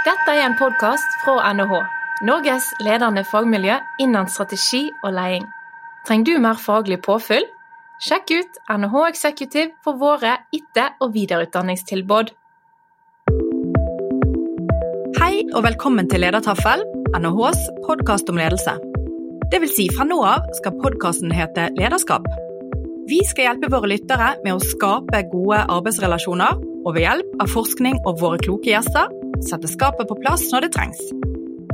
Dette 0.00 0.32
er 0.32 0.46
en 0.46 0.54
podkast 0.56 1.18
fra 1.20 1.50
NHH, 1.52 1.74
Norges 2.24 2.70
ledende 2.80 3.20
fagmiljø 3.28 3.74
innen 4.00 4.30
strategi 4.32 4.86
og 5.04 5.12
leding. 5.12 5.44
Trenger 6.08 6.24
du 6.24 6.40
mer 6.40 6.56
faglig 6.56 7.02
påfyll? 7.04 7.44
Sjekk 8.00 8.32
ut 8.32 8.56
NHH 8.72 9.02
Executive 9.10 9.74
for 9.84 10.00
våre 10.00 10.38
etter- 10.56 10.96
og 11.04 11.12
videreutdanningstilbud. 11.18 12.32
Hei 15.20 15.44
og 15.52 15.68
velkommen 15.68 16.08
til 16.08 16.24
Ledertaffel, 16.24 16.86
NHHs 17.20 17.68
podkast 17.84 18.32
om 18.32 18.40
ledelse. 18.40 18.78
Det 19.52 19.60
vil 19.60 19.74
si, 19.76 19.90
fra 19.92 20.08
nå 20.08 20.22
av 20.24 20.48
skal 20.62 20.80
podkasten 20.80 21.36
hete 21.36 21.68
Lederskap. 21.76 22.24
Vi 23.10 23.20
skal 23.28 23.50
hjelpe 23.50 23.68
våre 23.76 23.92
lyttere 23.92 24.32
med 24.46 24.56
å 24.56 24.64
skape 24.64 25.26
gode 25.28 25.60
arbeidsrelasjoner, 25.68 26.68
og 26.88 26.94
ved 26.96 27.04
hjelp 27.04 27.42
av 27.44 27.50
forskning 27.52 28.00
og 28.08 28.22
våre 28.22 28.40
kloke 28.40 28.72
gjester 28.72 29.12
sette 29.46 29.70
skapet 29.70 30.08
på 30.08 30.16
plass 30.22 30.46
når 30.52 30.66
det 30.66 30.72
trengs. 30.76 31.00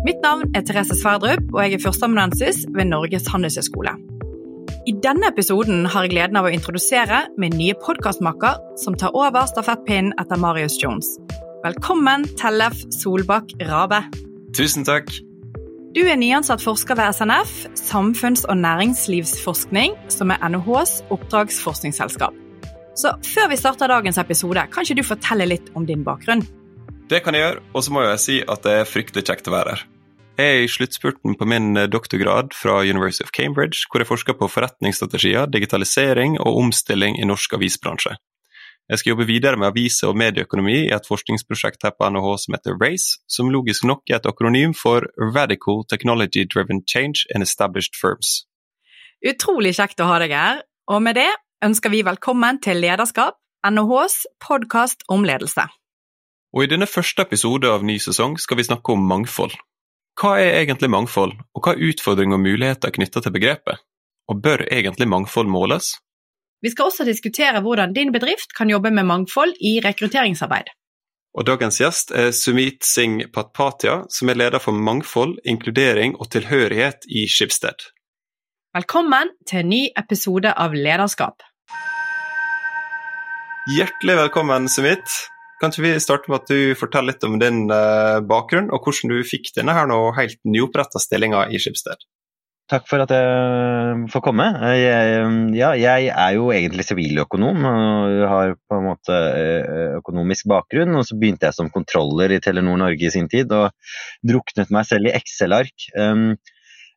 Mitt 0.07 0.21
navn 0.23 0.47
er 0.55 0.63
Therese 0.63 0.95
Sverdrup, 0.99 1.49
og 1.55 1.63
jeg 1.65 1.77
er 1.77 1.83
førsteamanuensis 1.83 2.65
ved 2.77 2.91
Norges 2.93 3.27
handelshøyskole. 3.33 3.97
I 4.87 4.93
denne 5.03 5.33
episoden 5.33 5.87
har 5.91 6.07
jeg 6.07 6.13
gleden 6.13 6.39
av 6.39 6.47
å 6.47 6.53
introdusere 6.55 7.25
min 7.41 7.57
nye 7.59 7.75
podkastmakker 7.83 8.61
som 8.79 8.95
tar 8.95 9.17
over 9.19 9.49
stafettpinnen 9.51 10.15
etter 10.23 10.39
Marius 10.39 10.77
Jones. 10.79 11.09
Velkommen, 11.65 12.29
Tellef 12.39 12.85
Solbakk 12.95 13.57
Rabe. 13.67 14.05
Tusen 14.55 14.87
takk. 14.87 15.11
Du 15.97 16.05
er 16.05 16.19
nyansatt 16.21 16.63
forsker 16.63 16.99
ved 16.99 17.17
SNF, 17.17 17.65
samfunns- 17.81 18.45
og 18.47 18.61
næringslivsforskning, 18.61 19.97
som 20.13 20.31
er 20.31 20.43
NHHs 20.45 21.01
oppdragsforskningsselskap. 21.11 22.37
Så 22.97 23.17
før 23.27 23.51
vi 23.51 23.59
starter 23.59 23.91
dagens 23.91 24.21
episode, 24.23 24.63
kan 24.71 24.87
ikke 24.87 25.01
du 25.01 25.09
fortelle 25.09 25.49
litt 25.51 25.73
om 25.75 25.89
din 25.89 26.05
bakgrunn? 26.07 26.45
Det 27.07 27.21
kan 27.23 27.37
jeg 27.39 27.45
gjøre, 27.45 27.61
og 27.71 27.85
så 27.87 27.93
må 27.95 28.01
jeg 28.03 28.19
si 28.19 28.37
at 28.43 28.65
det 28.67 28.73
er 28.81 28.89
fryktelig 28.91 29.23
kjekt 29.29 29.47
å 29.47 29.53
være 29.55 29.77
her. 29.77 29.83
Jeg 30.37 30.55
er 30.57 30.65
i 30.65 30.71
sluttspurten 30.71 31.37
på 31.39 31.47
min 31.47 31.79
doktorgrad 31.89 32.51
fra 32.53 32.81
University 32.83 33.23
of 33.23 33.31
Cambridge, 33.31 33.87
hvor 33.87 34.03
jeg 34.03 34.09
forsker 34.09 34.35
på 34.35 34.49
forretningsstrategier, 34.51 35.47
digitalisering 35.47 36.35
og 36.43 36.59
omstilling 36.65 37.15
i 37.23 37.29
norsk 37.31 37.55
avisbransje. 37.55 38.17
Jeg 38.91 38.99
skal 38.99 39.13
jobbe 39.13 39.29
videre 39.31 39.57
med 39.57 39.71
avise- 39.71 40.11
og 40.11 40.19
medieøkonomi 40.19 40.75
i 40.81 40.93
et 40.99 41.07
forskningsprosjekt 41.07 41.87
her 41.87 41.95
på 41.95 42.11
NHH 42.11 42.29
som 42.43 42.59
heter 42.59 42.77
RACE, 42.83 43.23
som 43.31 43.55
logisk 43.55 43.87
nok 43.87 44.03
er 44.11 44.19
et 44.19 44.27
akronym 44.27 44.75
for 44.75 45.07
Radical 45.17 45.87
Technology 45.87 46.43
Driven 46.43 46.83
Change 46.91 47.23
in 47.35 47.43
Established 47.43 47.95
Firms. 47.95 48.45
Utrolig 49.23 49.77
kjekt 49.79 50.03
å 50.03 50.11
ha 50.11 50.19
deg 50.23 50.35
her, 50.35 50.63
og 50.91 51.03
med 51.07 51.23
det 51.23 51.31
ønsker 51.63 51.95
vi 51.95 52.03
velkommen 52.07 52.59
til 52.59 52.83
Lederskap, 52.83 53.39
NHHs 53.63 54.25
podkast 54.43 55.07
om 55.07 55.23
ledelse. 55.23 55.71
Og 56.57 56.65
I 56.65 56.71
denne 56.71 56.87
første 56.89 57.21
episode 57.21 57.69
av 57.69 57.83
ny 57.85 57.99
sesong 58.01 58.39
skal 58.41 58.57
vi 58.57 58.65
snakke 58.65 58.95
om 58.95 59.03
mangfold. 59.05 59.53
Hva 60.17 60.39
er 60.41 60.63
egentlig 60.63 60.89
mangfold, 60.89 61.35
og 61.53 61.61
hva 61.61 61.75
er 61.75 61.91
utfordringer 61.91 62.39
og 62.39 62.47
muligheter 62.47 62.95
knyttet 62.97 63.27
til 63.27 63.35
begrepet? 63.35 63.83
Og 64.33 64.41
bør 64.41 64.65
egentlig 64.65 65.05
mangfold 65.13 65.53
måles? 65.53 65.91
Vi 66.65 66.73
skal 66.73 66.89
også 66.89 67.05
diskutere 67.05 67.61
hvordan 67.61 67.93
din 67.93 68.15
bedrift 68.15 68.57
kan 68.57 68.73
jobbe 68.73 68.89
med 68.89 69.05
mangfold 69.05 69.53
i 69.61 69.75
rekrutteringsarbeid. 69.85 70.73
Og 71.37 71.45
Dagens 71.45 71.83
gjest 71.83 72.17
er 72.17 72.33
Sumit 72.33 72.89
Singh 72.89 73.29
Patpatia, 73.37 74.07
som 74.09 74.33
er 74.33 74.41
leder 74.41 74.57
for 74.57 74.73
mangfold, 74.73 75.37
inkludering 75.45 76.17
og 76.17 76.33
tilhørighet 76.33 77.05
i 77.13 77.29
Skipsted. 77.29 77.91
Velkommen 78.73 79.37
til 79.45 79.61
en 79.61 79.73
ny 79.77 79.85
episode 79.93 80.57
av 80.57 80.73
Lederskap. 80.73 81.45
Hjertelig 83.77 84.23
velkommen, 84.25 84.73
Sumit. 84.73 85.21
Kan 85.63 85.73
vi 85.81 85.95
starte 86.03 86.29
med 86.29 86.43
at 86.43 86.51
du 86.53 86.77
forteller 86.77 87.15
litt 87.15 87.25
om 87.25 87.39
din 87.41 87.65
uh, 87.71 88.21
bakgrunn, 88.21 88.69
og 88.75 88.85
hvordan 88.85 89.15
du 89.15 89.23
fikk 89.25 89.55
denne 89.57 89.73
her 89.77 89.89
nå 89.89 90.01
helt 90.19 90.39
nyoppretta 90.45 91.01
stillinga 91.01 91.47
i 91.49 91.61
Skipsted? 91.63 92.05
Takk 92.67 92.89
for 92.91 92.99
at 93.05 93.13
jeg 93.15 94.07
får 94.11 94.23
komme. 94.27 94.45
Jeg, 94.75 95.27
ja, 95.55 95.69
jeg 95.79 96.09
er 96.11 96.33
jo 96.35 96.49
egentlig 96.51 96.83
siviløkonom 96.89 97.63
og 97.71 98.25
har 98.27 98.57
på 98.59 98.81
en 98.81 98.89
måte 98.89 99.15
eh, 99.15 99.93
økonomisk 100.01 100.49
bakgrunn. 100.51 100.97
Og 100.99 101.07
så 101.07 101.15
begynte 101.15 101.47
jeg 101.47 101.55
som 101.55 101.71
kontroller 101.71 102.35
i 102.35 102.41
Telenor 102.43 102.81
Norge 102.83 103.07
i 103.07 103.13
sin 103.15 103.31
tid 103.31 103.55
og 103.55 103.71
druknet 104.27 104.75
meg 104.75 104.89
selv 104.91 105.07
i 105.07 105.15
Excel-ark. 105.15 105.87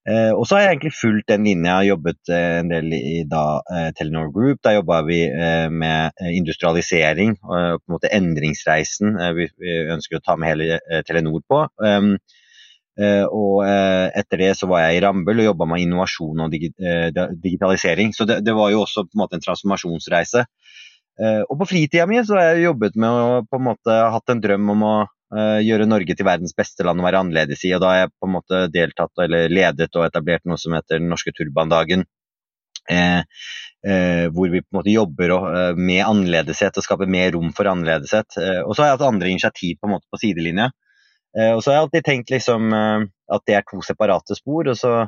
Eh, 0.07 0.31
og 0.31 0.45
så 0.47 0.55
har 0.55 0.63
jeg 0.63 0.75
egentlig 0.75 0.95
fulgt 0.95 1.27
den 1.29 1.45
linja. 1.45 1.79
Jeg 1.83 1.93
jobbet 1.93 2.31
eh, 2.31 2.57
en 2.61 2.71
del 2.71 2.93
i 2.95 3.15
da, 3.27 3.43
eh, 3.75 3.89
Telenor 3.97 4.31
Group. 4.33 4.61
Da 4.63 4.73
jobba 4.77 5.01
vi 5.07 5.21
eh, 5.27 5.67
med 5.69 6.15
eh, 6.21 6.31
industrialisering 6.39 7.35
og 7.43 7.81
på 7.81 7.89
en 7.89 7.95
måte 7.97 8.11
endringsreisen 8.15 9.19
eh, 9.19 9.33
vi, 9.35 9.49
vi, 9.59 9.75
ønsker 9.95 10.19
å 10.19 10.23
ta 10.23 10.37
med 10.39 10.53
hele 10.53 11.03
Telenor 11.07 11.43
på. 11.47 11.65
Um, 11.83 12.15
og 12.99 13.61
etter 13.63 14.41
det 14.41 14.47
så 14.59 14.67
var 14.67 14.81
jeg 14.81 14.97
i 14.97 15.01
Rambøll 15.05 15.39
og 15.39 15.45
jobba 15.45 15.67
med 15.71 15.85
innovasjon 15.85 16.41
og 16.43 16.49
digi 16.51 16.67
digitalisering. 17.39 18.11
Så 18.11 18.25
det, 18.27 18.41
det, 18.43 18.51
var 18.57 18.73
jo 18.73 18.81
også 18.83 19.05
på 19.05 19.15
en 19.15 19.21
måte 19.21 19.37
en 19.37 19.43
transformasjonsreise. 19.45 20.43
og 21.47 21.53
på 21.61 21.67
fritida 21.69 22.03
mi 22.11 22.19
så 22.27 22.35
har 22.35 22.49
jeg 22.49 22.65
jobbet 22.65 22.99
med 22.99 23.21
å 23.21 23.39
på 23.47 23.55
en 23.55 23.65
måte 23.69 23.95
hatt 24.17 24.33
en 24.33 24.43
drøm 24.43 24.73
om 24.75 24.83
å 24.83 24.93
gjøre 25.29 25.85
Norge 25.85 26.15
til 26.17 26.25
verdens 26.25 26.55
beste 26.57 26.81
land 26.81 27.01
å 27.01 27.05
være 27.05 27.19
annerledes 27.21 27.61
i. 27.67 27.73
og 27.75 27.83
Da 27.83 27.91
har 27.91 27.97
jeg 27.99 28.13
på 28.17 28.25
en 28.25 28.33
måte 28.33 28.61
deltatt 28.73 29.21
eller 29.21 29.51
ledet 29.51 29.89
og 29.93 30.07
etablert 30.07 30.45
noe 30.49 30.57
som 30.57 30.73
heter 30.73 30.97
Den 30.97 31.11
norske 31.11 31.33
turbandagen. 31.37 32.05
Eh, 32.89 33.21
eh, 33.85 34.25
hvor 34.33 34.49
vi 34.49 34.63
på 34.63 34.71
en 34.71 34.79
måte 34.79 34.93
jobber 34.93 35.35
med 35.77 36.01
annerledeshet 36.01 36.79
og 36.79 36.85
skaper 36.85 37.11
mer 37.11 37.29
rom 37.35 37.51
for 37.53 37.69
annerledeshet. 37.69 38.39
og 38.65 38.73
så 38.73 38.81
har 38.81 38.89
jeg 38.89 38.97
hatt 38.97 39.07
andre 39.11 39.29
initiativ 39.29 39.77
på 39.77 39.87
en 39.87 39.95
måte 39.97 40.09
på 40.09 40.21
sidelinja. 40.23 40.71
og 41.53 41.61
så 41.61 41.69
har 41.69 41.75
jeg 41.75 41.83
alltid 41.83 42.05
tenkt 42.05 42.31
liksom 42.33 42.73
at 42.73 43.43
det 43.45 43.55
er 43.55 43.63
to 43.69 43.81
separate 43.85 44.35
spor. 44.35 44.67
og 44.67 44.77
så 44.77 45.07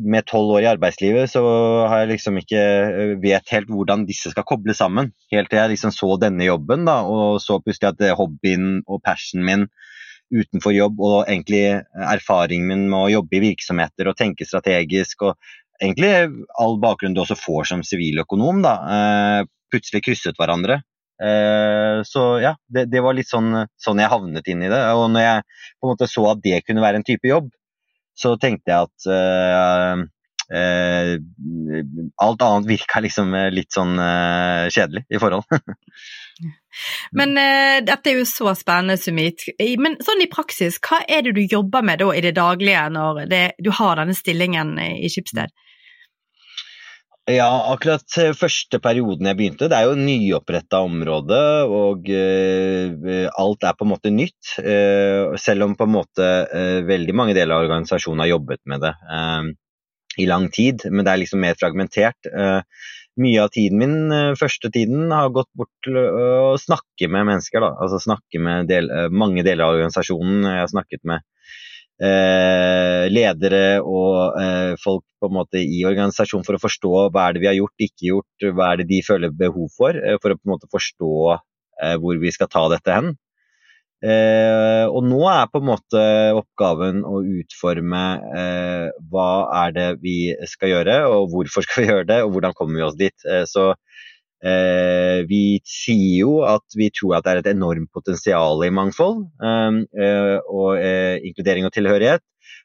med 0.00 0.24
tolv 0.28 0.54
år 0.56 0.64
i 0.64 0.70
arbeidslivet 0.72 1.30
så 1.32 1.42
har 1.90 2.02
jeg 2.02 2.12
liksom 2.14 2.38
ikke 2.40 2.60
øh, 2.60 3.14
vet 3.22 3.52
helt 3.52 3.70
hvordan 3.70 4.06
disse 4.08 4.32
skal 4.32 4.46
kobles 4.48 4.80
sammen. 4.80 5.12
Helt 5.32 5.50
til 5.50 5.60
jeg 5.60 5.74
liksom 5.74 5.92
så 5.94 6.14
denne 6.20 6.46
jobben, 6.46 6.86
da, 6.88 7.02
og 7.04 7.40
så 7.44 7.58
plutselig 7.60 7.92
at 7.92 8.04
øh, 8.08 8.16
hobbyen 8.16 8.82
og 8.86 9.02
passionen 9.04 9.48
min 9.48 9.66
utenfor 10.32 10.72
jobb 10.72 11.00
og 11.04 11.16
egentlig 11.26 11.82
erfaringen 11.92 12.70
min 12.70 12.86
med 12.88 12.98
å 13.02 13.10
jobbe 13.18 13.36
i 13.36 13.42
virksomheter 13.50 14.08
og 14.08 14.16
tenke 14.16 14.48
strategisk 14.48 15.26
og 15.28 15.50
egentlig 15.82 16.14
all 16.56 16.78
bakgrunn 16.80 17.12
du 17.12 17.20
også 17.20 17.36
får 17.36 17.68
som 17.68 17.82
siviløkonom, 17.84 18.62
da, 18.64 19.44
plutselig 19.68 20.00
krysset 20.06 20.38
hverandre. 20.40 20.78
Så 22.08 22.22
ja, 22.40 22.54
det, 22.72 22.86
det 22.88 23.02
var 23.04 23.18
litt 23.18 23.28
sånn, 23.28 23.66
sånn 23.76 24.00
jeg 24.00 24.08
havnet 24.08 24.48
inn 24.48 24.64
i 24.64 24.70
det. 24.72 24.80
Og 24.96 25.10
når 25.12 25.26
jeg 25.26 25.44
på 25.50 25.84
en 25.84 25.92
måte 25.92 26.08
så 26.08 26.24
at 26.30 26.40
det 26.46 26.62
kunne 26.64 26.86
være 26.86 27.02
en 27.02 27.06
type 27.10 27.28
jobb, 27.28 27.50
så 28.18 28.34
tenkte 28.40 28.72
jeg 28.72 28.88
at 28.88 29.06
uh, 29.08 30.02
uh, 30.52 31.12
alt 32.26 32.44
annet 32.46 32.68
virka 32.68 33.02
liksom 33.04 33.32
litt 33.54 33.72
sånn 33.74 33.96
uh, 33.98 34.68
kjedelig 34.72 35.06
i 35.08 35.22
forhold. 35.22 35.46
Men 37.18 37.36
dette 37.84 38.08
er 38.08 38.16
jo 38.16 38.24
så 38.26 38.54
spennende, 38.56 38.96
Sumit. 38.96 39.44
Men 39.78 39.98
sånn 40.02 40.22
i 40.24 40.30
praksis, 40.32 40.78
hva 40.80 41.02
er 41.04 41.26
det 41.26 41.34
du 41.36 41.42
jobber 41.44 41.84
med 41.84 42.00
da 42.00 42.08
i 42.16 42.22
det 42.24 42.32
daglige 42.38 42.86
når 42.94 43.26
det, 43.28 43.42
du 43.60 43.68
har 43.76 44.00
denne 44.00 44.16
stillingen 44.16 44.72
i 44.80 45.10
Skipsted? 45.12 45.52
Ja, 47.30 47.46
akkurat 47.70 48.16
første 48.34 48.80
perioden 48.82 49.28
jeg 49.30 49.38
begynte, 49.38 49.68
det 49.70 49.76
er 49.78 49.86
jo 49.86 49.94
nyoppretta 49.94 50.80
område, 50.82 51.38
og 51.70 52.08
uh, 52.10 53.28
alt 53.38 53.66
er 53.68 53.76
på 53.78 53.86
en 53.86 53.90
måte 53.92 54.10
nytt. 54.10 54.56
Uh, 54.58 55.36
selv 55.38 55.68
om 55.68 55.76
på 55.78 55.86
en 55.86 55.92
måte 55.94 56.26
uh, 56.50 56.80
veldig 56.88 57.14
mange 57.14 57.36
deler 57.38 57.54
av 57.54 57.68
organisasjonen 57.68 58.24
har 58.24 58.32
jobbet 58.32 58.62
med 58.66 58.82
det 58.82 58.92
i 60.18 60.26
lang 60.26 60.48
tid, 60.52 60.82
men 60.90 61.06
det 61.06 61.12
er 61.12 61.22
liksom 61.22 61.40
mer 61.40 61.54
fragmentert. 61.56 62.26
mye 63.16 63.40
av 63.40 63.48
tiden 63.54 63.78
min 63.78 64.34
første 64.36 64.68
tiden 64.72 65.12
har 65.12 65.30
gått 65.32 65.48
bort 65.56 65.70
til 65.86 65.96
å 65.96 66.58
snakke 66.60 67.08
med 67.08 67.30
mennesker, 67.30 67.62
da. 67.64 67.70
Altså 67.80 68.02
snakke 68.02 68.42
med 68.42 68.68
del, 68.68 68.90
mange 69.08 69.44
deler 69.46 69.64
av 69.64 69.78
organisasjonen. 69.78 70.42
Jeg 70.44 70.60
har 70.60 70.68
snakket 70.74 71.00
med 71.08 71.24
Eh, 72.00 73.04
ledere 73.12 73.78
og 73.84 74.38
eh, 74.40 74.72
folk 74.80 75.04
på 75.20 75.28
en 75.28 75.34
måte 75.36 75.60
i 75.60 75.82
organisasjonen 75.86 76.46
for 76.46 76.56
å 76.56 76.62
forstå 76.62 76.92
hva 77.12 77.28
er 77.28 77.36
det 77.36 77.42
vi 77.44 77.50
har 77.50 77.58
gjort, 77.58 77.84
ikke 77.84 78.08
gjort, 78.08 78.46
hva 78.56 78.70
er 78.72 78.80
det 78.80 78.88
de 78.88 79.02
føler 79.06 79.34
behov 79.42 79.68
for, 79.76 79.94
eh, 79.94 80.16
for 80.22 80.32
å 80.32 80.38
på 80.38 80.48
en 80.48 80.54
måte 80.56 80.70
forstå 80.72 81.12
hvor 81.98 82.18
vi 82.20 82.30
skal 82.30 82.46
ta 82.52 82.60
dette 82.70 82.94
hen. 82.94 83.06
og 84.92 85.06
nå 85.08 85.20
er 85.26 85.48
på 85.50 85.58
en 85.58 85.66
måte 85.66 86.02
oppgaven 86.36 87.00
å 87.02 87.22
utforme 87.40 88.02
hva 89.10 89.30
er 89.64 89.72
det 89.74 89.86
vi 90.04 90.30
skal 90.46 90.70
gjøre, 90.70 90.98
og 91.10 91.32
hvorfor 91.32 91.64
skal 91.66 91.82
vi 91.82 91.88
gjøre 91.88 92.06
det, 92.06 92.20
og 92.22 92.36
hvordan 92.36 92.54
kommer 92.54 92.76
vi 92.76 92.86
oss 92.86 93.00
dit. 93.00 93.26
så 93.50 93.72
Eh, 93.72 93.78
vi 94.42 95.60
sier 95.68 96.24
jo 96.24 96.42
at 96.42 96.74
vi 96.74 96.90
tror 96.90 97.18
at 97.18 97.26
det 97.26 97.32
er 97.32 97.40
et 97.42 97.50
enormt 97.52 97.90
potensial 97.94 98.62
i 98.66 98.72
mangfold 98.74 99.24
ehm, 99.44 99.82
eh, 99.94 100.36
og 100.50 100.82
eh, 100.82 101.22
inkludering 101.22 101.68
og 101.68 101.74
tilhørighet, 101.76 102.24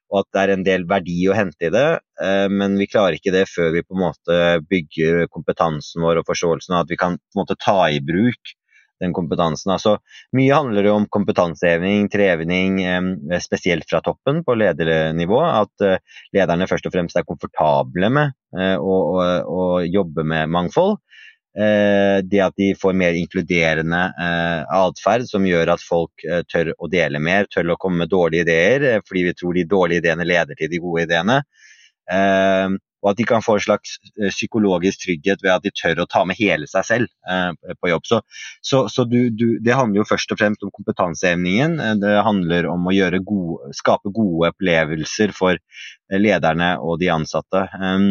og 0.09 0.24
at 0.24 0.29
det 0.33 0.44
er 0.44 0.53
en 0.56 0.65
del 0.65 0.88
verdi 0.89 1.19
å 1.29 1.38
hente 1.38 1.69
i 1.69 1.74
det. 1.74 1.88
Eh, 2.24 2.47
men 2.50 2.77
vi 2.81 2.89
klarer 2.89 3.18
ikke 3.18 3.35
det 3.35 3.45
før 3.51 3.74
vi 3.75 3.85
på 3.85 3.97
en 3.97 4.06
måte 4.07 4.39
bygger 4.69 5.27
kompetansen 5.29 6.06
vår 6.06 6.24
og 6.24 6.31
forståelsen 6.31 6.77
av 6.77 6.85
at 6.85 6.94
vi 6.94 7.00
kan 7.00 7.19
på 7.19 7.38
en 7.38 7.44
måte 7.44 7.59
ta 7.62 7.83
i 7.94 8.01
bruk 8.01 8.56
den 8.97 9.13
kompetansen. 9.13 9.75
Altså, 9.75 10.00
mye 10.33 10.57
handler 10.57 10.88
jo 10.89 10.95
om 10.97 11.03
kompetanseheving, 11.13 12.07
trening, 12.09 12.80
spesielt 13.45 13.85
fra 13.85 14.01
toppen 14.01 14.41
på 14.41 14.56
ledernivå. 14.57 15.38
At 15.45 15.85
lederne 16.33 16.65
først 16.65 16.89
og 16.89 16.95
fremst 16.95 17.19
er 17.19 17.27
komfortable 17.27 18.09
med 18.09 18.33
å, 18.57 18.95
å, 18.97 19.27
å 19.45 19.68
jobbe 19.85 20.25
med 20.25 20.50
mangfold. 20.50 20.97
Eh, 21.57 22.19
det 22.21 22.42
at 22.44 22.54
de 22.57 22.74
får 22.77 22.94
mer 22.94 23.15
inkluderende 23.18 24.01
eh, 24.21 24.74
atferd 24.77 25.25
som 25.25 25.45
gjør 25.48 25.71
at 25.74 25.81
folk 25.81 26.25
eh, 26.30 26.44
tør 26.45 26.69
å 26.77 26.89
dele 26.92 27.18
mer, 27.24 27.48
tør 27.50 27.71
å 27.74 27.77
komme 27.81 28.04
med 28.04 28.12
dårlige 28.12 28.45
ideer, 28.45 28.86
fordi 29.07 29.24
vi 29.25 29.38
tror 29.39 29.57
de 29.57 29.63
dårlige 29.65 30.04
ideene 30.04 30.27
leder 30.27 30.59
til 30.59 30.69
de 30.69 30.81
gode 30.83 31.07
ideene. 31.07 31.42
Og 32.98 33.09
at 33.12 33.18
de 33.19 33.25
kan 33.27 33.44
få 33.44 33.57
en 33.57 33.63
slags 33.65 33.98
psykologisk 34.31 35.01
trygghet 35.04 35.42
ved 35.44 35.51
at 35.51 35.65
de 35.65 35.74
tør 35.75 36.00
å 36.01 36.07
ta 36.09 36.21
med 36.25 36.38
hele 36.39 36.69
seg 36.71 36.86
selv 36.88 37.09
på 37.81 37.89
jobb. 37.92 38.06
Så, 38.07 38.21
så, 38.63 38.80
så 38.92 39.04
du, 39.04 39.18
du, 39.30 39.59
det 39.63 39.75
handler 39.75 40.01
jo 40.01 40.07
først 40.07 40.31
og 40.31 40.39
fremst 40.39 40.63
om 40.63 40.71
kompetansehevningen. 40.71 41.75
Det 42.00 42.15
handler 42.25 42.69
om 42.71 42.88
å 42.88 42.95
gode, 43.19 43.74
skape 43.75 44.13
gode 44.15 44.54
opplevelser 44.54 45.36
for 45.36 45.59
lederne 46.15 46.77
og 46.80 46.98
de 47.04 47.12
ansatte. 47.12 47.68
Eh, 47.75 48.07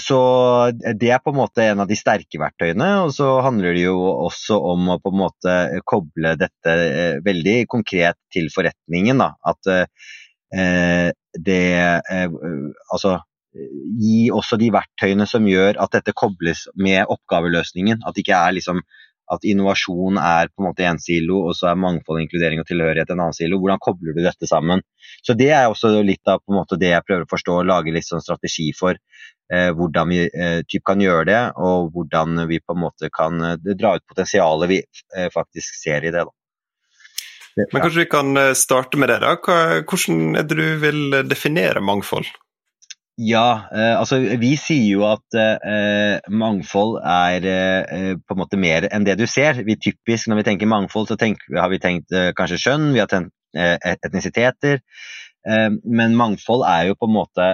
så 0.00 0.18
det 0.96 1.10
er 1.12 1.20
på 1.22 1.30
en 1.30 1.36
måte 1.36 1.62
en 1.62 1.82
av 1.84 1.88
de 1.90 1.96
sterke 1.98 2.40
verktøyene. 2.40 2.88
Og 3.04 3.12
så 3.14 3.28
handler 3.44 3.76
det 3.76 3.84
jo 3.84 3.98
også 4.26 4.58
om 4.72 4.88
å 4.94 4.98
på 5.02 5.12
en 5.12 5.20
måte 5.20 5.56
koble 5.84 6.34
dette 6.40 6.72
eh, 6.72 7.18
veldig 7.24 7.56
konkret 7.68 8.18
til 8.32 8.48
forretningen. 8.54 9.20
Da. 9.20 9.34
At 9.44 9.72
eh, 9.72 11.12
det 11.36 11.62
Altså 12.92 13.18
gi 13.56 14.28
også 14.34 14.58
de 14.60 14.68
verktøyene 14.74 15.26
som 15.28 15.46
gjør 15.48 15.78
at 15.80 15.94
dette 15.96 16.14
kobles 16.16 16.66
med 16.76 17.08
oppgaveløsningen. 17.12 18.02
At 18.04 18.16
det 18.16 18.24
ikke 18.24 18.40
er 18.40 18.56
liksom 18.56 18.82
at 19.32 19.46
innovasjon 19.48 20.18
er 20.20 20.50
på 20.52 20.62
en 20.62 20.68
måte 20.68 20.84
én 20.86 21.00
silo, 21.02 21.42
og 21.48 21.56
så 21.58 21.70
er 21.70 21.80
mangfold, 21.82 22.20
inkludering 22.22 22.62
og 22.62 22.68
tilhørighet 22.68 23.10
en 23.10 23.24
annen 23.24 23.36
silo. 23.36 23.58
Hvordan 23.62 23.82
kobler 23.82 24.16
du 24.16 24.22
dette 24.24 24.48
sammen? 24.50 24.84
Så 25.26 25.34
Det 25.34 25.50
er 25.50 25.66
også 25.66 25.90
litt 26.06 26.26
av 26.30 26.42
det 26.78 26.92
jeg 26.92 27.06
prøver 27.06 27.26
å 27.26 27.32
forstå 27.32 27.58
og 27.60 27.66
lage 27.66 27.94
litt 27.94 28.06
sånn 28.06 28.24
strategi 28.24 28.70
for. 28.76 28.98
Eh, 29.52 29.70
hvordan 29.70 30.08
vi 30.10 30.24
eh, 30.26 30.62
typ 30.66 30.82
kan 30.86 31.02
gjøre 31.02 31.26
det, 31.28 31.42
og 31.62 31.92
hvordan 31.94 32.48
vi 32.50 32.58
på 32.58 32.74
en 32.74 32.82
måte 32.82 33.10
kan 33.14 33.38
eh, 33.42 33.74
dra 33.78 33.94
ut 33.96 34.06
potensialet 34.06 34.70
vi 34.72 34.80
eh, 34.82 35.28
faktisk 35.34 35.78
ser 35.82 36.06
i 36.06 36.10
det. 36.14 36.24
Da. 36.26 36.34
Men 37.72 37.84
kanskje 37.84 38.02
vi 38.02 38.10
kan 38.10 38.36
eh, 38.36 38.54
starte 38.58 38.98
med 38.98 39.12
det. 39.12 39.20
da. 39.22 39.36
Hvordan 39.86 40.34
er 40.40 40.50
det 40.50 40.58
du 40.58 40.66
vil 40.82 41.22
definere 41.30 41.82
mangfold? 41.82 42.26
Ja, 43.16 43.68
eh, 43.72 43.94
altså 43.96 44.18
vi 44.36 44.50
sier 44.60 44.90
jo 44.98 45.04
at 45.08 45.36
eh, 45.40 46.18
mangfold 46.28 46.98
er 47.00 47.46
eh, 47.48 48.10
på 48.20 48.34
en 48.34 48.40
måte 48.42 48.58
mer 48.60 48.84
enn 48.92 49.06
det 49.08 49.14
du 49.16 49.24
ser. 49.24 49.62
Vi 49.64 49.78
typisk 49.80 50.28
Når 50.28 50.42
vi 50.42 50.44
tenker 50.50 50.68
mangfold, 50.68 51.08
så 51.08 51.16
tenker, 51.16 51.56
har 51.56 51.70
vi 51.72 51.80
tenkt 51.80 52.12
eh, 52.12 52.34
kanskje 52.36 52.58
skjønn, 52.60 52.90
vi 52.92 53.00
har 53.00 53.08
tenkt 53.08 53.32
eh, 53.56 53.78
etnisiteter. 53.88 54.82
Eh, 55.48 55.70
men 55.80 56.18
mangfold 56.18 56.66
er 56.68 56.90
jo 56.90 56.98
på 57.00 57.08
en 57.08 57.16
måte 57.16 57.48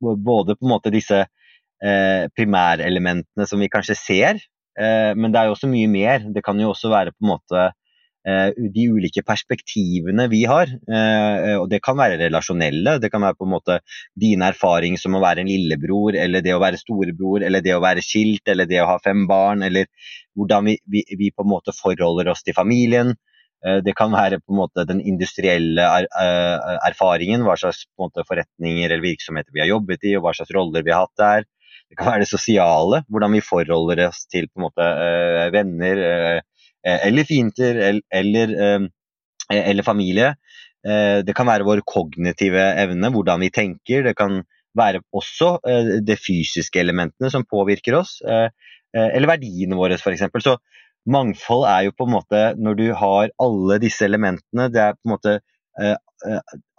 både 0.00 0.56
på 0.56 0.64
en 0.64 0.72
måte 0.72 0.94
disse 0.94 1.26
primærelementene 2.36 3.46
som 3.48 3.60
vi 3.60 3.70
kanskje 3.72 3.94
ser, 3.96 4.40
men 4.76 5.32
det 5.32 5.38
er 5.40 5.46
jo 5.48 5.54
også 5.54 5.68
mye 5.72 5.88
mer. 5.88 6.26
Det 6.28 6.42
kan 6.44 6.60
jo 6.60 6.74
også 6.74 6.90
være 6.92 7.14
på 7.14 7.24
en 7.24 7.30
måte 7.30 7.62
de 8.22 8.84
ulike 8.92 9.22
perspektivene 9.24 10.26
vi 10.28 10.42
har. 10.48 10.68
Eh, 10.68 11.54
og 11.56 11.68
det 11.72 11.80
kan 11.84 11.96
være 11.96 12.18
relasjonelle. 12.20 12.98
Det 13.00 13.10
kan 13.12 13.22
være 13.24 13.38
på 13.38 13.46
en 13.46 13.54
måte 13.54 13.78
din 14.18 14.42
erfaring 14.44 14.98
som 15.00 15.16
å 15.16 15.22
være 15.22 15.44
en 15.44 15.50
lillebror, 15.50 16.18
eller 16.18 16.44
det 16.44 16.54
å 16.54 16.60
være 16.60 16.80
storebror, 16.80 17.44
eller 17.46 17.64
det 17.64 17.74
å 17.76 17.82
være 17.82 18.04
skilt, 18.04 18.44
eller 18.48 18.68
det 18.68 18.82
å 18.82 18.90
ha 18.92 18.98
fem 19.04 19.26
barn, 19.30 19.64
eller 19.64 19.88
hvordan 20.36 20.68
vi, 20.68 20.76
vi, 20.84 21.04
vi 21.16 21.32
på 21.32 21.46
en 21.46 21.52
måte 21.54 21.74
forholder 21.76 22.32
oss 22.34 22.44
til 22.44 22.56
familien. 22.56 23.14
Eh, 23.64 23.80
det 23.86 23.96
kan 23.96 24.12
være 24.12 24.42
på 24.42 24.52
en 24.52 24.60
måte 24.60 24.84
den 24.88 25.00
industrielle 25.00 25.86
er, 25.86 26.10
erfaringen, 26.90 27.46
hva 27.48 27.56
slags 27.60 27.86
måte, 28.00 28.26
forretninger 28.28 28.90
eller 28.90 29.06
virksomheter 29.06 29.56
vi 29.56 29.64
har 29.64 29.72
jobbet 29.72 30.04
i, 30.04 30.14
og 30.18 30.28
hva 30.28 30.36
slags 30.36 30.52
roller 30.56 30.84
vi 30.84 30.92
har 30.92 31.08
hatt 31.08 31.24
der. 31.24 31.48
Det 31.90 31.96
kan 31.98 32.12
være 32.12 32.22
det 32.22 32.30
sosiale, 32.30 33.00
hvordan 33.10 33.32
vi 33.34 33.42
forholder 33.42 34.04
oss 34.10 34.26
til 34.30 34.44
på 34.46 34.60
en 34.60 34.68
måte, 34.68 34.86
venner, 35.50 36.06
Eh, 36.10 36.40
eller 36.84 37.24
fiender 37.24 38.02
eller, 38.10 38.54
eh, 38.62 38.80
eller 39.70 39.82
familie. 39.82 40.34
Eh, 40.86 41.20
det 41.24 41.34
kan 41.36 41.48
være 41.48 41.66
vår 41.68 41.82
kognitive 41.84 42.62
evne, 42.80 43.12
hvordan 43.12 43.40
vi 43.40 43.50
tenker. 43.50 44.04
Det 44.04 44.16
kan 44.16 44.42
være 44.78 45.02
også 45.12 45.58
de 46.06 46.16
fysiske 46.16 46.80
elementene 46.80 47.30
som 47.32 47.42
påvirker 47.42 47.96
oss, 47.98 48.20
eller 48.22 49.26
verdiene 49.26 49.74
våre 49.74 49.96
f.eks. 49.98 50.28
Så 50.44 50.52
mangfold 51.10 51.64
er 51.66 51.88
jo 51.88 51.94
på 51.98 52.06
en 52.06 52.12
måte 52.14 52.42
når 52.54 52.78
du 52.78 52.84
har 52.94 53.32
alle 53.42 53.80
disse 53.82 54.06
elementene, 54.06 54.68
det 54.70 54.84
er 54.84 54.94
på 54.94 55.08
en 55.08 55.14
måte 55.16 55.34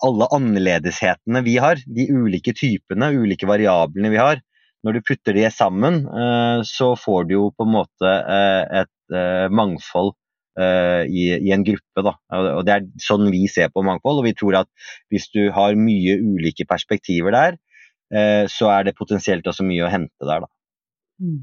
alle 0.07 0.29
annerledeshetene 0.37 1.43
vi 1.43 1.57
har, 1.59 1.83
de 1.83 2.07
ulike 2.15 2.55
typene, 2.55 3.11
ulike 3.11 3.51
variablene 3.51 4.13
vi 4.15 4.23
har. 4.23 4.39
Når 4.87 4.95
du 4.95 5.03
putter 5.03 5.35
de 5.35 5.51
sammen, 5.51 6.05
så 6.63 6.93
får 6.95 7.27
du 7.27 7.35
jo 7.35 7.45
på 7.51 7.67
en 7.67 7.75
måte 7.75 8.15
et 8.71 8.87
Eh, 8.87 9.00
mangfold 9.51 10.13
eh, 10.59 11.03
i, 11.07 11.25
i, 11.37 11.51
en 11.53 11.65
gruppe. 11.67 12.03
Da. 12.05 12.15
Og 12.57 12.63
Det 12.67 12.75
er 12.75 12.87
sånn 13.01 13.29
vi 13.33 13.45
ser 13.51 13.71
på 13.73 13.83
mangfold. 13.85 14.21
og 14.21 14.27
vi 14.27 14.35
tror 14.37 14.61
at 14.63 14.69
Hvis 15.11 15.29
du 15.33 15.49
har 15.51 15.77
mye 15.79 16.17
ulike 16.19 16.67
perspektiver 16.69 17.35
der, 17.35 17.57
eh, 18.13 18.45
så 18.47 18.71
er 18.71 18.87
det 18.87 18.97
potensielt 18.97 19.47
også 19.47 19.65
mye 19.67 19.87
å 19.87 19.91
hente 19.91 20.27
der. 20.27 20.45
Da. 20.45 20.51
Mm. 21.21 21.41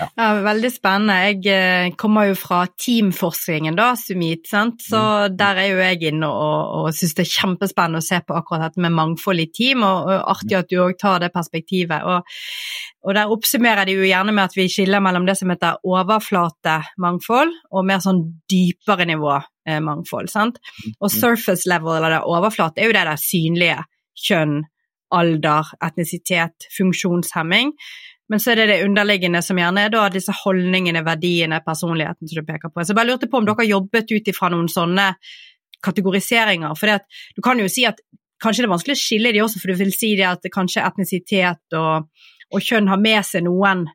Ja. 0.00 0.28
veldig 0.44 0.70
spennende. 0.72 1.16
Jeg 1.28 1.52
eh, 1.52 1.90
kommer 1.98 2.30
jo 2.30 2.36
fra 2.38 2.62
teamforskningen, 2.80 3.76
da, 3.78 3.92
Sumit. 3.98 4.48
Sant? 4.50 4.82
Så 4.86 4.98
mm. 5.00 5.36
der 5.38 5.60
er 5.62 5.68
jo 5.70 5.82
jeg 5.82 6.00
inne 6.10 6.30
og, 6.30 6.72
og 6.80 6.96
syns 6.96 7.14
det 7.18 7.26
er 7.26 7.32
kjempespennende 7.34 8.00
å 8.02 8.06
se 8.06 8.20
på 8.24 8.36
akkurat 8.38 8.68
dette 8.68 8.84
med 8.84 8.96
mangfold 8.96 9.44
i 9.44 9.48
team, 9.54 9.84
og, 9.86 10.10
og 10.10 10.32
artig 10.34 10.58
at 10.58 10.72
du 10.72 10.78
òg 10.84 10.96
tar 11.00 11.22
det 11.24 11.32
perspektivet. 11.34 12.06
Og, 12.08 12.34
og, 13.04 13.14
der 13.16 13.36
oppsummerer 13.36 13.88
de 13.88 13.98
jo 13.98 14.08
gjerne 14.08 14.34
med 14.36 14.46
at 14.48 14.58
vi 14.58 14.68
skiller 14.72 15.04
mellom 15.04 15.28
det 15.28 15.36
som 15.40 15.52
heter 15.52 15.80
overflatemangfold, 15.86 17.54
og 17.70 17.88
mer 17.88 18.02
sånn 18.04 18.24
dypere 18.50 19.08
nivå 19.10 19.36
eh, 19.36 19.80
mangfold. 19.84 20.32
Sant? 20.32 20.60
Mm. 20.80 20.98
Og 20.98 21.14
surface 21.14 21.70
level, 21.70 21.96
eller 21.98 22.18
det 22.18 22.26
overflate, 22.28 22.82
er 22.82 22.90
jo 22.90 22.98
det 22.98 23.08
der 23.08 23.24
synlige. 23.28 23.80
Kjønn, 24.20 24.60
alder, 25.14 25.72
etnisitet, 25.82 26.68
funksjonshemming. 26.76 27.72
Men 28.30 28.42
så 28.42 28.52
er 28.52 28.60
det 28.60 28.66
det 28.70 28.80
underliggende 28.86 29.42
som 29.42 29.58
gjerne 29.58 29.86
er 29.86 29.92
da 29.92 30.04
disse 30.12 30.34
holdningene, 30.44 31.02
verdiene, 31.06 31.58
personligheten 31.66 32.30
som 32.30 32.40
du 32.40 32.46
peker 32.46 32.70
på. 32.70 32.84
Så 32.84 32.92
jeg 32.92 33.00
bare 33.00 33.10
lurte 33.10 33.28
på 33.30 33.40
om 33.40 33.48
dere 33.48 33.58
har 33.58 33.72
jobbet 33.72 34.12
ut 34.14 34.30
ifra 34.30 34.50
noen 34.54 34.70
sånne 34.70 35.08
kategoriseringer. 35.82 36.76
For 36.78 37.00
du 37.34 37.42
kan 37.44 37.58
jo 37.58 37.66
si 37.72 37.86
at 37.88 37.98
kanskje 38.40 38.64
det 38.64 38.68
er 38.68 38.74
vanskelig 38.74 38.96
å 38.96 39.00
skille 39.00 39.32
de 39.34 39.42
også, 39.44 39.62
for 39.62 39.72
du 39.72 39.80
vil 39.80 39.94
si 39.94 40.12
det 40.18 40.28
at 40.28 40.46
kanskje 40.54 40.84
etnisitet 40.86 41.78
og, 41.78 42.06
og 42.54 42.64
kjønn 42.64 42.90
har 42.92 43.02
med 43.02 43.26
seg 43.26 43.44
noen 43.48 43.88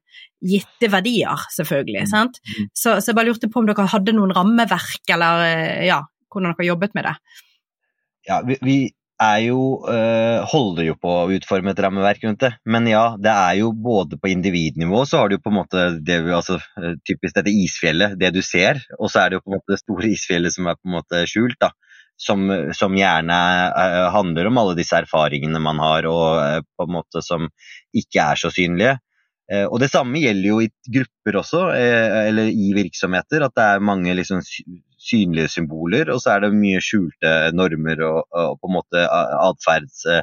gitte 0.45 0.89
verdier, 0.91 1.47
selvfølgelig. 1.55 2.05
Mm. 2.05 2.11
sant? 2.11 2.41
Mm. 2.43 2.69
Så, 2.73 2.99
så, 2.99 3.09
jeg 3.09 3.17
bare 3.17 3.31
lurte 3.31 3.49
på 3.51 3.61
om 3.61 3.69
dere 3.69 3.87
hadde 3.89 4.13
noen 4.17 4.35
rammeverk, 4.35 5.01
eller 5.15 5.47
ja, 5.87 6.01
hvordan 6.27 6.51
dere 6.51 6.61
har 6.61 6.71
jobbet 6.73 6.97
med 6.97 7.07
det. 7.07 7.15
Ja, 8.25 8.41
vi, 8.45 8.57
vi 8.65 8.77
er 9.21 9.37
jo, 9.45 9.59
øh, 9.87 10.43
holder 10.51 10.89
jo 10.89 10.95
på 10.99 11.11
å 11.21 11.29
utforme 11.31 11.71
et 11.71 11.79
rammeverk 11.83 12.23
rundt 12.25 12.41
det. 12.43 12.51
Men 12.67 12.87
ja, 12.89 13.05
det 13.19 13.31
er 13.31 13.59
jo 13.61 13.71
både 13.71 14.19
på 14.19 14.31
individnivå 14.31 15.05
så 15.07 15.23
har 15.23 15.31
du 15.31 15.37
på 15.39 15.51
en 15.51 15.59
måte 15.61 15.85
det, 16.03 16.19
altså, 16.35 16.59
eh, 16.81 16.97
typisk 17.07 17.37
dette 17.37 17.53
isfjellet, 17.53 18.17
det 18.19 18.33
du 18.35 18.41
ser. 18.43 18.81
Og 18.99 19.11
så 19.11 19.23
er 19.23 19.31
det 19.31 19.39
jo 19.39 19.45
på 19.45 19.53
en 19.53 19.57
måte 19.59 19.75
det 19.75 19.81
store 19.83 20.11
isfjellet 20.11 20.55
som 20.55 20.67
er 20.67 20.79
på 20.79 20.89
en 20.89 20.97
måte 20.99 21.25
skjult. 21.31 21.59
da. 21.59 21.71
Som, 22.15 22.47
som 22.71 22.93
gjerne 22.95 23.37
øh, 23.75 24.05
handler 24.13 24.47
om 24.47 24.59
alle 24.61 24.75
disse 24.77 24.95
erfaringene 24.95 25.59
man 25.59 25.81
har, 25.83 26.05
og 26.07 26.27
øh, 26.39 26.61
på 26.63 26.85
en 26.87 26.93
måte 26.95 27.23
som 27.23 27.49
ikke 27.91 28.23
er 28.23 28.39
så 28.39 28.51
synlige. 28.55 28.93
Eh, 29.51 29.65
og 29.65 29.79
Det 29.83 29.91
samme 29.91 30.21
gjelder 30.23 30.47
jo 30.49 30.61
i 30.63 30.71
grupper 30.97 31.39
også, 31.41 31.65
eh, 31.75 32.27
eller 32.29 32.49
i 32.49 32.71
virksomheter. 32.73 33.45
At 33.45 33.55
det 33.55 33.65
er 33.65 33.83
mange 33.91 34.15
liksom 34.17 34.41
synlige 35.05 35.51
symboler, 35.53 36.11
og 36.13 36.21
så 36.23 36.35
er 36.35 36.45
det 36.45 36.55
mye 36.55 36.81
skjulte 36.83 37.33
normer 37.55 38.03
og, 38.07 38.21
og 38.31 38.59
på 38.61 38.71
en 38.71 38.77
måte 38.79 39.07
atferds... 39.09 40.05
Eh, 40.11 40.21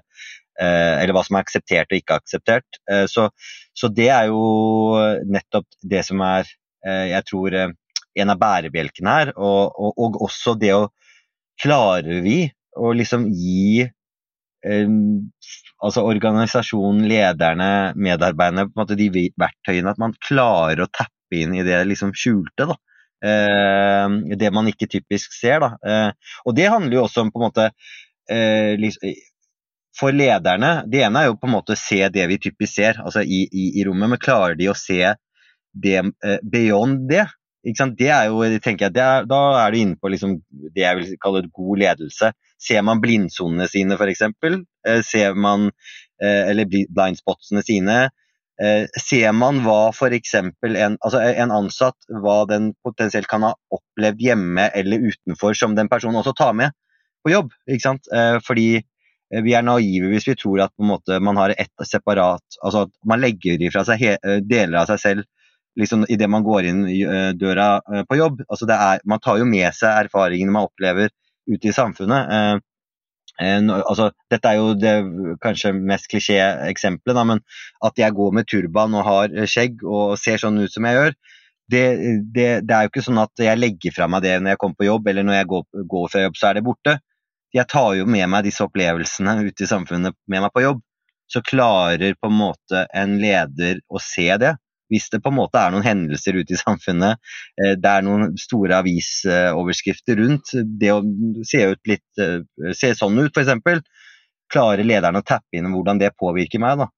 eller 0.63 1.15
hva 1.17 1.23
som 1.25 1.39
er 1.39 1.43
akseptert 1.47 1.91
og 1.91 1.97
ikke 1.97 2.17
akseptert. 2.21 2.77
Så, 3.09 3.23
så, 3.75 3.89
det 3.91 4.11
er 4.13 4.29
jo 4.29 4.43
nettopp 5.25 5.65
det 5.91 6.03
som 6.07 6.21
er, 6.23 6.47
jeg 7.09 7.25
tror, 7.27 7.57
en 7.57 8.33
av 8.35 8.39
bærebjelkene 8.39 9.15
her. 9.17 9.33
Og, 9.33 9.73
og, 9.73 9.97
og 9.97 10.21
også 10.29 10.55
det 10.61 10.75
å 10.77 10.85
Klarer 11.63 12.23
vi 12.25 12.37
å 12.79 12.93
liksom 12.97 13.27
gi 13.37 13.83
altså 15.83 16.05
organisasjonen, 16.07 17.05
lederne, 17.11 17.93
medarbeiderne, 17.99 18.69
på 18.69 18.77
en 18.77 18.83
måte 18.85 18.99
de 18.99 19.09
verktøyene, 19.41 19.91
at 19.93 20.01
man 20.01 20.15
klarer 20.23 20.85
å 20.85 20.91
tappe 20.91 21.41
inn 21.43 21.57
i 21.57 21.65
det 21.67 21.81
liksom 21.89 22.15
skjulte. 22.15 22.69
da. 22.71 22.77
Eh, 23.23 24.37
det 24.37 24.51
man 24.55 24.69
ikke 24.71 24.89
typisk 24.91 25.35
ser. 25.37 25.61
da. 25.63 25.75
Eh, 25.87 26.33
og 26.47 26.57
det 26.57 26.71
handler 26.71 26.99
jo 26.99 27.05
også 27.07 27.23
om 27.23 27.31
på 27.33 27.41
en 27.41 27.47
måte 27.49 27.69
eh, 28.31 29.13
For 29.99 30.15
lederne, 30.15 30.83
det 30.89 31.05
ene 31.05 31.21
er 31.21 31.31
jo 31.31 31.37
på 31.39 31.47
en 31.47 31.55
måte 31.59 31.77
å 31.77 31.79
se 31.79 32.01
det 32.09 32.25
vi 32.31 32.41
typisk 32.41 32.79
ser 32.79 32.99
altså 33.03 33.21
i, 33.23 33.45
i, 33.45 33.67
i 33.81 33.85
rommet, 33.85 34.09
men 34.09 34.21
klarer 34.21 34.57
de 34.57 34.71
å 34.73 34.79
se 34.79 35.15
det 35.73 36.01
beyond 36.43 37.09
det. 37.11 37.27
Det 37.63 38.09
er 38.09 38.31
jo, 38.31 38.41
tenker 38.65 38.89
jeg, 38.89 38.97
er, 38.97 39.27
Da 39.29 39.41
er 39.61 39.71
du 39.71 39.79
inne 39.79 40.01
på 40.01 40.11
liksom 40.11 40.39
det 40.75 40.83
jeg 40.83 40.99
vil 40.99 41.13
kalle 41.23 41.45
et 41.45 41.53
god 41.55 41.83
ledelse. 41.85 42.33
Ser 42.59 42.83
man 42.83 43.03
blindsonene 43.05 43.69
sine, 43.71 43.99
f.eks.? 44.01 44.25
Ser 45.07 45.37
man 45.39 45.69
eller 46.23 46.67
blindspotsene 46.73 47.63
sine? 47.67 47.99
Ser 49.01 49.33
man 49.35 49.63
hva 49.65 49.89
f.eks. 49.91 50.35
En, 50.39 50.97
altså 51.03 51.19
en 51.19 51.55
ansatt 51.55 51.97
hva 52.23 52.43
den 52.47 52.69
potensielt 52.87 53.27
kan 53.31 53.43
ha 53.47 53.51
opplevd 53.75 54.23
hjemme 54.23 54.69
eller 54.79 55.03
utenfor, 55.09 55.57
som 55.59 55.75
den 55.75 55.91
personen 55.91 56.21
også 56.21 56.35
tar 56.39 56.53
med 56.55 56.77
på 57.27 57.33
jobb? 57.33 57.51
ikke 57.67 57.87
sant? 57.89 58.07
Fordi 58.47 58.83
Eh, 59.33 59.43
vi 59.45 59.55
er 59.57 59.65
naive 59.67 60.11
hvis 60.13 60.29
vi 60.29 60.37
tror 60.39 60.67
at 60.67 60.75
måte, 60.79 61.19
man 61.21 61.41
har 61.41 61.55
ett 61.57 61.87
separat 61.89 62.59
Altså 62.63 62.87
at 62.87 62.93
man 63.09 63.23
legger 63.23 63.63
ifra 63.63 63.85
seg 63.89 64.05
eh, 64.11 64.41
deler 64.45 64.83
av 64.83 64.91
seg 64.93 65.01
selv 65.01 65.29
liksom, 65.81 66.05
idet 66.13 66.29
man 66.31 66.45
går 66.45 66.69
inn 66.69 66.83
eh, 66.87 67.31
døra 67.39 67.81
på 68.09 68.19
jobb. 68.19 68.43
Altså 68.49 68.69
er, 68.69 69.01
man 69.09 69.23
tar 69.25 69.41
jo 69.41 69.49
med 69.49 69.71
seg 69.77 70.07
erfaringene 70.07 70.53
man 70.53 70.69
opplever 70.69 71.09
ute 71.49 71.71
i 71.71 71.75
samfunnet. 71.75 72.61
Eh, 73.41 73.61
altså, 73.61 74.11
dette 74.33 74.51
er 74.51 74.59
jo 74.61 74.73
det 74.77 74.97
kanskje 75.45 75.73
mest 75.77 76.11
klisjé-eksempelet, 76.13 77.29
men 77.29 77.45
at 77.85 78.01
jeg 78.01 78.17
går 78.19 78.35
med 78.37 78.49
turban 78.51 78.99
og 78.99 79.07
har 79.09 79.39
skjegg 79.49 79.85
og 79.85 80.19
ser 80.21 80.43
sånn 80.43 80.61
ut 80.63 80.73
som 80.73 80.89
jeg 80.89 80.99
gjør, 80.99 81.17
det, 81.73 81.87
det, 82.35 82.49
det, 82.67 82.75
er 82.75 82.85
jo 82.85 82.91
ikke 82.91 83.05
sånn 83.07 83.23
at 83.23 83.41
jeg 83.41 83.57
legger 83.57 83.95
fra 83.97 84.09
meg 84.11 84.25
det 84.27 84.35
når 84.43 84.53
jeg 84.53 84.61
kommer 84.61 84.81
på 84.81 84.89
jobb, 84.91 85.07
eller 85.09 85.25
når 85.25 85.39
jeg 85.39 85.49
går, 85.55 85.65
går 85.95 86.11
fra 86.13 86.25
jobb, 86.27 86.37
så 86.37 86.51
er 86.51 86.59
det 86.59 86.67
borte 86.67 86.99
jeg 87.53 87.69
tar 87.69 87.93
jo 87.99 88.09
med 88.09 88.29
meg 88.33 88.47
disse 88.47 88.65
opplevelsene 88.65 89.37
ute 89.45 89.65
i 89.65 89.69
samfunnet 89.69 90.17
med 90.31 90.45
meg 90.45 90.53
på 90.55 90.65
jobb. 90.65 90.81
Så 91.29 91.45
klarer 91.45 92.17
på 92.21 92.29
en 92.29 92.39
måte 92.39 92.87
en 92.97 93.19
leder 93.21 93.81
å 93.89 94.01
se 94.03 94.29
det. 94.41 94.55
Hvis 94.93 95.09
det 95.13 95.23
på 95.25 95.33
en 95.33 95.39
måte 95.39 95.61
er 95.61 95.73
noen 95.75 95.87
hendelser 95.87 96.37
ute 96.39 96.57
i 96.57 96.61
samfunnet, 96.61 97.21
eh, 97.59 97.75
det 97.81 97.93
er 97.93 98.07
noen 98.07 98.37
store 98.41 98.81
avisoverskrifter 98.83 100.21
rundt, 100.21 100.55
det 100.81 100.93
å 100.95 101.03
se, 101.49 101.65
litt, 101.89 102.09
eh, 102.21 102.41
se 102.77 102.95
sånn 102.99 103.21
ut 103.23 103.33
f.eks., 103.33 103.85
klarer 104.53 104.85
lederen 104.85 105.17
å 105.17 105.25
tappe 105.25 105.57
inn 105.57 105.71
hvordan 105.73 106.01
det 106.03 106.13
påvirker 106.21 106.61
meg. 106.61 106.83
da 106.83 106.93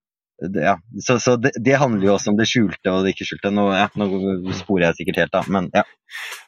ja. 0.54 0.78
Så, 1.00 1.18
så 1.20 1.36
det, 1.36 1.50
det, 1.64 1.74
handler 1.78 2.06
jo 2.06 2.14
også 2.14 2.32
om 2.32 2.38
det 2.38 2.46
skjulte 2.50 2.92
og 2.92 3.04
det 3.04 3.14
ikke 3.14 3.26
skjulte. 3.28 3.52
Nå, 3.54 3.66
ja, 3.76 3.88
nå 3.98 4.08
sporer 4.58 4.88
jeg 4.88 5.00
sikkert 5.00 5.20
helt, 5.22 5.36
av, 5.38 5.50
men 5.52 5.70
ja. 5.74 5.84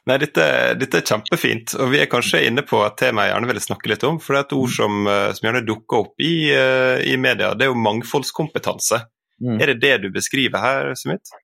Nei, 0.07 0.19
dette, 0.23 0.47
dette, 0.79 1.01
er 1.01 1.07
kjempefint, 1.07 1.75
og 1.81 1.91
vi 1.95 2.01
er 2.03 2.11
kanskje 2.11 2.45
inne 2.47 2.63
på 2.67 2.83
et 2.87 2.99
tema 3.01 3.27
jeg 3.27 3.35
gjerne 3.35 3.51
ville 3.51 3.65
snakke 3.65 3.93
litt 3.93 4.07
om. 4.07 4.21
For 4.23 4.35
det 4.35 4.43
er 4.43 4.49
et 4.49 4.57
ord 4.59 4.75
som, 4.77 5.03
eh, 5.11 5.29
som 5.37 5.49
gjerne 5.49 5.67
dukker 5.67 6.03
opp 6.03 6.23
i, 6.23 6.35
i, 6.51 7.17
media, 7.21 7.55
det 7.55 7.67
er 7.67 7.73
jo 7.73 7.85
mangfoldskompetanse. 7.87 9.03
Mm. 9.43 9.59
Er 9.61 9.73
det 9.73 9.81
det 9.83 9.97
du 10.05 10.09
beskriver 10.15 10.63
her, 10.63 10.95
Smith? 10.99 11.35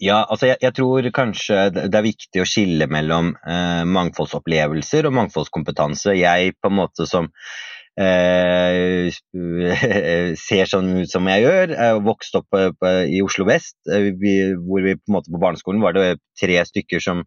Ja, 0.00 0.22
altså 0.32 0.48
jeg, 0.48 0.60
jeg, 0.64 0.72
tror 0.78 1.06
kanskje 1.12 1.66
det 1.74 1.88
er 1.92 2.06
viktig 2.06 2.40
å 2.40 2.48
skille 2.48 2.86
mellom 2.88 3.34
eh, 3.44 3.82
mangfoldsopplevelser 3.84 5.08
og 5.08 5.16
mangfoldskompetanse. 5.18 6.16
Jeg 6.16 6.54
på 6.56 6.70
en 6.70 6.78
måte 6.78 7.08
som 7.08 7.28
Eh, 8.00 9.10
ser 10.46 10.68
sånn 10.70 10.90
ut 11.02 11.10
som 11.10 11.26
jeg 11.28 11.44
gjør. 11.44 11.74
Jeg 11.74 12.02
vokste 12.06 12.40
opp 12.40 12.48
på, 12.54 12.92
i 13.10 13.20
Oslo 13.24 13.46
vest, 13.48 13.76
eh, 13.90 14.10
vi, 14.20 14.34
hvor 14.56 14.84
vi 14.86 14.96
på, 14.96 15.04
en 15.10 15.16
måte 15.18 15.32
på 15.32 15.42
barneskolen 15.42 15.82
var 15.84 15.96
det 15.96 16.20
tre 16.40 16.60
stykker 16.64 17.02
som 17.02 17.24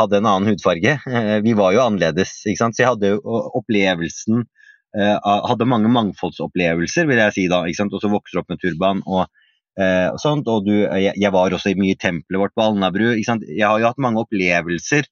hadde 0.00 0.20
en 0.20 0.30
annen 0.30 0.52
hudfarge. 0.52 0.96
Eh, 1.10 1.38
vi 1.46 1.56
var 1.58 1.74
jo 1.76 1.84
annerledes, 1.84 2.36
ikke 2.46 2.62
sant? 2.62 2.76
så 2.76 2.84
jeg 2.84 2.92
hadde 2.94 3.14
jo 3.16 3.40
opplevelsen 3.60 4.46
Hadde 4.94 5.66
mange 5.66 5.90
mangfoldsopplevelser, 5.90 7.08
vil 7.10 7.18
jeg 7.18 7.34
si 7.34 7.48
da. 7.50 7.64
Og 7.66 7.96
så 7.98 8.10
vokste 8.12 8.38
opp 8.42 8.52
med 8.52 8.62
turban. 8.62 9.02
og 9.06 9.26
og 9.74 10.20
sånt, 10.22 10.46
og 10.46 10.68
du, 10.68 10.84
jeg, 10.84 11.16
jeg, 11.18 11.30
var 11.34 11.50
også 11.50 11.72
i 11.72 11.74
mye 11.74 11.96
i 11.96 11.98
tempelet 11.98 12.38
vårt 12.38 12.52
på 12.54 12.62
Alnabru. 12.62 13.08
Jeg 13.18 13.64
har 13.66 13.80
jo 13.82 13.88
hatt 13.88 13.98
mange 13.98 14.22
opplevelser, 14.22 15.08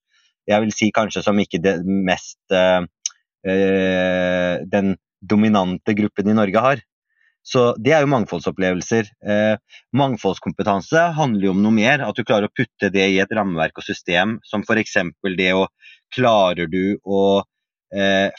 jeg 0.46 0.62
vil 0.62 0.70
si 0.70 0.92
kanskje 0.94 1.24
som 1.26 1.40
ikke 1.42 1.58
det 1.64 1.72
mest 1.82 2.38
Eh, 3.42 4.62
den 4.66 4.96
dominante 5.20 5.94
gruppen 5.94 6.28
i 6.28 6.34
Norge 6.34 6.58
har. 6.58 6.82
Så 7.42 7.72
det 7.82 7.90
er 7.90 8.04
jo 8.04 8.10
mangfoldsopplevelser. 8.12 9.08
Eh, 9.26 9.56
mangfoldskompetanse 9.98 11.08
handler 11.16 11.48
jo 11.48 11.54
om 11.56 11.62
noe 11.64 11.74
mer. 11.74 12.04
At 12.06 12.18
du 12.18 12.22
klarer 12.22 12.46
å 12.46 12.54
putte 12.54 12.92
det 12.94 13.08
i 13.10 13.18
et 13.22 13.34
rammeverk 13.34 13.82
og 13.82 13.86
system, 13.86 14.38
som 14.46 14.62
f.eks. 14.62 15.00
det 15.38 15.52
å 15.58 15.66
Klarer 16.12 16.68
du 16.68 16.98
å 17.08 17.40
eh, 17.40 17.46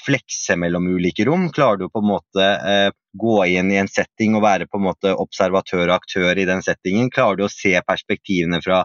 flekse 0.05 0.55
mellom 0.57 0.87
ulike 0.95 1.27
rom? 1.27 1.49
Klarer 1.53 1.83
du 1.83 1.89
på 1.89 2.01
en 2.01 2.07
måte 2.09 2.45
eh, 2.45 2.87
gå 3.13 3.35
inn 3.45 3.69
i 3.69 3.77
en 3.77 3.89
setting 3.91 4.33
og 4.37 4.41
være 4.47 4.65
på 4.65 4.79
en 4.79 4.87
måte 4.87 5.13
observatør 5.13 5.85
og 5.85 5.99
aktør 5.99 6.39
i 6.41 6.47
den 6.49 6.63
settingen? 6.65 7.11
Klarer 7.13 7.37
du 7.37 7.45
å 7.45 7.51
se 7.53 7.75
perspektivene 7.85 8.61
fra 8.65 8.81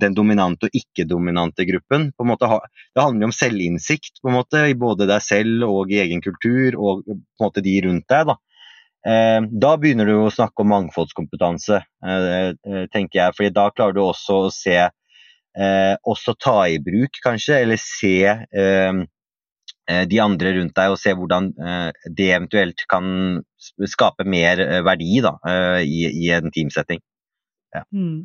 den 0.00 0.14
dominante 0.16 0.68
og 0.68 0.76
ikke-dominante 0.76 1.66
gruppen. 1.68 2.10
På 2.16 2.24
en 2.24 2.32
måte, 2.32 2.50
det 2.94 3.02
handler 3.02 3.30
om 3.30 3.34
selvinnsikt 3.34 4.20
på 4.22 4.30
en 4.30 4.36
måte, 4.38 4.66
i 4.68 4.76
både 4.78 5.08
deg 5.08 5.24
selv 5.24 5.66
og 5.68 5.92
i 5.92 6.02
egen 6.04 6.22
kultur 6.24 6.76
og 6.76 7.06
på 7.06 7.16
en 7.16 7.46
måte 7.46 7.64
de 7.64 7.78
rundt 7.86 8.06
deg. 8.12 8.28
Da, 8.28 8.36
eh, 9.08 9.40
da 9.64 9.72
begynner 9.80 10.08
du 10.08 10.18
å 10.20 10.34
snakke 10.34 10.64
om 10.64 10.72
mangfoldskompetanse, 10.74 11.80
eh, 12.04 12.52
eh 12.52 12.86
tenker 12.92 13.22
jeg. 13.22 13.36
fordi 13.36 13.50
da 13.56 13.70
klarer 13.70 13.96
du 13.96 14.02
også 14.04 14.46
å 14.46 14.52
se 14.52 14.78
eh, 15.56 15.96
Også 16.04 16.34
ta 16.36 16.68
i 16.68 16.78
bruk, 16.78 17.16
kanskje, 17.24 17.62
eller 17.62 17.80
se 17.80 18.18
eh, 18.28 18.92
eh, 18.92 19.06
de 19.86 20.18
andre 20.18 20.50
rundt 20.56 20.74
deg 20.74 20.92
og 20.92 20.98
se 20.98 21.12
hvordan 21.14 21.52
det 22.18 22.30
eventuelt 22.34 22.82
kan 22.90 23.38
skape 23.86 24.26
mer 24.26 24.62
verdi 24.86 25.20
da, 25.22 25.36
i, 25.82 26.08
i 26.26 26.32
en 26.34 26.50
teamsetting. 26.50 26.98
Ja. 27.74 27.84
Mm. 27.94 28.24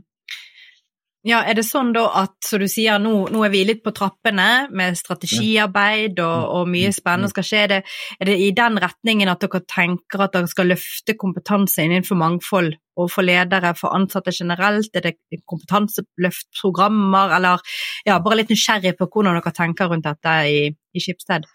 Ja, 1.22 1.44
er 1.46 1.53
det 1.53 1.68
sånn 1.68 1.91
da 1.94 2.08
at, 2.18 2.34
som 2.41 2.63
du 2.63 2.65
sier, 2.72 2.98
nå, 2.98 3.12
nå, 3.30 3.44
er 3.46 3.51
vi 3.53 3.60
litt 3.68 3.84
på 3.86 3.91
trappene 3.94 4.65
med 4.74 4.98
strategiarbeid 4.98 6.18
og, 6.18 6.38
mm. 6.39 6.53
og 6.58 6.72
mye 6.74 6.89
spennende 6.96 7.30
skal 7.30 7.46
skje. 7.46 7.60
Er 7.62 7.70
det, 7.70 7.77
er 8.18 8.30
det, 8.32 8.38
i 8.41 8.48
den 8.58 8.80
retningen 8.82 9.30
at 9.30 9.44
dere 9.46 9.62
tenker 9.70 10.24
at 10.25 10.34
dere 10.34 10.50
skal 10.50 10.72
løfte 10.74 11.13
kompetanse 11.22 11.86
innenfor 11.86 12.18
mangfold 12.18 12.74
og 12.98 13.12
for 13.13 13.22
ledere, 13.27 13.75
for 13.77 13.94
ansatte 13.94 14.34
generelt? 14.34 14.89
Er 14.98 15.12
det 15.12 15.44
kompetanseløftprogrammer, 15.46 17.38
eller 17.38 17.62
ja, 18.10 18.18
bare 18.18 18.41
litt 18.41 18.50
nysgjerrig 18.56 18.98
på 18.98 19.12
hvordan 19.13 19.38
dere 19.38 19.53
tenker 19.62 19.94
rundt 19.94 20.10
dette 20.10 20.38
i, 20.50 20.63
i 20.94 21.04
Skipsted? 21.04 21.48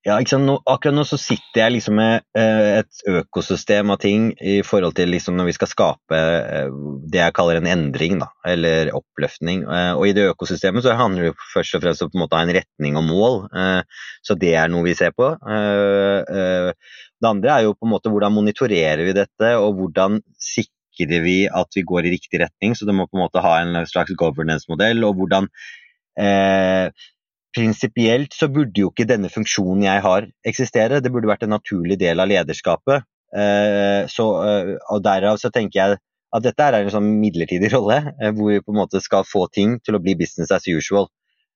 Ja, 0.00 0.14
nå, 0.16 0.54
akkurat 0.64 0.94
nå 0.96 1.02
så 1.04 1.18
sitter 1.20 1.60
jeg 1.60 1.72
liksom 1.74 1.98
med 1.98 2.22
eh, 2.38 2.78
et 2.78 3.02
økosystem 3.04 3.90
av 3.92 3.98
ting 4.00 4.30
i 4.40 4.62
forhold 4.64 4.94
til 4.96 5.10
liksom 5.12 5.36
når 5.36 5.50
vi 5.50 5.54
skal 5.58 5.68
skape 5.68 6.16
eh, 6.16 6.70
det 7.12 7.20
jeg 7.20 7.34
kaller 7.36 7.60
en 7.60 7.68
endring, 7.68 8.16
da, 8.22 8.30
eller 8.48 8.94
oppløftning. 8.96 9.66
Eh, 9.68 9.90
og 9.98 10.06
i 10.08 10.14
det 10.16 10.30
økosystemet 10.30 10.86
så 10.86 10.96
handler 10.96 11.28
det 11.28 11.50
først 11.52 11.76
og 11.76 11.84
fremst 11.84 12.06
om 12.06 12.24
en 12.24 12.38
en 12.38 12.54
retning 12.56 12.96
og 12.96 13.04
mål. 13.10 13.38
Eh, 13.52 14.08
så 14.24 14.38
det 14.40 14.54
er 14.62 14.72
noe 14.72 14.88
vi 14.88 14.96
ser 14.96 15.12
på. 15.12 15.34
Eh, 15.36 16.32
eh, 16.32 16.96
det 17.20 17.32
andre 17.34 17.52
er 17.58 17.68
jo 17.68 17.76
på 17.76 17.84
en 17.84 17.92
måte 17.92 18.08
hvordan 18.08 18.38
monitorerer 18.40 19.04
vi 19.04 19.18
dette, 19.20 19.52
og 19.60 19.76
hvordan 19.82 20.22
sikrer 20.40 21.28
vi 21.28 21.38
at 21.44 21.76
vi 21.76 21.84
går 21.84 22.08
i 22.08 22.16
riktig 22.16 22.40
retning. 22.40 22.72
Så 22.72 22.88
det 22.88 22.96
må 22.96 23.04
på 23.04 23.20
en 23.20 23.26
måte 23.26 23.44
ha 23.44 23.58
en 23.60 23.84
slags 23.84 24.16
governance-modell, 24.16 25.04
og 25.04 25.20
hvordan 25.20 25.52
Prinsipielt 27.56 28.34
så 28.36 28.46
burde 28.52 28.84
jo 28.84 28.92
ikke 28.92 29.08
denne 29.10 29.30
funksjonen 29.32 29.82
jeg 29.88 30.02
har 30.04 30.26
eksistere, 30.46 31.00
det 31.02 31.10
burde 31.10 31.30
vært 31.30 31.42
en 31.46 31.56
naturlig 31.56 31.98
del 31.98 32.22
av 32.22 32.30
lederskapet. 32.30 33.06
Eh, 33.30 34.06
så, 34.10 34.26
eh, 34.42 34.76
og 34.90 35.02
Derav 35.06 35.38
så 35.38 35.52
tenker 35.54 35.78
jeg 35.78 35.98
at 36.30 36.44
dette 36.44 36.66
er 36.66 36.78
en 36.80 36.92
sånn 36.94 37.08
midlertidig 37.22 37.70
rolle, 37.76 38.00
eh, 38.18 38.30
hvor 38.34 38.52
vi 38.52 38.62
på 38.62 38.74
en 38.74 38.80
måte 38.82 39.02
skal 39.02 39.26
få 39.26 39.46
ting 39.54 39.78
til 39.84 39.98
å 39.98 40.02
bli 40.02 40.16
business 40.18 40.54
as 40.54 40.68
usual. 40.68 41.10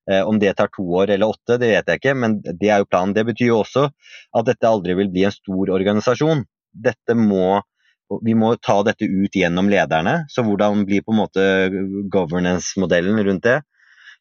Om 0.05 0.37
det 0.37 0.51
tar 0.59 0.69
to 0.69 0.83
år 1.01 1.15
eller 1.15 1.31
åtte, 1.33 1.57
det 1.57 1.71
vet 1.71 1.87
jeg 1.89 1.97
ikke, 1.97 2.13
men 2.21 2.35
det 2.45 2.69
er 2.69 2.83
jo 2.83 2.89
planen. 2.91 3.15
Det 3.17 3.23
betyr 3.25 3.47
jo 3.47 3.63
også 3.63 3.87
at 3.89 4.45
dette 4.45 4.69
aldri 4.69 4.93
vil 4.99 5.09
bli 5.09 5.23
en 5.25 5.33
stor 5.33 5.71
organisasjon. 5.73 6.43
Dette 6.77 7.17
må, 7.17 7.63
vi 8.21 8.35
må 8.37 8.51
ta 8.61 8.83
dette 8.85 9.09
ut 9.09 9.33
gjennom 9.33 9.71
lederne. 9.73 10.27
Så 10.29 10.45
hvordan 10.45 10.85
blir 10.85 11.07
på 11.07 11.15
en 11.15 11.23
måte 11.23 11.47
governance-modellen 12.13 13.23
rundt 13.31 13.49
det? 13.49 13.63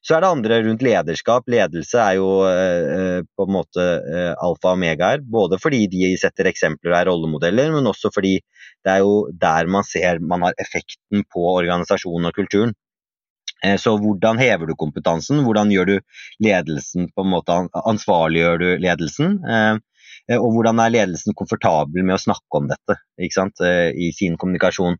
Så 0.03 0.17
er 0.17 0.23
det 0.23 0.29
andre 0.35 0.59
rundt 0.65 0.83
lederskap. 0.83 1.45
Ledelse 1.47 1.99
er 2.03 2.17
jo 2.19 2.29
eh, 2.49 3.21
på 3.23 3.45
en 3.47 3.53
måte 3.55 3.83
eh, 4.03 4.33
alfa 4.35 4.73
og 4.73 4.77
omega 4.77 5.13
her. 5.13 5.23
Både 5.23 5.59
fordi 5.63 5.85
de 5.91 6.09
setter 6.19 6.49
eksempler 6.51 6.91
og 6.91 6.97
er 6.97 7.09
rollemodeller, 7.11 7.71
men 7.71 7.87
også 7.87 8.11
fordi 8.11 8.33
det 8.83 8.97
er 8.97 9.03
jo 9.05 9.29
der 9.31 9.69
man 9.71 9.87
ser 9.87 10.19
man 10.19 10.43
har 10.49 10.59
effekten 10.59 11.23
på 11.31 11.45
organisasjonen 11.53 12.27
og 12.31 12.35
kulturen. 12.35 12.75
Eh, 13.63 13.77
så 13.77 13.95
hvordan 13.97 14.39
hever 14.41 14.67
du 14.67 14.75
kompetansen? 14.75 15.43
Hvordan 15.45 15.71
gjør 15.71 15.89
du 15.93 15.95
ledelsen 16.43 17.09
på 17.15 17.23
en 17.23 17.31
måte 17.31 17.57
ansvarliggjør 17.83 18.61
du 18.61 18.67
ledelsen? 18.83 19.39
Eh, 19.47 19.79
og 20.39 20.49
hvordan 20.55 20.79
er 20.79 20.93
ledelsen 20.93 21.35
komfortabel 21.35 22.03
med 22.03 22.17
å 22.17 22.23
snakke 22.25 22.59
om 22.59 22.69
dette 22.71 22.99
eh, 23.19 23.89
i 23.95 24.11
sin 24.15 24.37
kommunikasjon? 24.39 24.99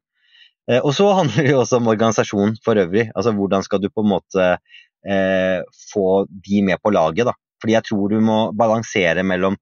Og 0.80 0.94
så 0.96 1.10
handler 1.12 1.44
det 1.44 1.52
jo 1.52 1.58
også 1.60 1.82
om 1.82 1.90
organisasjon 1.92 2.54
for 2.64 2.80
øvrig. 2.80 3.10
Altså 3.20 3.34
Hvordan 3.36 3.66
skal 3.66 3.82
du 3.84 3.90
på 3.92 4.00
en 4.00 4.14
måte 4.14 4.46
eh, 5.08 5.62
få 5.94 6.26
de 6.28 6.64
med 6.66 6.82
på 6.84 6.94
laget. 6.94 7.28
Da. 7.30 7.36
Fordi 7.62 7.78
jeg 7.78 7.88
tror 7.90 8.10
du 8.12 8.20
må 8.24 8.40
balansere 8.58 9.24
mellom 9.24 9.58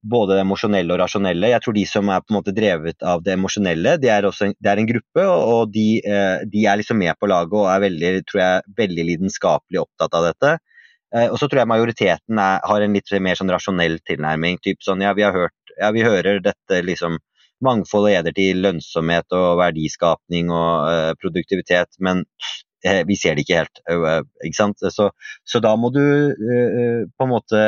både 0.00 0.38
det 0.38 0.44
emosjonelle 0.46 0.94
og 0.94 1.02
rasjonelle. 1.02 1.50
Jeg 1.52 1.62
tror 1.64 1.76
de 1.76 1.84
som 1.88 2.08
er 2.08 2.22
på 2.24 2.32
en 2.32 2.38
måte 2.38 2.54
drevet 2.56 3.04
av 3.04 3.22
det 3.24 3.34
emosjonelle, 3.36 3.98
det 4.00 4.08
er, 4.12 4.26
også, 4.28 4.52
det 4.56 4.70
er 4.72 4.80
en 4.80 4.88
gruppe, 4.88 5.26
og 5.28 5.72
de, 5.74 5.86
eh, 6.00 6.46
de, 6.48 6.64
er 6.64 6.80
liksom 6.80 7.00
med 7.02 7.18
på 7.20 7.28
laget 7.28 7.56
og 7.60 7.68
er 7.68 7.84
veldig, 7.84 8.12
tror 8.30 8.42
jeg, 8.42 8.66
veldig 8.80 9.06
lidenskapelig 9.10 9.82
opptatt 9.82 10.16
av 10.16 10.30
dette. 10.30 10.54
Eh, 11.14 11.26
og 11.26 11.36
så 11.40 11.48
tror 11.48 11.62
jeg 11.62 11.72
majoriteten 11.72 12.40
er, 12.40 12.62
har 12.64 12.86
en 12.86 12.96
litt 12.96 13.12
mer 13.20 13.38
sånn 13.38 13.52
rasjonell 13.52 13.98
tilnærming. 14.08 14.60
Typ 14.64 14.80
sånn, 14.86 15.04
ja, 15.04 15.12
vi 15.16 15.26
har 15.26 15.36
hørt, 15.36 15.74
ja, 15.76 15.92
vi 15.96 16.06
hører 16.06 16.40
dette 16.44 16.84
liksom 16.86 17.20
Mangfold 17.60 18.06
leder 18.08 18.32
til 18.32 18.62
lønnsomhet 18.64 19.34
og 19.36 19.58
verdiskapning 19.60 20.48
og 20.48 20.86
uh, 20.88 21.10
produktivitet, 21.20 21.90
men 22.00 22.22
vi 22.82 23.16
ser 23.18 23.36
det 23.36 23.44
ikke 23.44 23.60
helt. 23.60 23.80
Eh, 23.90 24.20
ikke 24.46 24.56
sant? 24.56 24.84
Så, 24.94 25.10
så 25.44 25.60
da 25.62 25.74
må 25.76 25.90
du 25.94 26.02
eh, 26.02 27.06
på 27.12 27.26
en 27.26 27.32
måte 27.32 27.62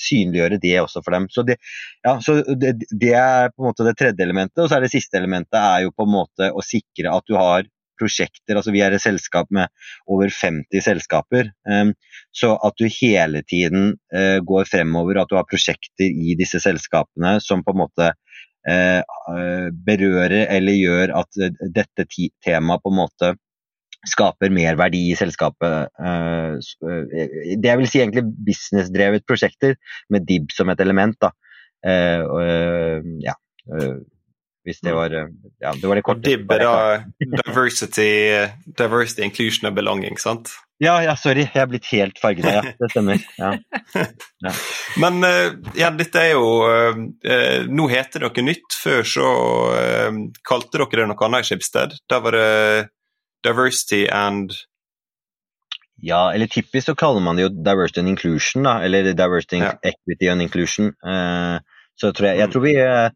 synliggjøre 0.00 0.60
det 0.62 0.76
også 0.82 1.02
for 1.04 1.16
dem. 1.16 1.28
Så, 1.32 1.44
det, 1.48 1.58
ja, 2.06 2.18
så 2.24 2.40
det, 2.56 2.76
det, 2.90 3.14
er 3.14 3.52
på 3.52 3.62
en 3.62 3.70
måte 3.70 3.86
det 3.86 3.96
tredje 3.98 4.24
elementet. 4.24 4.62
Og 4.62 4.70
så 4.70 4.78
er 4.78 4.86
det 4.86 4.94
siste 4.94 5.20
elementet 5.20 5.58
er 5.60 5.86
jo 5.86 5.94
på 5.94 6.06
en 6.08 6.14
måte 6.14 6.52
å 6.52 6.64
sikre 6.64 7.12
at 7.12 7.28
du 7.28 7.36
har 7.38 7.68
prosjekter. 7.98 8.54
altså 8.54 8.72
Vi 8.72 8.80
er 8.84 8.94
et 8.94 9.02
selskap 9.02 9.50
med 9.54 9.68
over 10.06 10.30
50 10.30 10.84
selskaper. 10.86 11.50
Så 12.30 12.52
at 12.54 12.76
du 12.78 12.86
hele 12.94 13.42
tiden 13.42 13.96
går 14.46 14.68
fremover, 14.70 15.18
at 15.18 15.32
du 15.32 15.34
har 15.34 15.48
prosjekter 15.50 16.06
i 16.06 16.36
disse 16.38 16.60
selskapene 16.62 17.40
som 17.42 17.64
på 17.66 17.74
en 17.74 17.80
måte 17.82 18.12
berører 19.88 20.46
eller 20.54 20.78
gjør 20.78 21.16
at 21.24 21.42
dette 21.74 22.06
temaet 22.46 22.86
på 22.86 22.94
en 22.94 23.00
måte 23.00 23.32
skaper 24.08 24.52
mer 24.54 24.78
verdi 24.80 25.08
i 25.12 25.16
selskapet. 25.18 25.90
Eh, 26.00 26.58
eh, 26.58 27.56
det 27.56 27.72
jeg 27.72 27.80
vil 27.80 27.90
si 27.90 28.02
egentlig 28.02 28.26
businessdrevet 28.48 29.26
prosjekter 29.28 29.76
med 30.12 30.28
DIB 30.28 30.52
som 30.54 30.70
et 30.72 30.84
element. 30.84 31.18
da. 31.20 31.32
Eh, 31.86 33.02
ja, 33.22 33.34
hvis 34.66 34.80
det 34.82 34.92
mm. 34.92 34.96
var 34.96 35.12
ja, 35.14 35.72
det 35.72 35.88
var 35.88 35.98
det 35.98 36.06
korte. 36.06 36.24
DIB 36.26 36.50
er 36.56 36.64
da 36.64 36.72
diversity, 37.20 38.08
diversity, 38.66 39.22
inclusion 39.24 39.70
and 39.70 39.76
belonging, 39.78 40.18
sant? 40.20 40.50
Ja, 40.78 41.00
ja, 41.02 41.16
sorry, 41.18 41.48
jeg 41.48 41.58
er 41.58 41.70
blitt 41.70 41.88
helt 41.90 42.20
farget 42.22 42.46
av 42.46 42.58
ja, 42.60 42.74
det 42.78 42.90
stemmer. 42.92 43.24
Ja. 43.38 43.56
Ja. 44.38 44.52
Men 45.02 45.24
ja, 45.74 45.88
dette 45.90 46.20
er 46.20 46.36
jo 46.36 46.44
Nå 47.74 47.86
heter 47.90 48.22
det 48.22 48.28
noe 48.28 48.44
nytt. 48.46 48.76
Før 48.78 49.00
så 49.02 49.30
kalte 50.46 50.78
dere 50.78 51.00
det 51.00 51.06
noe 51.10 51.24
annet 51.26 51.42
i 51.42 51.48
Skipsted. 51.48 51.96
Da 52.06 52.20
var 52.22 52.36
det 52.36 52.52
diversity 53.44 54.06
and 54.08 54.52
Ja, 56.00 56.32
eller 56.32 56.46
typisk 56.46 56.86
så 56.86 56.94
kaller 56.94 57.20
man 57.20 57.36
det 57.36 57.42
jo 57.42 57.54
diversity 57.66 58.00
and 58.00 58.08
inclusion, 58.08 58.62
da. 58.62 58.76
Eller 58.86 59.12
diversity, 59.18 59.58
ja. 59.58 59.72
equity 59.82 60.28
and 60.30 60.42
inclusion. 60.42 60.92
Uh, 61.02 61.58
så 61.98 62.12
tror 62.12 62.28
jeg, 62.28 62.38
jeg, 62.38 62.46
mm. 62.46 62.52
tror 62.52 62.62
vi, 62.62 62.74
eh, 62.78 63.08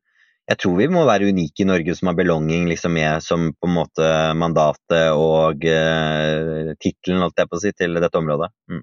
jeg 0.50 0.59
tror 0.59 0.79
vi 0.81 0.88
må 0.91 1.05
være 1.07 1.29
unike 1.31 1.62
i 1.62 1.67
Norge 1.69 1.95
som 1.95 2.11
har 2.11 2.17
belonging 2.19 2.67
liksom 2.67 2.97
med 2.99 3.23
som 3.23 3.52
på 3.55 3.69
en 3.69 3.76
måte 3.76 4.09
mandatet 4.35 5.14
og 5.14 5.62
uh, 5.62 6.73
tittelen, 6.83 7.23
holdt 7.23 7.38
jeg 7.38 7.50
på 7.52 7.61
å 7.61 7.62
si, 7.62 7.73
til 7.79 7.95
dette 8.02 8.19
området. 8.19 8.50
Mm. 8.67 8.83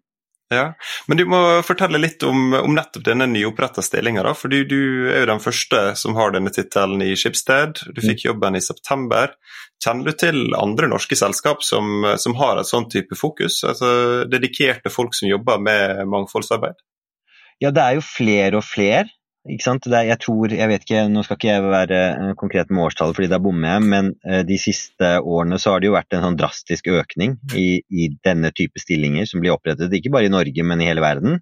Ja, 0.50 0.74
Men 1.08 1.18
du 1.18 1.26
må 1.30 1.40
fortelle 1.62 2.00
litt 2.02 2.24
om, 2.26 2.56
om 2.58 2.74
nettopp 2.74 3.04
denne 3.06 3.28
nyoppretta 3.30 3.84
stillinga. 3.86 4.24
For 4.34 4.50
du, 4.50 4.64
du, 4.66 4.82
er 5.12 5.22
jo 5.22 5.30
den 5.30 5.44
første 5.44 5.82
som 6.00 6.18
har 6.18 6.34
denne 6.34 6.50
tittelen 6.54 7.04
i 7.06 7.12
Skipsted. 7.14 7.84
Du 7.94 8.02
fikk 8.02 8.24
mm. 8.24 8.26
jobben 8.32 8.58
i 8.58 8.64
september. 8.66 9.36
Kjenner 9.84 10.10
du 10.10 10.18
til 10.18 10.56
andre 10.58 10.90
norske 10.90 11.16
selskap 11.20 11.62
som, 11.64 12.02
som 12.18 12.34
har 12.42 12.58
et 12.58 12.70
sånn 12.70 12.90
type 12.90 13.18
fokus? 13.20 13.62
Altså 13.68 14.26
Dedikerte 14.32 14.90
folk 14.90 15.14
som 15.18 15.30
jobber 15.30 15.62
med 15.62 16.02
mangfoldsarbeid? 16.10 16.82
Ja, 17.62 17.70
det 17.76 17.86
er 17.86 18.00
jo 18.00 18.06
flere 18.06 18.58
og 18.58 18.66
flere. 18.66 19.06
Ikke 19.48 19.64
sant? 19.64 19.88
Er, 19.88 20.04
jeg 20.10 20.20
tror, 20.20 20.52
jeg 20.52 20.68
vet 20.68 20.84
ikke, 20.84 21.06
Nå 21.14 21.24
skal 21.24 21.40
ikke 21.40 21.52
jeg 21.54 21.64
være 21.64 22.02
uh, 22.20 22.36
konkret 22.40 22.72
med 22.74 22.90
årstallet 22.90 23.16
fordi 23.16 23.32
da 23.32 23.40
bommer 23.42 23.78
jeg, 23.78 23.88
men 23.94 24.12
uh, 24.28 24.42
de 24.44 24.60
siste 24.60 25.16
årene 25.24 25.60
så 25.62 25.74
har 25.74 25.82
det 25.82 25.88
jo 25.88 25.96
vært 25.96 26.16
en 26.16 26.26
sånn 26.28 26.40
drastisk 26.40 26.90
økning 26.92 27.38
i, 27.56 27.70
i, 27.88 28.12
denne 28.26 28.52
type 28.56 28.82
stillinger 28.84 29.30
som 29.30 29.44
blir 29.44 29.56
opprettet, 29.56 29.96
ikke 29.96 30.12
bare 30.12 30.28
i 30.28 30.34
Norge, 30.34 30.66
men 30.68 30.84
i 30.84 30.90
hele 30.90 31.06
verden. 31.06 31.40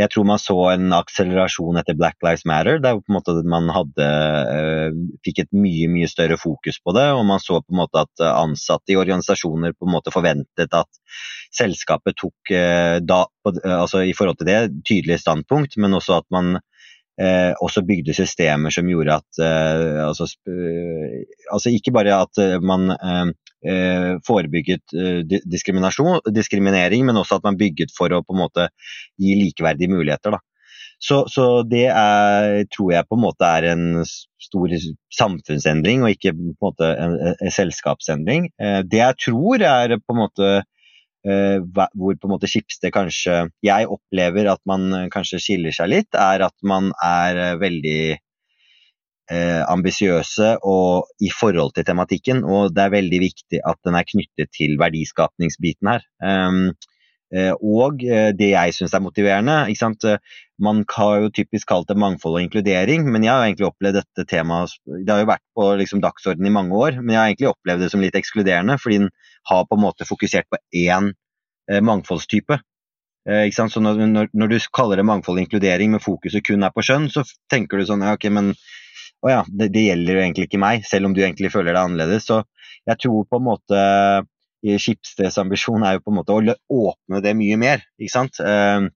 Jeg 0.00 0.08
tror 0.08 0.24
man 0.24 0.40
så 0.40 0.56
en 0.72 0.94
akselerasjon 0.96 1.76
etter 1.76 1.94
Black 1.98 2.16
Lives 2.24 2.46
Matter, 2.48 2.78
der 2.80 2.96
på 2.96 3.12
en 3.12 3.16
måte 3.18 3.34
man 3.46 3.70
hadde, 3.70 4.08
uh, 4.08 4.98
fikk 5.22 5.44
et 5.44 5.52
mye 5.54 5.86
mye 5.92 6.10
større 6.10 6.40
fokus 6.40 6.80
på 6.82 6.96
det. 6.96 7.06
og 7.14 7.22
Man 7.28 7.44
så 7.44 7.60
på 7.62 7.70
en 7.76 7.82
måte 7.84 8.02
at 8.02 8.26
ansatte 8.32 8.96
i 8.96 8.98
organisasjoner 8.98 9.76
på 9.76 9.86
en 9.86 9.94
måte 9.94 10.10
forventet 10.10 10.74
at 10.74 10.90
selskapet 11.54 12.16
tok 12.16 12.52
da, 13.04 13.22
altså 13.68 14.00
i 14.08 14.14
forhold 14.16 14.40
til 14.40 14.48
det, 14.48 14.60
tydelige 14.88 15.20
standpunkt, 15.20 15.76
men 15.76 16.00
også 16.00 16.22
at 16.22 16.28
man 16.32 16.56
eh, 17.20 17.52
også 17.60 17.82
bygde 17.86 18.14
systemer 18.16 18.72
som 18.74 18.88
gjorde 18.88 19.18
at 19.20 19.42
eh, 19.42 19.98
altså, 20.06 20.28
eh, 20.48 21.18
altså, 21.52 21.72
ikke 21.72 21.94
bare 21.94 22.22
at 22.24 22.42
eh, 22.42 22.60
man 22.62 22.94
eh, 22.96 23.32
eh 23.62 24.14
forebygget 24.26 24.90
diskriminering, 25.46 27.04
men 27.06 27.16
også 27.16 27.38
at 27.38 27.44
man 27.46 27.58
bygget 27.58 27.92
for 27.96 28.10
å 28.10 28.24
på 28.26 28.34
en 28.34 28.42
måte 28.42 28.68
gi 29.20 29.36
likeverdige 29.38 29.92
muligheter. 29.92 30.34
Da. 30.34 30.40
Så, 31.02 31.24
så, 31.30 31.62
det 31.66 31.86
er, 31.90 32.64
tror 32.74 32.92
jeg 32.92 33.06
på 33.06 33.18
en 33.18 33.22
måte 33.22 33.46
er 33.46 33.68
en 33.72 34.02
stor 34.06 34.74
samfunnsendring, 35.14 36.02
og 36.02 36.10
ikke 36.10 36.34
på 36.34 36.42
en 36.42 36.58
måte 36.62 36.90
en, 37.04 37.16
en 37.34 37.54
selskapsendring. 37.54 38.50
Det 38.58 38.98
jeg 38.98 39.18
tror 39.22 39.62
er 39.66 39.96
på 39.98 40.14
en 40.14 40.22
måte 40.24 40.50
Eh, 40.50 40.62
hvor 41.22 42.18
på 42.18 42.26
en 42.26 42.34
måte 42.34 42.50
Skipsted 42.50 42.92
kanskje 42.94 43.46
Jeg 43.62 43.88
opplever 43.90 44.50
at 44.50 44.62
man 44.66 44.90
eh, 44.92 45.08
kanskje 45.12 45.40
skiller 45.42 45.74
seg 45.74 45.92
litt, 45.92 46.14
er 46.18 46.46
at 46.48 46.56
man 46.66 46.90
er 46.98 47.38
eh, 47.38 47.58
veldig 47.60 48.00
eh, 49.30 49.62
ambisiøse 49.70 50.56
i 51.22 51.30
forhold 51.34 51.76
til 51.76 51.86
tematikken. 51.86 52.42
Og 52.44 52.74
det 52.74 52.86
er 52.86 52.96
veldig 52.96 53.20
viktig 53.22 53.62
at 53.64 53.78
den 53.86 53.98
er 53.98 54.08
knyttet 54.08 54.50
til 54.56 54.78
verdiskapningsbiten 54.80 55.94
her. 55.94 56.08
Um, 56.22 56.72
og 57.64 58.02
det 58.36 58.50
jeg 58.50 58.74
syns 58.76 58.92
er 58.92 59.00
motiverende 59.00 59.54
ikke 59.72 59.80
sant? 59.80 60.04
Man 60.60 60.82
har 60.84 61.22
jo 61.22 61.30
typisk 61.32 61.70
kalt 61.70 61.88
det 61.88 61.96
mangfold 61.96 62.36
og 62.36 62.42
inkludering, 62.44 63.06
men 63.08 63.24
jeg 63.24 63.32
har 63.32 63.46
egentlig 63.46 63.70
opplevd 63.70 64.02
dette 64.02 64.26
temaet 64.28 64.74
Det 64.84 65.08
har 65.08 65.22
jo 65.22 65.30
vært 65.30 65.44
på 65.56 65.70
liksom, 65.80 66.02
dagsordenen 66.04 66.50
i 66.50 66.52
mange 66.52 66.76
år, 66.76 66.98
men 67.00 67.14
jeg 67.14 67.20
har 67.22 67.30
egentlig 67.30 67.48
opplevd 67.54 67.86
det 67.86 67.88
som 67.94 68.04
litt 68.04 68.18
ekskluderende, 68.20 68.76
fordi 68.82 69.00
den 69.06 69.08
har 69.50 69.64
på 69.68 69.78
en 69.78 69.84
måte 69.84 70.06
fokusert 70.08 70.48
på 70.50 70.60
én 70.84 71.12
eh, 71.70 71.80
mangfoldstype. 71.84 72.60
Eh, 73.28 73.48
så 73.54 73.80
når, 73.80 74.06
når, 74.06 74.30
når, 74.32 74.52
du 74.52 74.70
kaller 74.74 74.98
det 74.98 75.06
mangfold 75.06 75.38
og 75.38 75.46
inkludering, 75.46 75.94
men 75.94 76.02
fokuset 76.02 76.44
kun 76.46 76.66
er 76.66 76.74
på 76.74 76.84
skjønn, 76.86 77.10
så 77.12 77.24
tenker 77.50 77.78
du 77.78 77.86
sånn 77.88 78.02
ja, 78.06 78.16
ok, 78.18 78.28
men 78.34 78.52
å 79.22 79.30
ja, 79.30 79.42
det, 79.46 79.70
det, 79.74 79.86
gjelder 79.86 80.18
jo 80.18 80.24
egentlig 80.24 80.48
ikke 80.48 80.62
meg, 80.62 80.86
selv 80.88 81.08
om 81.08 81.14
du 81.14 81.22
egentlig 81.22 81.52
føler 81.54 81.72
deg 81.72 81.82
annerledes. 81.84 82.26
Så 82.26 82.42
jeg 82.88 82.98
tror 83.04 83.28
på 83.30 83.38
en 83.38 83.46
måte 83.46 83.82
Skipsteds 84.62 85.40
ambisjon 85.42 85.82
er 85.82 85.96
jo 85.96 86.04
på 86.04 86.12
en 86.12 86.18
måte 86.20 86.34
å 86.34 86.56
åpne 86.90 87.18
det 87.22 87.32
mye 87.34 87.58
mer. 87.58 87.86
ikke 87.98 88.14
sant? 88.14 88.38
Eh, 88.42 88.88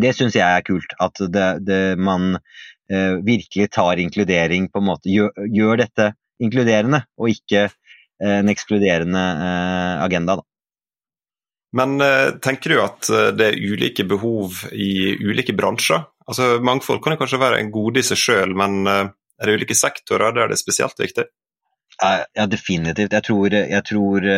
det 0.00 0.12
syns 0.14 0.36
jeg 0.38 0.46
er 0.46 0.66
kult. 0.66 0.94
At 1.02 1.18
det, 1.34 1.48
det, 1.66 1.80
man 1.98 2.36
eh, 2.36 3.18
virkelig 3.26 3.70
tar 3.74 4.02
inkludering 4.02 4.68
på 4.70 4.82
en 4.82 4.88
måte 4.90 5.10
gjør, 5.10 5.34
gjør 5.50 5.82
dette 5.82 6.12
inkluderende, 6.40 7.02
og 7.20 7.34
ikke 7.34 7.68
en 8.20 8.48
ekskluderende 8.52 9.20
eh, 9.20 10.02
agenda. 10.04 10.36
Da. 10.40 10.46
Men 11.72 12.00
eh, 12.04 12.30
tenker 12.42 12.74
du 12.74 12.80
at 12.82 13.10
eh, 13.10 13.28
det 13.36 13.50
er 13.50 13.60
ulike 13.72 14.06
behov 14.08 14.64
i 14.72 15.16
ulike 15.20 15.54
bransjer? 15.56 16.04
Altså 16.30 16.58
Mangfold 16.62 17.02
kan 17.04 17.18
kanskje 17.18 17.42
være 17.42 17.60
en 17.60 17.72
gode 17.74 18.02
i 18.02 18.06
seg 18.06 18.20
sjøl, 18.20 18.52
men 18.54 18.84
er 18.86 19.48
det 19.48 19.54
ulike 19.56 19.74
sektorer 19.74 20.30
der 20.36 20.50
det 20.50 20.54
er 20.54 20.60
spesielt 20.60 21.00
viktig? 21.00 21.24
Ja, 22.00 22.44
definitivt. 22.46 23.16
Jeg 23.16 23.24
tror, 23.26 23.50
jeg 23.50 23.82
tror 23.88 24.28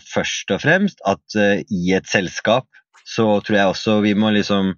først 0.00 0.54
og 0.54 0.62
fremst 0.62 1.02
at 1.04 1.36
i 1.68 1.92
et 1.92 2.08
selskap 2.08 2.64
så 3.04 3.26
tror 3.44 3.58
jeg 3.58 3.74
også 3.74 3.98
vi 4.00 4.14
må 4.16 4.32
liksom 4.32 4.72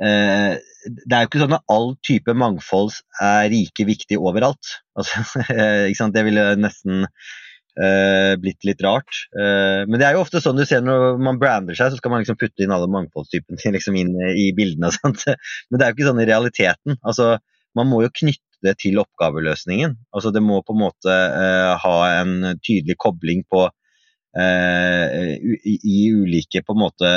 det 0.00 1.14
er 1.14 1.22
jo 1.22 1.28
ikke 1.28 1.42
sånn 1.44 1.54
at 1.54 1.70
all 1.70 1.92
type 2.02 2.34
mangfold 2.34 2.98
er 3.22 3.46
like 3.52 3.86
viktig 3.86 4.18
overalt. 4.18 4.74
Altså, 4.98 5.22
det 6.16 6.26
ville 6.26 6.46
nesten 6.58 7.06
Uh, 7.80 8.34
blitt 8.36 8.66
litt 8.68 8.82
rart. 8.84 9.08
Uh, 9.32 9.86
men 9.88 9.96
det 10.00 10.04
er 10.04 10.16
jo 10.16 10.24
ofte 10.24 10.42
sånn 10.44 10.58
du 10.58 10.66
ser 10.68 10.82
når 10.84 11.16
man 11.22 11.38
brander 11.40 11.76
seg, 11.78 11.92
så 11.92 12.00
skal 12.00 12.12
man 12.12 12.20
liksom 12.20 12.36
putte 12.40 12.64
inn 12.64 12.74
alle 12.74 12.90
mangfoldstypene 12.92 13.72
liksom 13.76 13.96
inn 13.96 14.12
i 14.34 14.50
bildene. 14.56 14.90
Sant? 14.98 15.24
Men 15.70 15.80
det 15.80 15.86
er 15.86 15.92
jo 15.92 15.96
ikke 15.96 16.10
sånn 16.10 16.20
i 16.20 16.28
realiteten. 16.28 16.98
Altså, 17.00 17.32
man 17.78 17.88
må 17.88 18.02
jo 18.04 18.12
knytte 18.20 18.44
det 18.66 18.74
til 18.82 19.00
oppgaveløsningen. 19.00 19.94
Altså, 20.12 20.32
det 20.34 20.42
må 20.44 20.60
på 20.66 20.76
en 20.76 20.82
måte 20.82 21.14
uh, 21.14 21.76
ha 21.80 21.98
en 22.18 22.58
tydelig 22.60 22.98
kobling 23.00 23.46
på 23.48 23.68
i, 24.30 25.72
i, 25.74 25.94
ulike 26.14 26.60
på 26.62 26.74
en 26.76 26.78
måte 26.78 27.08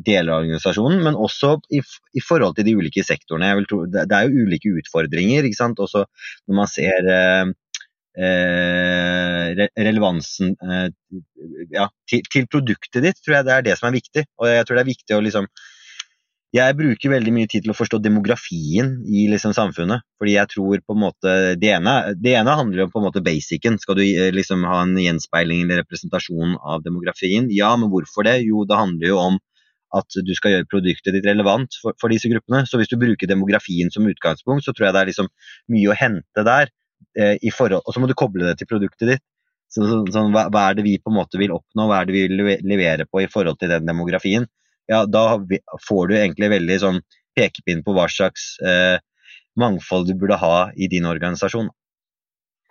deler 0.00 0.30
av 0.32 0.38
organisasjonen, 0.38 1.02
men 1.04 1.18
også 1.20 1.50
i, 1.76 1.82
i, 2.16 2.22
forhold 2.24 2.56
til 2.56 2.64
de 2.64 2.72
ulike 2.78 3.04
sektorene. 3.04 3.50
Tro, 3.68 3.82
det, 3.84 4.06
det, 4.08 4.16
er 4.16 4.30
jo 4.30 4.46
ulike 4.46 4.72
utfordringer. 4.80 5.44
ikke 5.44 5.58
sant? 5.58 5.82
Også 5.84 6.06
når 6.48 6.56
man 6.56 6.70
ser 6.72 7.10
Eh, 8.12 9.68
relevansen 9.80 10.50
eh, 10.60 10.88
ja, 11.72 11.86
til, 12.04 12.20
til, 12.28 12.44
produktet 12.44 13.00
ditt, 13.06 13.20
tror 13.24 13.38
jeg 13.38 13.46
det 13.46 13.54
er 13.54 13.64
det 13.70 13.76
som 13.78 13.88
er 13.88 13.96
viktig. 13.96 14.26
Og 14.40 14.50
jeg 14.50 14.66
tror 14.68 14.78
det 14.78 14.84
er 14.84 14.92
viktig 14.92 15.16
å 15.16 15.22
liksom 15.24 15.48
jeg 16.52 16.76
bruker 16.76 17.14
veldig 17.14 17.32
mye 17.32 17.48
tid 17.48 17.64
til 17.64 17.72
å 17.72 17.76
forstå 17.76 17.96
demografien 18.04 18.90
i 19.08 19.22
liksom 19.32 19.54
samfunnet. 19.56 20.04
Fordi 20.20 20.34
jeg 20.34 20.50
tror 20.52 20.82
på 20.84 20.92
en 20.92 21.00
måte 21.00 21.36
Det 21.56 21.70
ene, 21.72 21.94
det 22.12 22.34
ene 22.36 22.56
handler 22.58 22.84
om 22.84 22.90
på 22.92 23.00
en 23.00 23.06
måte 23.06 23.22
basicen. 23.24 23.78
Skal 23.80 23.96
du 23.96 24.02
eh, 24.04 24.28
liksom 24.36 24.66
ha 24.68 24.82
en 24.84 24.92
gjenspeiling 25.00 25.64
eller 25.64 25.80
representasjon 25.80 26.58
av 26.60 26.84
demografien? 26.84 27.48
Ja, 27.48 27.72
men 27.80 27.88
hvorfor 27.88 28.28
det? 28.28 28.42
Jo, 28.44 28.66
det 28.68 28.76
handler 28.76 29.08
jo 29.08 29.22
om 29.22 29.40
at 29.96 30.20
du 30.24 30.32
skal 30.36 30.54
gjøre 30.54 30.68
produktet 30.72 31.16
ditt 31.16 31.26
relevant 31.28 31.72
for, 31.80 31.96
for 32.00 32.12
disse 32.12 32.28
gruppene. 32.28 32.66
Så 32.68 32.80
hvis 32.80 32.92
du 32.92 32.98
bruker 33.00 33.28
demografien 33.28 33.92
som 33.92 34.08
utgangspunkt, 34.08 34.64
så 34.64 34.76
tror 34.76 34.90
jeg 34.90 34.96
det 34.96 35.02
er 35.02 35.10
liksom 35.12 35.32
mye 35.72 35.88
å 35.92 35.96
hente 35.96 36.46
der. 36.48 36.72
Eh, 37.18 37.36
i 37.42 37.52
forhold, 37.52 37.84
og 37.84 37.94
så 37.94 38.00
må 38.00 38.08
du 38.08 38.16
koble 38.18 38.46
det 38.48 38.56
til 38.60 38.70
produktet 38.70 39.14
ditt. 39.14 39.24
Så, 39.72 39.84
så, 39.88 40.00
så, 40.12 40.24
hva, 40.32 40.46
hva, 40.52 40.66
er 40.68 40.78
det 40.78 40.84
vi 40.84 40.98
på 41.00 41.12
en 41.12 41.16
måte 41.16 41.40
vil 41.40 41.54
oppnå, 41.54 41.86
hva 41.88 42.02
er 42.02 42.08
det 42.08 42.16
vi 42.16 42.26
vil 42.28 42.58
levere 42.68 43.06
på 43.08 43.22
i 43.24 43.28
forhold 43.32 43.60
til 43.60 43.72
den 43.72 43.88
demografien? 43.88 44.48
Ja, 44.90 45.04
Da 45.08 45.38
får 45.86 46.10
du 46.10 46.16
egentlig 46.18 46.50
veldig 46.52 46.78
sånn 46.82 46.98
pekepinn 47.36 47.80
på 47.84 47.94
hva 47.96 48.08
slags 48.12 48.56
eh, 48.60 48.98
mangfold 49.56 50.10
du 50.10 50.18
burde 50.18 50.40
ha 50.42 50.56
i 50.76 50.88
din 50.92 51.08
organisasjon. 51.08 51.70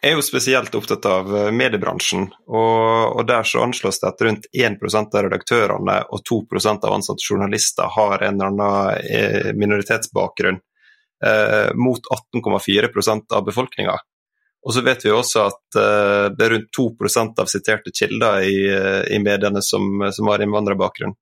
Jeg 0.02 0.16
er 0.16 0.18
jo 0.18 0.26
spesielt 0.26 0.76
opptatt 0.78 1.06
av 1.06 1.28
eh, 1.38 1.52
mediebransjen, 1.54 2.28
og, 2.50 3.18
og 3.18 3.26
der 3.30 3.46
så 3.46 3.62
anslås 3.66 4.02
det 4.02 4.10
at 4.10 4.24
rundt 4.26 4.48
1% 4.50 5.18
av 5.18 5.26
redaktørene 5.28 5.98
og 6.10 6.24
2% 6.26 6.88
av 6.90 6.96
ansatte 6.98 7.26
journalister 7.26 7.90
har 7.98 8.26
en 8.26 8.40
eller 8.40 8.50
annen 8.50 9.06
eh, 9.06 9.52
minoritetsbakgrunn, 9.54 10.58
eh, 11.26 11.70
mot 11.78 12.10
18,4% 12.18 13.38
av 13.38 13.46
befolkninga. 13.46 14.00
Og 14.62 14.76
så 14.76 14.84
vet 14.86 15.02
vi 15.06 15.14
også 15.14 15.48
at 15.50 15.80
uh, 15.80 16.28
det 16.36 16.46
er 16.46 16.56
rundt 16.56 16.78
2% 16.78 17.42
av 17.42 17.50
siterte 17.50 17.94
kilder 17.98 18.46
i, 18.46 18.56
uh, 18.70 19.02
i 19.10 19.18
mediene 19.24 19.64
som, 19.66 19.88
som, 20.14 20.30
har 20.30 20.44
innvandrerbakgrunn. 20.46 21.16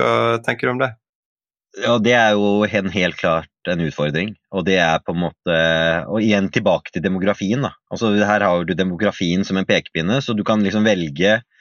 Hva 0.00 0.12
tenker 0.46 0.68
du 0.68 0.72
om 0.72 0.80
det? 0.80 0.94
Ja, 1.84 1.98
Det 2.02 2.14
er 2.16 2.32
jo 2.34 2.64
en, 2.64 2.88
helt 2.90 3.18
klart 3.20 3.68
en 3.68 3.84
utfordring. 3.84 4.32
Og 4.56 4.64
det 4.66 4.80
er 4.82 5.02
på 5.04 5.12
en 5.14 5.20
måte 5.26 5.58
Og 6.10 6.24
igjen 6.24 6.48
tilbake 6.50 6.90
til 6.90 7.04
demografien. 7.04 7.62
da. 7.62 7.74
Altså 7.92 8.10
Her 8.16 8.42
har 8.42 8.64
du 8.64 8.72
demografien 8.74 9.44
som 9.46 9.60
en 9.60 9.68
pekepinne, 9.68 10.18
så 10.24 10.34
du 10.34 10.42
kan 10.42 10.64
liksom 10.64 10.88
velge 10.88 11.36
Eh, 11.36 11.38
eh, 11.38 11.59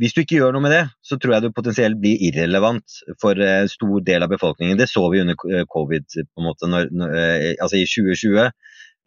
hvis 0.00 0.14
du 0.14 0.22
ikke 0.22 0.38
gjør 0.38 0.54
noe 0.54 0.64
med 0.64 0.72
det, 0.74 0.84
så 1.04 1.18
tror 1.20 1.36
jeg 1.36 1.44
du 1.44 1.54
potensielt 1.56 1.98
blir 2.00 2.20
irrelevant 2.28 2.98
for 3.22 3.38
en 3.42 3.68
stor 3.70 4.00
del 4.06 4.24
av 4.24 4.32
befolkningen. 4.32 4.78
Det 4.78 4.88
så 4.90 5.04
vi 5.12 5.22
under 5.22 5.36
eh, 5.52 5.66
covid 5.72 6.06
på 6.08 6.42
en 6.42 6.46
måte, 6.46 6.70
når, 6.70 6.90
når, 6.92 7.14
eh, 7.20 7.52
altså 7.62 7.80
i 7.80 7.86
2020, 7.88 8.50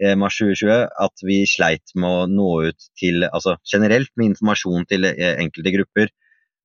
eh, 0.04 0.16
mars 0.20 0.40
2020, 0.42 0.88
at 1.06 1.26
vi 1.26 1.42
sleit 1.50 1.96
med 1.96 2.10
å 2.10 2.30
nå 2.32 2.50
ut 2.70 2.90
til 3.00 3.28
altså 3.30 3.58
generelt 3.72 4.12
med 4.16 4.34
informasjon 4.34 4.90
til 4.90 5.10
enkelte 5.10 5.76
grupper. 5.78 6.14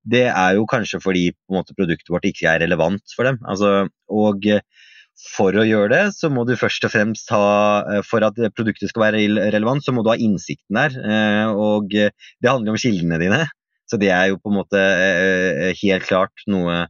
Det 0.04 0.26
er 0.28 0.58
jo 0.58 0.68
kanskje 0.68 1.00
fordi 1.00 1.30
måte, 1.52 1.76
produktet 1.76 2.12
vårt 2.12 2.28
ikke 2.28 2.50
er 2.50 2.64
relevant 2.66 3.16
for 3.16 3.28
dem. 3.28 3.40
Altså, 3.48 3.86
og 4.12 4.44
for 5.14 5.54
å 5.56 5.64
gjøre 5.66 5.90
det, 5.92 6.02
så 6.16 6.30
må 6.32 6.44
du 6.46 6.56
først 6.58 6.84
og 6.86 6.92
fremst 6.92 7.30
ha 7.32 7.44
eh, 7.90 8.00
For 8.06 8.24
at 8.26 8.38
produktet 8.56 8.90
skal 8.90 9.06
være 9.06 9.50
relevant, 9.54 9.84
så 9.84 9.94
må 9.94 10.02
du 10.04 10.10
ha 10.12 10.18
innsikten 10.20 10.78
der. 10.78 10.96
Eh, 10.98 11.52
og 11.54 11.92
det 11.94 12.50
handler 12.50 12.74
om 12.74 12.80
kildene 12.80 13.20
dine. 13.22 13.44
Så 13.90 14.00
det 14.00 14.10
er 14.14 14.30
jo 14.32 14.40
på 14.40 14.50
en 14.50 14.58
måte 14.58 14.80
eh, 14.80 15.70
helt 15.82 16.06
klart 16.08 16.46
noe 16.50 16.86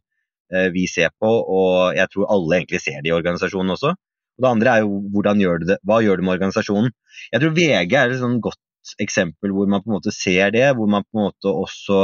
vi 0.70 0.84
ser 0.86 1.08
på, 1.18 1.26
og 1.26 1.96
jeg 1.96 2.06
tror 2.12 2.28
alle 2.30 2.58
egentlig 2.60 2.78
ser 2.78 3.00
det 3.02 3.08
i 3.08 3.14
organisasjonen 3.16 3.72
også. 3.74 3.88
Og 4.36 4.44
det 4.44 4.46
andre 4.46 4.74
er 4.74 4.82
jo 4.84 5.00
hvordan 5.10 5.40
gjør 5.42 5.56
du 5.58 5.64
det, 5.70 5.76
hva 5.88 5.96
gjør 6.04 6.20
du 6.20 6.22
med 6.22 6.34
organisasjonen? 6.36 6.92
Jeg 7.32 7.42
tror 7.42 7.54
VG 7.56 7.96
er 7.98 8.12
et 8.12 8.20
sånn 8.20 8.36
godt 8.44 8.92
eksempel 9.02 9.50
hvor 9.56 9.72
man 9.72 9.82
på 9.82 9.90
en 9.90 9.96
måte 9.96 10.12
ser 10.14 10.52
det, 10.54 10.68
hvor 10.76 10.92
man 10.92 11.02
på 11.08 11.16
en 11.16 11.24
måte 11.24 11.50
også 11.50 11.98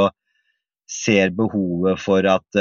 ser 0.89 1.31
behovet 1.37 2.01
for 2.01 2.27
at 2.27 2.59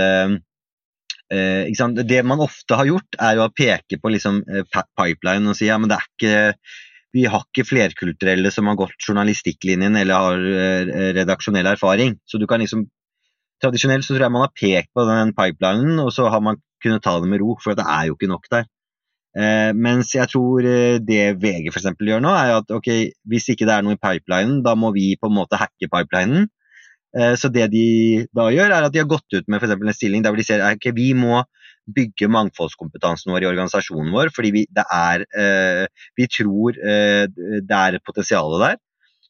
Eh, 1.31 2.05
det 2.05 2.23
man 2.27 2.43
ofte 2.43 2.79
har 2.79 2.89
gjort, 2.89 3.19
er 3.19 3.39
å 3.39 3.51
peke 3.55 4.01
på 4.03 4.15
liksom, 4.15 4.43
eh, 4.51 4.65
pipeline 4.99 5.51
og 5.51 5.59
si 5.59 5.69
ja, 5.69 5.79
men 5.79 5.91
det 5.91 6.01
er 6.01 6.09
ikke 6.11 6.39
vi 7.15 7.27
har 7.27 7.43
ikke 7.43 7.67
flerkulturelle 7.67 8.53
som 8.55 8.69
har 8.71 8.79
gått 8.79 9.07
journalistikklinjen 9.07 9.99
eller 9.99 10.27
har 10.27 10.45
eh, 10.47 11.11
redaksjonell 11.17 11.67
erfaring. 11.73 12.17
Så 12.27 12.39
du 12.39 12.47
kan 12.51 12.63
liksom 12.63 12.89
Tradisjonelt 13.61 14.07
så 14.07 14.15
tror 14.15 14.23
jeg 14.25 14.33
man 14.33 14.47
har 14.47 14.53
pekt 14.57 14.89
på 14.97 15.03
den 15.05 15.35
pipelinen, 15.37 15.99
og 16.01 16.15
så 16.17 16.31
har 16.33 16.41
man 16.41 16.57
kunnet 16.81 17.03
ta 17.05 17.13
det 17.21 17.29
med 17.29 17.43
ro, 17.43 17.59
for 17.61 17.77
det 17.77 17.85
er 17.85 18.07
jo 18.09 18.15
ikke 18.17 18.31
nok 18.31 18.47
der. 18.49 18.65
Eh, 19.37 19.73
mens 19.77 20.15
jeg 20.15 20.31
tror 20.33 20.65
eh, 20.65 20.97
det 21.05 21.37
VG 21.43 21.69
f.eks. 21.69 21.91
gjør 21.93 22.23
nå, 22.25 22.33
er 22.33 22.55
at 22.57 22.73
ok, 22.73 22.89
hvis 23.29 23.51
ikke 23.53 23.69
det 23.69 23.75
er 23.77 23.85
noe 23.85 23.99
i 23.99 24.01
pipelinen, 24.01 24.63
da 24.65 24.73
må 24.81 24.95
vi 24.97 25.13
på 25.21 25.29
en 25.29 25.37
måte 25.37 25.61
hacke 25.61 25.91
pipelinen. 25.93 26.49
Eh, 27.17 27.35
så 27.35 27.51
det 27.51 27.71
de 27.73 28.27
da 28.37 28.51
gjør, 28.55 28.71
er 28.71 28.87
at 28.87 28.95
de 28.95 29.03
har 29.03 29.09
gått 29.11 29.35
ut 29.35 29.49
med 29.51 29.59
f.eks. 29.59 29.75
en 29.75 29.97
stilling 29.97 30.27
der 30.27 30.37
de 30.37 30.47
ser 30.47 30.63
at 30.63 30.79
okay, 30.79 30.95
vi 30.95 31.11
må 31.19 31.43
bygge 31.91 32.29
mangfoldskompetansen 32.31 33.33
vår 33.33 33.43
i 33.43 33.49
organisasjonen 33.51 34.13
vår, 34.15 34.31
fordi 34.35 34.53
vi, 34.55 34.63
er, 34.85 35.25
eh, 35.35 35.87
vi 36.19 36.29
tror 36.31 36.79
eh, 36.79 37.25
det 37.27 37.81
er 37.81 37.99
et 37.99 38.07
potensial 38.07 38.55
der. 38.63 38.79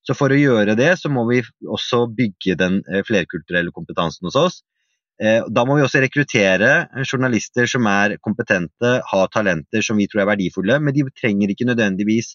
Så 0.04 0.16
for 0.16 0.32
å 0.32 0.36
gjøre 0.36 0.74
det, 0.76 0.90
så 1.00 1.10
må 1.12 1.26
vi 1.28 1.40
også 1.68 2.06
bygge 2.16 2.56
den 2.56 2.78
flerkulturelle 3.04 3.72
kompetansen 3.72 4.24
hos 4.26 4.38
oss. 4.40 4.54
Da 5.20 5.64
må 5.68 5.74
vi 5.76 5.82
også 5.84 6.00
rekruttere 6.00 6.70
journalister 7.04 7.68
som 7.68 7.84
er 7.84 8.14
kompetente, 8.24 8.94
har 9.04 9.28
talenter 9.34 9.84
som 9.84 10.00
vi 10.00 10.06
tror 10.08 10.22
er 10.22 10.30
verdifulle, 10.30 10.78
men 10.80 10.96
de 10.96 11.04
trenger 11.12 11.52
ikke 11.52 11.68
nødvendigvis 11.68 12.32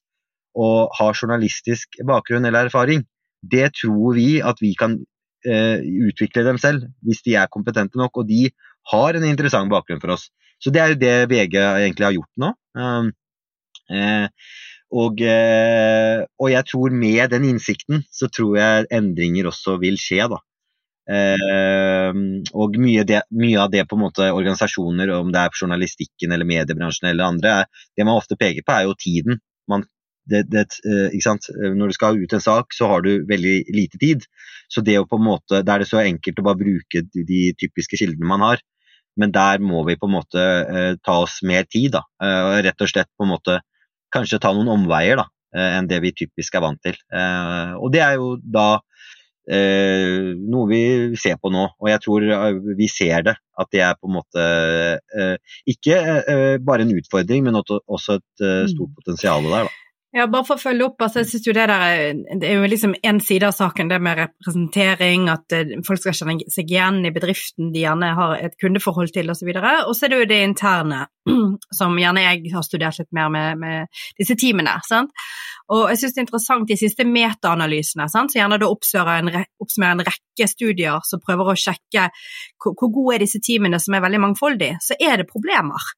å 0.54 0.70
ha 0.94 1.10
journalistisk 1.18 1.98
bakgrunn 2.06 2.46
eller 2.46 2.70
erfaring. 2.70 3.02
Det 3.42 3.72
tror 3.82 4.14
vi 4.14 4.30
at 4.46 4.62
vi 4.62 4.76
kan 4.78 5.00
utvikle 5.46 6.44
dem 6.48 6.58
selv, 6.62 6.88
hvis 7.06 7.22
de 7.26 7.36
er 7.38 7.52
kompetente 7.52 8.00
nok. 8.00 8.22
Og 8.22 8.30
de 8.30 8.50
har 8.92 9.18
en 9.18 9.28
interessant 9.28 9.70
bakgrunn 9.72 10.02
for 10.02 10.16
oss. 10.16 10.30
Så 10.62 10.72
det 10.74 10.82
er 10.82 10.94
jo 10.94 11.02
det 11.02 11.16
VG 11.32 11.58
egentlig 11.60 12.08
har 12.08 12.16
gjort 12.16 12.42
nå. 12.42 12.52
Um, 12.80 13.12
eh, 13.92 14.28
og, 14.96 15.22
eh, 15.22 16.24
og, 16.40 16.50
jeg 16.52 16.68
tror 16.70 16.94
med 16.96 17.32
den 17.34 17.48
innsikten 17.50 18.04
så 18.14 18.30
tror 18.32 18.60
jeg 18.60 18.92
endringer 18.94 19.50
også 19.50 19.80
vil 19.82 19.98
skje, 20.00 20.28
da. 20.32 20.40
Eh, 21.16 22.22
og 22.58 22.78
mye, 22.82 23.04
det, 23.06 23.26
mye, 23.36 23.60
av 23.62 23.74
det 23.74 23.84
på 23.90 23.98
en 23.98 24.06
måte 24.06 24.30
organisasjoner, 24.32 25.12
om 25.18 25.34
det 25.34 25.42
er 25.42 25.60
journalistikken 25.60 26.34
eller 26.34 26.50
mediebransjen 26.50 27.12
eller 27.12 27.34
andre, 27.34 27.58
det 27.98 28.08
man 28.08 28.18
ofte 28.22 28.40
peker 28.40 28.66
på, 28.66 28.78
er 28.78 28.88
jo 28.88 28.98
tiden. 29.02 29.42
Man 29.70 29.86
det, 30.32 30.44
det, 30.50 30.66
eh, 30.86 31.74
Når 31.76 31.92
du 31.92 31.98
skal 31.98 32.22
ut 32.22 32.34
en 32.34 32.44
sak, 32.44 32.74
så 32.74 32.90
har 32.90 33.06
du 33.06 33.26
veldig 33.30 33.58
lite 33.76 34.00
tid. 34.02 34.26
Så 34.72 34.82
det 34.82 34.98
å 35.00 35.08
på 35.10 35.20
en 35.20 35.28
måte, 35.28 35.62
Da 35.64 35.76
er 35.76 35.84
det 35.84 35.92
så 35.92 36.02
enkelt 36.02 36.40
å 36.42 36.48
bare 36.48 36.62
bruke 36.62 37.06
de 37.14 37.42
typiske 37.60 38.00
kildene 38.00 38.28
man 38.28 38.42
har. 38.42 38.64
Men 39.16 39.32
der 39.32 39.62
må 39.64 39.86
vi 39.88 39.96
på 39.96 40.10
en 40.10 40.18
måte 40.18 40.42
eh, 40.42 40.96
ta 41.06 41.22
oss 41.24 41.40
mer 41.44 41.64
tid. 41.64 41.94
da, 41.96 42.04
eh, 42.22 42.62
Rett 42.66 42.82
og 42.82 42.92
slett 42.92 43.12
på 43.16 43.28
en 43.28 43.34
måte 43.36 43.62
kanskje 44.16 44.42
ta 44.42 44.54
noen 44.56 44.72
omveier 44.74 45.20
da, 45.20 45.30
eh, 45.56 45.78
enn 45.78 45.88
det 45.92 46.02
vi 46.04 46.16
typisk 46.16 46.56
er 46.56 46.66
vant 46.66 46.82
til. 46.84 46.98
Eh, 47.12 47.74
og 47.80 47.92
det 47.94 48.04
er 48.04 48.18
jo 48.20 48.36
da 48.40 48.82
eh, 49.48 50.34
noe 50.36 50.68
vi 50.72 50.84
ser 51.22 51.40
på 51.42 51.52
nå. 51.54 51.68
Og 51.80 51.92
jeg 51.92 52.04
tror 52.04 52.28
vi 52.76 52.90
ser 52.92 53.26
det. 53.30 53.38
At 53.56 53.72
det 53.72 53.86
er 53.88 53.96
på 53.96 54.10
en 54.10 54.18
måte 54.18 54.46
ikke 55.72 55.96
bare 56.68 56.84
en 56.84 56.92
utfordring, 56.92 57.46
men 57.46 57.56
også 57.56 58.18
et 58.18 58.44
stort 58.68 58.90
mm. 58.92 58.96
potensial 58.98 59.48
der. 59.48 59.70
da. 59.70 59.85
Ja, 60.16 60.30
bare 60.32 60.46
for 60.48 60.56
å 60.56 60.62
følge 60.62 60.86
opp, 60.86 61.02
altså 61.04 61.20
jeg 61.20 61.28
synes 61.28 61.48
jo 61.50 61.54
det 61.58 61.66
der 61.68 61.82
er, 61.84 62.20
det 62.40 62.48
er 62.48 62.62
jo 62.62 62.68
liksom 62.72 62.94
én 63.04 63.18
side 63.20 63.50
av 63.50 63.56
saken, 63.58 63.90
det 63.92 63.98
med 64.00 64.16
representering, 64.22 65.26
at 65.28 65.52
uh, 65.52 65.74
folk 65.84 66.00
skal 66.00 66.16
kjenne 66.16 66.54
seg 66.54 66.72
igjen 66.72 67.02
i 67.04 67.12
bedriften 67.12 67.74
de 67.74 67.82
gjerne 67.82 68.14
har 68.16 68.38
et 68.40 68.56
kundeforhold 68.62 69.12
til 69.12 69.34
osv. 69.34 69.50
Og, 69.52 69.92
så 69.92 70.08
er 70.08 70.14
det 70.14 70.22
jo 70.22 70.30
det 70.30 70.38
interne, 70.46 71.02
som 71.82 72.00
gjerne 72.00 72.24
jeg 72.24 72.54
har 72.54 72.64
studert 72.64 73.02
litt 73.02 73.12
mer 73.18 73.34
med, 73.36 73.60
med 73.60 74.06
disse 74.16 74.40
teamene. 74.40 74.78
sant? 74.88 75.12
Og 75.76 75.90
jeg 75.92 76.00
synes 76.00 76.16
det 76.16 76.22
er 76.22 76.28
interessant 76.30 76.72
de 76.72 76.80
siste 76.80 77.10
metaanalysene, 77.10 78.08
som 78.14 78.32
gjerne 78.32 78.62
da 78.62 78.72
oppsummerer 78.72 79.20
en, 79.20 79.52
oppsummerer 79.66 80.00
en 80.00 80.08
rekke 80.14 80.48
studier 80.48 81.04
som 81.04 81.24
prøver 81.26 81.52
å 81.52 81.60
sjekke 81.60 82.08
hvor, 82.64 82.72
hvor 82.72 82.96
gode 83.02 83.18
er 83.18 83.26
disse 83.26 83.44
teamene 83.44 83.84
som 83.84 84.00
er 84.00 84.08
veldig 84.08 84.24
mangfoldige, 84.30 84.80
så 84.86 84.96
er 84.96 85.20
det 85.20 85.28
problemer. 85.28 85.92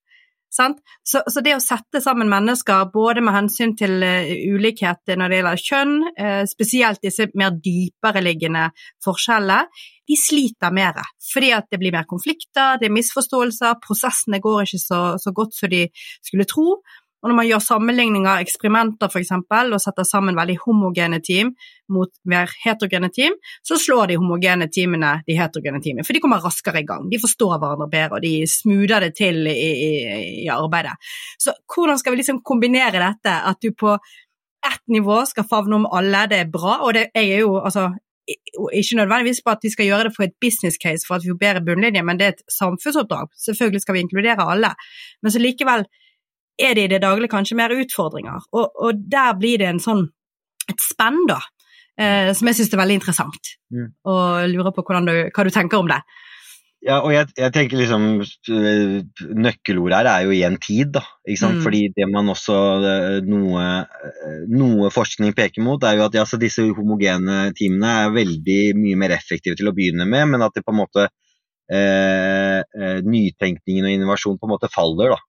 Så, 0.58 1.22
så, 1.22 1.44
det 1.46 1.56
å 1.56 1.64
sette 1.64 2.02
sammen 2.04 2.30
mennesker 2.32 2.90
både 2.94 3.24
med 3.26 3.36
hensyn 3.36 3.76
til 3.78 4.02
uh, 4.04 4.32
ulikhet 4.54 5.14
når 5.14 5.30
det 5.30 5.40
gjelder 5.40 5.64
kjønn, 5.70 5.96
uh, 6.18 6.44
spesielt 6.50 7.04
disse 7.04 7.30
mer 7.38 7.56
dypereliggende 7.64 8.68
forskjellene, 9.06 9.86
de 10.08 10.16
sliter 10.16 10.72
mer. 10.72 11.02
Fordi 11.34 11.52
at 11.56 11.68
det 11.72 11.82
blir 11.82 11.96
mer 11.96 12.08
konflikter, 12.08 12.80
det 12.80 12.88
er 12.88 12.96
misforståelser, 12.96 13.80
prosessene 13.84 14.40
går 14.44 14.64
ikke 14.64 14.84
så, 14.84 15.02
så 15.20 15.34
godt 15.36 15.58
som 15.58 15.74
de 15.74 15.84
skulle 16.24 16.48
tro. 16.48 16.80
Og 17.28 17.34
når 17.34 17.42
man 17.42 17.48
gjør 17.50 17.60
sammenligninger, 17.60 18.44
eksperimenter 18.46 19.10
f.eks., 19.12 19.34
og 19.36 19.82
setter 19.84 20.06
sammen 20.08 20.38
veldig 20.38 20.54
homogene 20.62 21.18
team 21.20 21.50
mot 21.92 22.08
mer 22.24 22.48
heterogene 22.64 23.10
team, 23.12 23.36
så 23.68 23.76
slår 23.76 24.14
de 24.14 24.16
homogene 24.22 24.70
teamene 24.72 25.10
de 25.28 25.36
heterogene 25.36 25.82
teamene. 25.84 26.06
For 26.08 26.16
de 26.16 26.22
kommer 26.24 26.40
raskere 26.40 26.86
i 26.86 26.88
gang, 26.88 27.10
de 27.12 27.20
forstår 27.20 27.58
hverandre 27.58 27.90
bedre, 27.92 28.16
og 28.16 28.24
de 28.24 28.48
smoother 28.48 29.04
det 29.04 29.12
til 29.20 29.44
i, 29.52 29.58
i, 29.58 29.92
i 30.46 30.48
arbeidet. 30.56 30.96
Så 31.36 31.52
hvordan 31.68 32.00
skal 32.00 32.16
vi 32.16 32.22
liksom 32.22 32.40
kombinere 32.48 32.96
dette, 32.96 33.36
at 33.52 33.60
du 33.60 33.76
på 33.76 33.98
ett 34.72 34.88
nivå 34.88 35.20
skal 35.28 35.52
favne 35.52 35.82
om 35.82 35.92
alle, 36.00 36.24
det 36.32 36.42
er 36.46 36.56
bra. 36.56 36.80
Og 36.88 36.96
det, 36.96 37.10
jeg 37.12 37.36
er 37.36 37.44
jo, 37.44 37.60
altså, 37.60 37.90
ikke 38.28 39.04
nødvendigvis 39.04 39.44
på 39.44 39.52
at 39.52 39.68
vi 39.68 39.76
skal 39.76 39.92
gjøre 39.92 40.08
det 40.08 40.16
for 40.16 40.24
et 40.24 40.40
business 40.40 40.80
case 40.80 41.04
for 41.08 41.20
at 41.20 41.28
vi 41.28 41.36
får 41.36 41.44
bedre 41.44 41.68
bunnlinje, 41.68 42.08
men 42.08 42.20
det 42.20 42.32
er 42.32 42.36
et 42.36 42.48
samfunnsoppdrag. 42.56 43.36
Selvfølgelig 43.46 43.84
skal 43.84 44.00
vi 44.00 44.08
inkludere 44.08 44.52
alle, 44.52 44.76
men 45.22 45.32
så 45.32 45.44
likevel 45.44 45.88
er 46.58 46.78
det 46.78 46.88
i 46.88 46.92
det 46.96 47.02
daglige 47.04 47.32
kanskje 47.34 47.58
mer 47.60 47.74
utfordringer. 47.76 48.48
Og, 48.54 48.72
og 48.84 49.04
der 49.12 49.36
blir 49.40 49.62
det 49.62 49.70
en 49.72 49.84
sånn, 49.84 50.08
et 50.68 50.82
spenn, 50.84 51.20
da, 51.30 51.40
eh, 52.00 52.32
som 52.38 52.50
jeg 52.50 52.60
syns 52.60 52.74
er 52.74 52.82
veldig 52.82 53.02
interessant. 53.02 53.54
Mm. 53.74 53.92
Og 54.10 54.48
lurer 54.54 54.74
på 54.76 54.86
du, 54.86 55.14
hva 55.34 55.46
du 55.48 55.54
tenker 55.54 55.82
om 55.82 55.92
det. 55.92 56.02
Ja, 56.86 57.00
og 57.02 57.10
jeg, 57.10 57.26
jeg, 57.36 57.52
tenker 57.56 57.80
liksom 57.80 58.04
eh, 58.22 58.98
Nøkkelordet 59.34 59.98
her 59.98 60.10
er 60.12 60.26
jo 60.28 60.34
igjen 60.36 60.58
tid, 60.62 60.92
da. 60.96 61.02
Ikke 61.26 61.42
sant? 61.42 61.58
Mm. 61.58 61.64
Fordi 61.66 61.82
det 61.96 62.08
man 62.12 62.30
også 62.32 62.58
eh, 62.78 63.16
noe, 63.26 63.64
eh, 64.08 64.44
noe, 64.54 64.92
forskning 64.94 65.34
peker 65.38 65.66
mot, 65.66 65.84
er 65.84 65.98
jo 65.98 66.06
at 66.06 66.18
ja, 66.20 66.26
disse 66.40 66.68
homogene 66.78 67.48
teamene 67.58 67.96
er 68.04 68.14
veldig 68.16 68.60
mye 68.78 69.00
mer 69.04 69.16
effektive 69.18 69.58
til 69.58 69.72
å 69.72 69.74
begynne 69.76 70.06
med, 70.08 70.30
men 70.36 70.46
at 70.46 70.54
det 70.56 70.64
på 70.68 70.76
en 70.76 70.80
måte 70.84 71.08
eh, 71.74 72.62
nytenkningen 73.04 73.90
og 73.90 73.98
innovasjon 73.98 74.38
på 74.38 74.48
en 74.48 74.54
måte 74.54 74.72
faller, 74.72 75.18
da. 75.18 75.20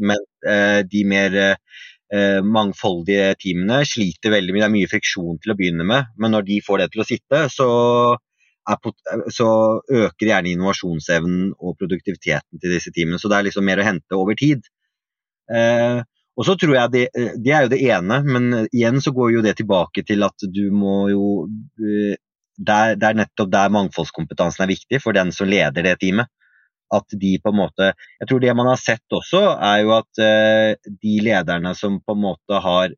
Men 0.00 0.24
eh, 0.46 0.80
de 0.86 1.04
mer 1.08 1.36
eh, 1.42 2.40
mangfoldige 2.44 3.34
teamene 3.42 3.82
sliter 3.88 4.34
veldig 4.34 4.54
mye. 4.54 4.62
Det 4.62 4.68
er 4.70 4.76
mye 4.76 4.90
friksjon 4.94 5.42
til 5.42 5.52
å 5.54 5.58
begynne 5.58 5.86
med, 5.88 6.14
men 6.16 6.34
når 6.36 6.48
de 6.48 6.62
får 6.64 6.84
det 6.84 6.90
til 6.94 7.04
å 7.04 7.08
sitte, 7.08 7.44
så 7.52 7.68
så 9.32 9.48
øker 9.88 10.28
gjerne 10.28 10.50
innovasjonsevnen 10.52 11.54
og 11.56 11.78
produktiviteten 11.80 12.60
til 12.60 12.74
disse 12.74 12.92
teamene. 12.92 13.16
Så 13.16 13.30
det 13.30 13.38
er 13.38 13.46
liksom 13.46 13.64
mer 13.64 13.80
å 13.80 13.86
hente 13.86 14.18
over 14.18 14.36
tid. 14.36 14.66
Eh, 15.48 16.02
og 16.38 16.46
så 16.46 16.54
tror 16.54 16.74
jeg 16.76 16.92
det, 16.92 17.04
det, 17.42 17.52
er 17.52 17.64
jo 17.64 17.72
det 17.72 17.80
ene, 17.88 18.20
men 18.26 18.66
igjen 18.68 19.00
så 19.02 19.12
går 19.16 19.32
jo 19.38 19.44
det 19.46 19.56
tilbake 19.58 20.04
til 20.06 20.22
at 20.26 20.44
du 20.54 20.68
må 20.70 21.08
jo 21.10 21.46
eh, 21.80 22.18
Det 22.58 23.06
er 23.06 23.14
nettopp 23.14 23.50
der 23.52 23.70
mangfoldskompetansen 23.70 24.64
er 24.64 24.72
viktig 24.72 24.98
for 25.02 25.14
den 25.14 25.30
som 25.32 25.46
leder 25.46 25.84
det 25.86 25.98
teamet. 26.02 26.26
At 26.94 27.04
de 27.20 27.34
på 27.42 27.52
en 27.52 27.58
måte 27.58 27.90
Jeg 27.92 28.28
tror 28.30 28.40
det 28.40 28.54
man 28.56 28.70
har 28.70 28.80
sett 28.80 29.12
også, 29.12 29.42
er 29.60 29.82
jo 29.84 29.92
at 29.98 30.22
eh, 30.24 30.94
de 31.02 31.18
lederne 31.26 31.74
som 31.76 32.00
på 32.00 32.16
en 32.16 32.24
måte 32.24 32.62
har 32.64 32.94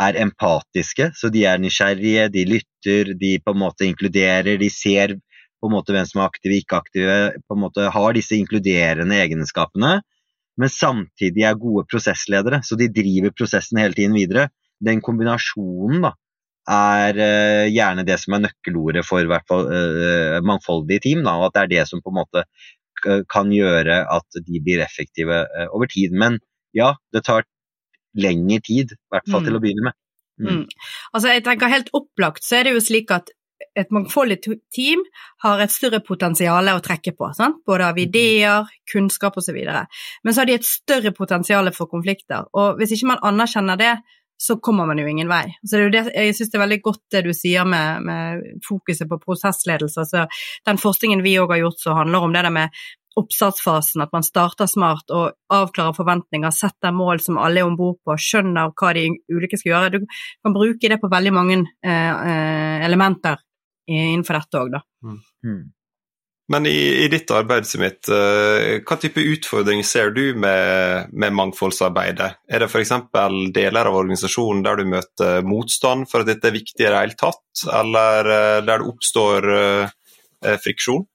er 0.00 0.16
empatiske, 0.22 1.10
så 1.14 1.28
de 1.32 1.44
er 1.46 1.60
nysgjerrige, 1.60 2.28
de 2.32 2.46
lytter, 2.48 3.12
de 3.18 3.36
på 3.44 3.52
en 3.52 3.60
måte 3.60 3.86
inkluderer, 3.86 4.56
de 4.58 4.70
ser 4.72 5.18
på 5.62 5.68
en 5.68 5.74
måte 5.76 5.94
hvem 5.94 6.08
som 6.08 6.22
er 6.22 6.30
aktive, 6.30 6.58
ikke 6.58 6.80
aktive, 6.80 7.18
på 7.46 7.56
en 7.56 7.62
måte 7.62 7.90
har 7.94 8.16
disse 8.16 8.34
inkluderende 8.38 9.20
egenskapene, 9.22 10.00
men 10.58 10.72
samtidig 10.72 11.46
er 11.46 11.60
gode 11.60 11.86
prosessledere, 11.90 12.60
så 12.66 12.76
de 12.80 12.90
driver 12.92 13.32
prosessen 13.36 13.80
hele 13.80 13.96
tiden 13.96 14.16
videre. 14.16 14.48
Den 14.82 15.00
kombinasjonen 15.04 16.02
da, 16.08 16.12
er 16.72 17.16
uh, 17.18 17.70
gjerne 17.72 18.04
det 18.06 18.18
som 18.22 18.36
er 18.36 18.44
nøkkelordet 18.44 19.02
for 19.06 19.26
hvert 19.26 19.46
fall 19.50 19.70
uh, 19.70 20.42
mangfoldige 20.46 21.06
team, 21.08 21.24
da, 21.26 21.38
og 21.38 21.48
at 21.48 21.56
det 21.56 21.62
er 21.62 21.72
det 21.72 21.86
som 21.90 22.02
på 22.02 22.12
en 22.12 22.20
måte 22.20 22.44
kan 23.32 23.50
gjøre 23.50 24.02
at 24.14 24.42
de 24.46 24.60
blir 24.62 24.82
effektive 24.84 25.42
over 25.72 25.90
tid. 25.90 26.14
Men 26.14 26.38
ja, 26.76 26.92
det 27.12 27.24
tar 27.26 27.46
lengre 28.18 28.60
tid, 28.64 28.94
i 28.94 29.12
hvert 29.12 29.28
fall 29.28 29.42
mm. 29.42 29.48
til 29.48 29.56
å 29.56 29.62
begynne 29.62 29.86
med. 29.88 29.98
Mm. 30.40 30.48
Mm. 30.48 30.64
Altså 31.12 31.32
jeg 31.32 31.44
tenker 31.44 31.70
Helt 31.70 31.90
opplagt 31.96 32.44
så 32.46 32.58
er 32.58 32.66
det 32.66 32.76
jo 32.76 32.82
slik 32.82 33.12
at 33.14 33.30
et 33.78 33.92
mangfoldig 33.94 34.40
team 34.74 35.02
har 35.44 35.60
et 35.62 35.72
større 35.72 36.00
potensial 36.04 36.66
å 36.72 36.80
trekke 36.82 37.12
på, 37.16 37.28
sant? 37.36 37.60
både 37.68 37.86
av 37.88 37.96
mm. 37.96 38.02
ideer, 38.04 38.72
kunnskap 38.90 39.38
osv. 39.38 39.58
Men 39.62 40.34
så 40.34 40.42
har 40.42 40.50
de 40.50 40.56
et 40.58 40.66
større 40.66 41.12
potensial 41.16 41.70
for 41.76 41.88
konflikter, 41.92 42.48
og 42.52 42.80
hvis 42.80 42.96
ikke 42.96 43.12
man 43.14 43.22
anerkjenner 43.30 43.80
det, 43.80 43.92
så 44.42 44.56
kommer 44.58 44.88
man 44.90 44.98
jo 44.98 45.06
ingen 45.06 45.28
vei. 45.30 45.44
Så 45.62 45.78
det 45.78 45.92
det, 45.94 46.02
jeg 46.16 46.34
syns 46.34 46.50
det 46.50 46.58
er 46.58 46.64
veldig 46.64 46.80
godt 46.82 47.02
det 47.14 47.20
du 47.28 47.30
sier 47.36 47.68
med, 47.68 48.02
med 48.08 48.48
fokuset 48.66 49.06
på 49.10 49.20
prosessledelse. 49.22 50.02
Altså, 50.02 50.24
den 50.66 50.80
forskningen 50.82 51.22
vi 51.22 51.36
òg 51.38 51.54
har 51.54 51.62
gjort 51.62 51.84
som 51.84 52.00
handler 52.00 52.26
om 52.26 52.34
det 52.34 52.42
der 52.46 52.54
med 52.54 52.82
oppstartsfasen, 53.20 54.02
at 54.02 54.12
man 54.14 54.24
starter 54.24 54.66
smart 54.66 55.12
og 55.12 55.36
avklarer 55.52 55.94
forventninger, 55.96 56.54
setter 56.56 56.94
mål 56.96 57.20
som 57.20 57.38
alle 57.38 57.60
er 57.60 57.68
om 57.68 57.76
bord 57.76 58.00
på, 58.02 58.16
skjønner 58.16 58.72
hva 58.72 58.94
de 58.96 59.04
ulike 59.30 59.60
skal 59.60 59.74
gjøre. 59.74 59.92
Du 59.92 60.06
kan 60.08 60.56
bruke 60.56 60.90
det 60.90 60.98
på 61.02 61.12
veldig 61.12 61.34
mange 61.36 61.60
eh, 61.60 62.10
eh 62.32 62.86
elementer 62.86 63.38
innenfor 63.86 64.38
dette 64.38 64.62
òg, 64.62 64.74
da. 64.74 64.82
Mm. 65.04 65.20
Mm. 66.42 66.52
Men 66.52 66.66
i, 66.66 67.04
i, 67.04 67.08
ditt 67.08 67.30
arbeid, 67.32 67.64
Smith, 67.68 68.10
uh, 68.10 68.82
hva 68.82 68.98
type 69.00 69.22
utfordring 69.22 69.84
ser 69.86 70.10
du 70.12 70.34
med, 70.34 71.12
med 71.14 71.36
mangfoldsarbeidet? 71.38 72.32
Er 72.50 72.64
det 72.64 72.68
f.eks. 72.68 72.92
deler 73.54 73.88
av 73.88 73.96
organisasjonen 74.00 74.64
der 74.66 74.82
du 74.82 74.90
møter 74.90 75.46
motstand 75.46 76.10
for 76.10 76.22
at 76.22 76.32
dette 76.32 76.50
er 76.50 76.58
viktig 76.58 76.82
i 76.82 76.90
det 76.90 76.98
hele 76.98 77.18
tatt, 77.18 77.64
eller 77.70 78.28
uh, 78.28 78.58
der 78.66 78.82
det 78.82 78.92
oppstår 78.92 79.48
uh, 79.54 80.56
friksjon? 80.60 81.06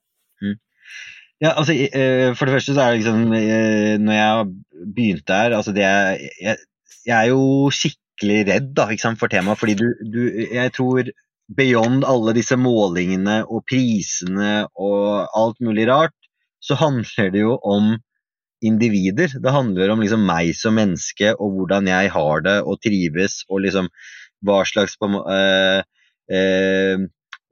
Ja, 1.38 1.52
altså, 1.54 1.72
eh, 1.72 2.34
For 2.34 2.46
det 2.46 2.56
første 2.56 2.74
så 2.74 2.82
er 2.82 2.90
det 2.90 2.98
liksom 2.98 3.32
eh, 3.32 3.94
Når 4.02 4.16
jeg 4.16 4.46
begynte 4.94 5.38
her 5.38 5.54
altså 5.54 5.72
det, 5.72 5.86
jeg, 5.86 6.56
jeg 7.06 7.14
er 7.18 7.28
jo 7.30 7.70
skikkelig 7.70 8.40
redd 8.48 8.72
da, 8.74 8.88
for 9.20 9.30
temaet. 9.30 9.58
Fordi 9.58 9.74
du, 9.78 9.86
du, 10.02 10.22
Jeg 10.52 10.72
tror 10.74 11.10
beyond 11.56 12.04
alle 12.04 12.34
disse 12.36 12.58
målingene 12.60 13.40
og 13.46 13.64
prisene 13.68 14.66
og 14.76 15.28
alt 15.36 15.60
mulig 15.64 15.88
rart, 15.88 16.16
så 16.60 16.76
handler 16.76 17.32
det 17.32 17.44
jo 17.44 17.56
om 17.64 17.94
individer. 18.64 19.32
Det 19.40 19.54
handler 19.54 19.94
om 19.94 20.02
liksom 20.02 20.24
meg 20.26 20.50
som 20.58 20.76
menneske 20.76 21.32
og 21.36 21.54
hvordan 21.54 21.88
jeg 21.88 22.10
har 22.14 22.42
det 22.44 22.56
og 22.64 22.80
trives, 22.84 23.44
og 23.48 23.62
liksom 23.64 23.88
hva 24.44 24.62
slags 24.68 24.96
eh, 24.98 25.80
eh, 26.34 27.06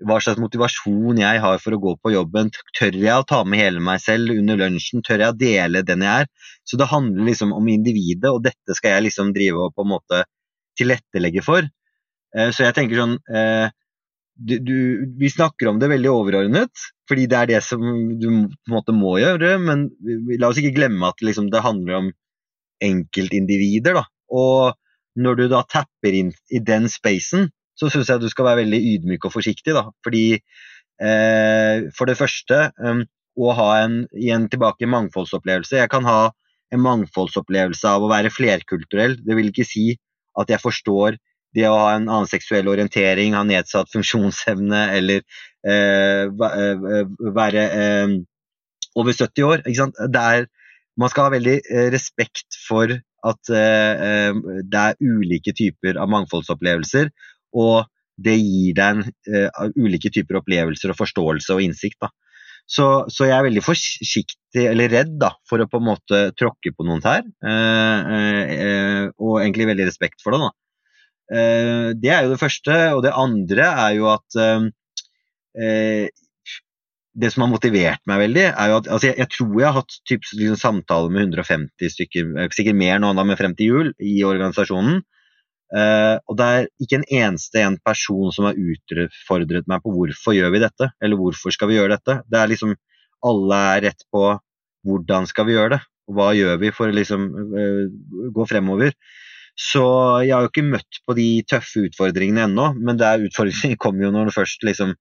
hva 0.05 0.19
slags 0.21 0.41
motivasjon 0.43 1.23
jeg 1.23 1.41
har 1.41 1.63
for 1.63 1.77
å 1.77 1.81
gå 1.81 1.95
på 2.03 2.13
jobben. 2.13 2.51
Tør 2.77 2.99
jeg 3.01 3.15
å 3.17 3.27
ta 3.27 3.43
med 3.49 3.63
hele 3.63 3.81
meg 3.81 4.03
selv 4.03 4.35
under 4.35 4.61
lunsjen? 4.61 5.05
Tør 5.07 5.25
jeg 5.25 5.33
å 5.33 5.39
dele 5.41 5.85
den 5.87 6.05
jeg 6.05 6.27
er? 6.27 6.53
Så 6.69 6.77
det 6.77 6.91
handler 6.91 7.31
liksom 7.31 7.55
om 7.57 7.71
individet, 7.73 8.29
og 8.29 8.45
dette 8.45 8.77
skal 8.77 8.97
jeg 8.97 9.09
liksom 9.09 9.33
drive 9.37 9.69
og 9.69 9.75
på 9.77 9.87
en 9.87 9.93
måte 9.95 10.23
tilrettelegge 10.77 11.45
for. 11.47 11.65
Eh, 12.37 12.51
så 12.53 12.67
jeg 12.67 12.77
tenker 12.77 13.01
sånn 13.01 13.17
eh, 13.33 13.73
du, 14.37 14.59
du, 14.61 14.79
Vi 15.19 15.31
snakker 15.33 15.71
om 15.71 15.81
det 15.81 15.91
veldig 15.91 16.11
overordnet, 16.13 16.87
fordi 17.09 17.27
det 17.31 17.39
er 17.39 17.51
det 17.51 17.63
som 17.65 17.83
du 18.21 18.27
på 18.29 18.69
en 18.69 18.75
måte 18.75 18.95
må 18.95 19.17
gjøre, 19.21 19.57
men 19.63 19.89
la 20.37 20.51
oss 20.51 20.61
ikke 20.61 20.75
glemme 20.77 21.09
at 21.09 21.23
liksom, 21.25 21.51
det 21.53 21.65
handler 21.65 22.01
om 22.01 22.11
enkeltindivider. 22.85 23.97
da, 23.97 24.05
og 24.29 24.77
når 25.17 25.39
du 25.39 25.45
da 25.49 25.63
tapper 25.65 26.17
inn 26.17 26.33
i 26.53 26.61
den 26.61 26.91
spacen, 26.93 27.49
så 27.77 27.89
syns 27.93 28.11
jeg 28.11 28.23
du 28.23 28.29
skal 28.33 28.49
være 28.51 28.65
veldig 28.65 28.81
ydmyk 28.93 29.29
og 29.29 29.35
forsiktig. 29.35 29.75
Da. 29.77 29.87
Fordi 30.05 30.25
eh, 30.37 31.87
for 31.97 32.09
det 32.09 32.19
første 32.21 32.67
um, 32.81 33.05
å 33.37 33.53
ha 33.57 33.69
en 33.83 34.03
igjen 34.17 34.49
tilbake 34.53 34.89
mangfoldsopplevelse. 34.89 35.77
Jeg 35.81 35.93
kan 35.93 36.07
ha 36.09 36.21
en 36.73 36.83
mangfoldsopplevelse 36.83 37.89
av 37.89 38.05
å 38.05 38.11
være 38.11 38.33
flerkulturell. 38.33 39.19
Det 39.23 39.37
vil 39.39 39.53
ikke 39.53 39.69
si 39.69 39.91
at 40.41 40.53
jeg 40.53 40.63
forstår 40.63 41.19
det 41.57 41.67
å 41.69 41.79
ha 41.79 41.91
en 41.97 42.07
annen 42.07 42.29
seksuell 42.31 42.69
orientering, 42.69 43.35
ha 43.37 43.43
nedsatt 43.47 43.91
funksjonsevne 43.93 44.83
eller 44.99 45.25
eh, 45.67 46.29
eh 46.29 47.35
være 47.41 47.67
eh, 47.81 48.15
over 48.97 49.17
70 49.17 49.49
år. 49.49 49.65
Er, 49.67 50.47
man 50.97 51.13
skal 51.13 51.29
ha 51.29 51.35
veldig 51.37 51.59
eh, 51.65 51.89
respekt 51.95 52.61
for 52.69 52.93
at 53.27 53.51
eh, 53.51 54.33
det 54.63 54.83
er 54.83 55.01
ulike 55.03 55.57
typer 55.57 55.99
av 55.99 56.13
mangfoldsopplevelser, 56.13 57.11
og 57.57 57.89
det 58.17 58.37
gir 58.39 58.77
deg 58.77 59.01
en, 59.01 59.17
uh, 59.29 59.67
ulike 59.77 60.11
typer 60.13 60.41
opplevelser 60.41 60.93
og 60.93 60.99
forståelse 61.01 61.57
og 61.57 61.65
innsikt. 61.65 62.09
Så, 62.67 62.87
så, 63.13 63.29
jeg 63.29 63.37
er 63.37 63.45
veldig 63.47 63.63
forsiktig, 63.63 64.63
eller 64.65 64.91
redd, 64.91 65.13
da, 65.21 65.31
for 65.47 65.63
å 65.63 65.69
på 65.71 65.79
en 65.79 65.89
måte 65.93 66.23
tråkke 66.39 66.73
på 66.75 66.87
noen 66.87 67.05
tær. 67.05 67.27
Uh, 67.45 69.13
og 69.21 69.43
egentlig 69.43 69.69
veldig 69.71 69.87
respekt 69.91 70.25
for 70.25 70.35
det. 70.35 70.49
da. 70.49 70.55
Det 71.27 72.11
er 72.13 72.23
jo 72.23 72.31
det 72.31 72.39
første. 72.39 72.75
Og 72.95 73.01
det 73.03 73.11
andre 73.19 73.67
er 73.67 73.97
jo 73.99 74.07
at 74.13 74.37
det 77.17 77.33
som 77.33 77.47
har 77.47 77.53
motivert 77.53 78.03
meg 78.09 78.21
veldig, 78.27 78.47
er 78.51 78.71
jo 78.71 78.79
at 78.79 78.89
altså 78.93 79.09
jeg, 79.09 79.17
jeg, 79.23 79.31
tror 79.33 79.53
jeg 79.57 79.67
har 79.67 79.77
hatt 79.79 79.95
typ, 80.09 80.27
liksom, 80.37 80.59
samtaler 80.61 81.13
med 81.15 81.31
150 81.31 81.93
stykker, 81.95 82.33
sikkert 82.53 82.77
mer 82.79 83.01
nå 83.01 83.13
da 83.17 83.25
med 83.25 83.41
Frem 83.41 83.57
til 83.57 83.73
jul, 83.73 83.93
i 83.97 84.19
organisasjonen. 84.29 85.01
Uh, 85.75 86.23
og 86.31 86.37
det 86.39 86.47
er 86.47 86.69
ikke 86.85 87.01
en 87.01 87.09
eneste 87.25 87.63
en 87.65 87.79
person 87.83 88.31
som 88.35 88.47
har 88.47 88.59
utfordret 88.61 89.67
meg 89.67 89.83
på 89.83 89.95
hvorfor 89.97 90.37
gjør 90.37 90.53
vi 90.55 90.63
dette, 90.63 90.91
eller 91.03 91.19
hvorfor 91.19 91.55
skal 91.55 91.73
vi 91.73 91.81
gjøre 91.81 91.97
dette. 91.97 92.21
Det 92.31 92.43
er 92.43 92.53
liksom 92.53 92.77
Alle 93.27 93.59
er 93.73 93.81
rett 93.89 94.05
på 94.13 94.21
hvordan 94.87 95.27
skal 95.27 95.49
vi 95.49 95.55
gjøre 95.57 95.79
det, 95.79 95.79
og 96.07 96.19
hva 96.19 96.27
gjør 96.37 96.61
vi 96.61 96.71
for 96.75 96.93
å 96.93 96.95
liksom 96.95 97.25
uh, 97.57 97.87
gå 98.37 98.47
fremover. 98.47 98.93
Så 99.57 99.83
jeg 100.27 100.35
har 100.37 100.45
jo 100.45 100.53
ikke 100.53 100.69
møtt 100.69 101.01
på 101.09 101.17
de 101.17 101.29
tøffe 101.49 101.87
utfordringene 101.89 102.45
ennå, 102.45 102.71
men 102.77 103.01
det 103.01 103.09
er 103.09 103.27
utfordringer 103.29 103.79
kommer 103.85 104.09
jo 104.09 104.15
når 104.15 104.29
du 104.29 104.37
først 104.37 104.67
liksom 104.69 104.95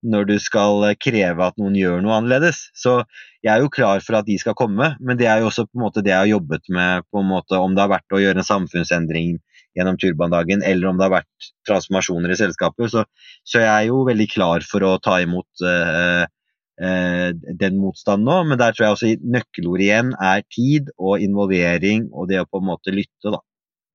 når 0.00 0.24
du 0.30 0.36
skal 0.40 0.86
kreve 0.96 1.44
at 1.44 1.58
noen 1.60 1.74
gjør 1.76 2.00
noe 2.00 2.16
annerledes. 2.16 2.62
Så 2.72 3.02
jeg 3.44 3.52
er 3.52 3.64
jo 3.64 3.72
klar 3.72 4.00
for 4.04 4.16
at 4.16 4.28
de 4.28 4.38
skal 4.40 4.56
komme, 4.56 4.94
men 5.00 5.20
det 5.20 5.28
er 5.28 5.42
jo 5.42 5.50
også 5.50 5.66
på 5.68 5.76
en 5.76 5.84
måte 5.84 6.02
det 6.04 6.14
jeg 6.14 6.22
har 6.22 6.30
jobbet 6.30 6.72
med, 6.72 7.06
på 7.12 7.20
en 7.20 7.28
måte 7.28 7.60
om 7.60 7.76
det 7.76 7.84
har 7.84 7.92
vært 7.92 8.16
å 8.16 8.20
gjøre 8.22 8.40
en 8.40 8.48
samfunnsendring 8.48 9.38
gjennom 9.76 9.98
turbandagen, 10.00 10.64
eller 10.66 10.90
om 10.90 10.98
det 10.98 11.06
har 11.06 11.18
vært 11.20 11.50
transformasjoner 11.68 12.32
i 12.32 12.40
selskapet. 12.40 12.90
Så, 12.92 13.04
så 13.46 13.62
jeg 13.62 13.70
er 13.70 13.88
jo 13.90 14.02
veldig 14.08 14.28
klar 14.32 14.66
for 14.66 14.88
å 14.88 14.96
ta 15.04 15.20
imot 15.22 15.64
uh, 15.68 16.24
den 17.60 17.76
motstanden 17.76 18.26
nå. 18.26 18.40
Men 18.50 18.60
der 18.60 18.74
tror 18.74 18.86
jeg 18.86 18.96
også 18.96 19.12
nøkkelordet 19.36 19.86
igjen 19.86 20.16
er 20.16 20.42
tid 20.48 20.90
og 20.96 21.22
involvering 21.22 22.08
og 22.10 22.32
det 22.32 22.40
å 22.42 22.48
på 22.48 22.62
en 22.62 22.70
måte 22.72 22.96
lytte, 22.96 23.36
da. 23.36 23.44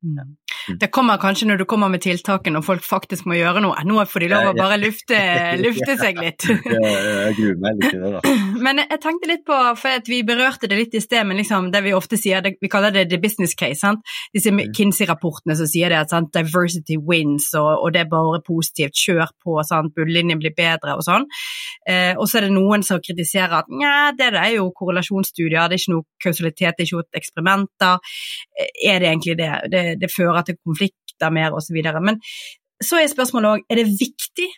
Mm. 0.05 0.35
Det 0.79 0.89
kommer 0.93 1.17
kanskje 1.21 1.47
når 1.49 1.61
du 1.61 1.65
kommer 1.69 1.89
med 1.93 2.01
tiltakene 2.05 2.59
og 2.61 2.65
folk 2.65 2.85
faktisk 2.85 3.27
må 3.29 3.37
gjøre 3.37 3.61
noe. 3.65 3.77
Nå 3.85 4.01
får 4.09 4.25
de 4.25 4.29
lov 4.31 4.49
å 4.51 4.55
bare 4.57 4.77
lufte, 4.81 5.17
lufte 5.61 5.97
seg 5.99 6.21
litt. 6.21 6.45
Jeg 6.73 7.35
gruer 7.37 7.59
meg 7.61 7.81
litt 7.81 7.93
til 7.93 8.05
det, 8.05 8.11
da. 8.15 8.35
Men 8.61 8.79
jeg 8.81 8.99
tenkte 9.03 9.29
litt 9.29 9.43
på, 9.47 9.55
for 9.79 10.09
vi 10.09 10.21
berørte 10.27 10.69
det 10.71 10.77
litt 10.79 10.95
i 10.97 11.01
sted, 11.03 11.25
men 11.27 11.39
liksom 11.39 11.69
det 11.73 11.81
vi 11.85 11.93
ofte 11.95 12.17
sier, 12.19 12.43
det, 12.45 12.55
vi 12.61 12.69
kaller 12.71 12.93
det 12.93 13.07
the 13.11 13.19
business 13.21 13.55
case. 13.57 13.79
sant? 13.81 14.01
Disse 14.35 14.53
mm. 14.53 14.73
Kinsey-rapportene 14.75 15.57
som 15.59 15.69
sier 15.69 15.91
det 15.91 15.99
at 15.99 16.13
sant? 16.13 16.31
diversity 16.35 16.97
wins, 16.97 17.51
og, 17.57 17.69
og, 17.73 17.93
det 17.95 18.03
er 18.03 18.11
bare 18.11 18.41
positivt, 18.45 18.97
kjør 18.97 19.31
på, 19.43 19.57
sant? 19.67 19.93
bunnlinjen 19.95 20.41
blir 20.41 20.55
bedre 20.57 20.97
og 20.97 21.05
sånn. 21.05 21.27
Eh, 21.87 22.13
og 22.15 22.27
så 22.29 22.39
er 22.39 22.47
det 22.47 22.55
noen 22.55 22.85
som 22.85 23.01
kritiserer 23.03 23.59
at 23.61 23.71
nja, 23.71 24.11
det 24.17 24.31
er 24.33 24.51
jo 24.57 24.69
korrelasjonsstudier, 24.75 25.69
det 25.69 25.79
er 25.79 25.83
ikke 25.83 25.95
noe 25.95 26.07
kausalitet, 26.23 26.75
det 26.75 26.85
er 26.85 26.89
ikke 26.89 27.01
noe 27.01 27.21
eksperimenter. 27.21 28.13
Eh, 28.55 28.75
er 28.91 29.01
det 29.01 29.11
egentlig 29.11 29.39
det? 29.41 29.53
Det, 29.71 29.87
det 30.01 30.13
fører 30.13 30.45
til 30.47 30.59
konflikter 30.63 31.33
mer 31.33 31.55
osv. 31.55 31.81
Men 32.03 32.21
så 32.83 32.99
er 32.99 33.11
spørsmålet 33.11 33.51
òg, 33.51 33.67
er 33.71 33.81
det 33.81 33.91
viktig 33.99 34.49